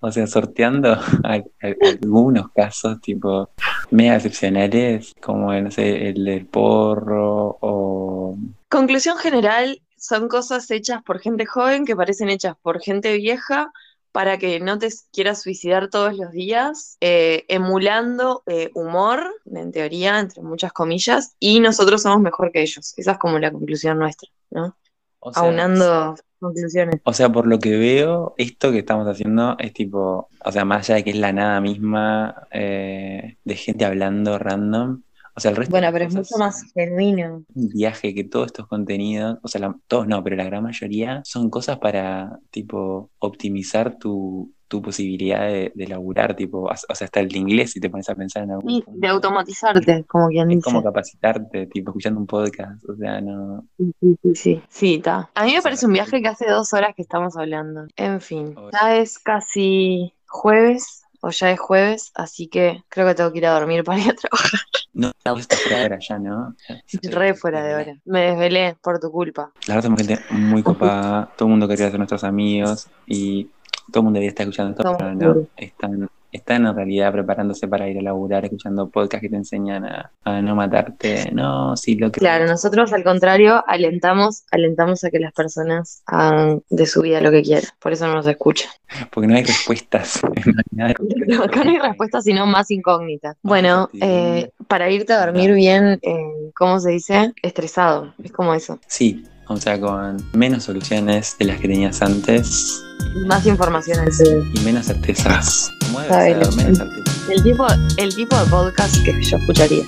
[0.00, 0.98] O sea, sorteando
[2.02, 3.50] algunos casos tipo
[3.90, 8.36] mega excepcionales, como no sé, el del porro o
[8.68, 13.70] Conclusión general, son cosas hechas por gente joven que parecen hechas por gente vieja
[14.12, 20.18] para que no te quieras suicidar todos los días, eh, emulando eh, humor, en teoría,
[20.20, 22.94] entre muchas comillas, y nosotros somos mejor que ellos.
[22.96, 24.76] Esa es como la conclusión nuestra, ¿no?
[25.20, 27.00] o sea, Aunando conclusiones.
[27.04, 30.90] O sea, por lo que veo, esto que estamos haciendo es tipo, o sea, más
[30.90, 35.02] allá de que es la nada misma eh, de gente hablando random,
[35.34, 37.44] o sea, el resto Bueno, pero es mucho más genuino.
[37.54, 41.22] un viaje que todos estos contenidos, o sea, la- todos no, pero la gran mayoría
[41.24, 47.20] son cosas para, tipo, optimizar tu, tu posibilidad de, de laburar, tipo, o sea, hasta
[47.20, 48.90] el inglés, si te pones a pensar en Y punto.
[49.00, 50.64] de automatizarte, como quien Es dice.
[50.64, 53.66] como capacitarte, tipo, escuchando un podcast, o sea, no...
[53.78, 54.62] Sí, sí, sí, sí.
[54.68, 55.30] Sí, está.
[55.34, 55.94] A mí me Sí, parece un sí.
[55.94, 57.86] viaje que hace dos horas que estamos hablando.
[57.96, 63.30] En fin, ya es casi jueves, o ya es jueves, así que creo que tengo
[63.32, 64.60] que ir a dormir para ir a trabajar.
[64.94, 66.54] No, vos estás fuera de hora ya, ¿no?
[67.02, 67.96] Re fuera de hora.
[68.04, 69.52] Me desvelé por tu culpa.
[69.66, 73.44] La verdad somos gente muy copada, todo el mundo quería ser nuestros amigos y
[73.90, 77.88] todo el mundo debería estar escuchando esto, pero no, están, están en realidad preparándose para
[77.88, 81.30] ir a laburar, escuchando podcasts que te enseñan a, a no matarte.
[81.32, 82.20] No, sí, lo que...
[82.20, 87.30] Claro, nosotros al contrario alentamos, alentamos a que las personas hagan de su vida lo
[87.30, 87.70] que quieran.
[87.78, 88.70] Por eso no nos escuchan.
[89.10, 90.20] Porque no hay respuestas.
[90.70, 90.94] No hay
[91.26, 93.36] No, acá no hay respuestas, sino más incógnitas.
[93.42, 97.32] Bueno, eh, para irte a dormir bien, eh, ¿cómo se dice?
[97.42, 98.14] Estresado.
[98.22, 98.78] Es como eso.
[98.86, 102.82] Sí, o sea, con menos soluciones de las que tenías antes
[103.26, 104.46] Más información cerebro.
[104.54, 105.70] y menos certezas.
[105.86, 106.44] ¿Cómo debe Sabelo.
[106.52, 106.54] ser?
[106.64, 107.28] Menos certezas.
[107.30, 107.66] El tipo,
[107.98, 109.82] el tipo de podcast que yo escucharía.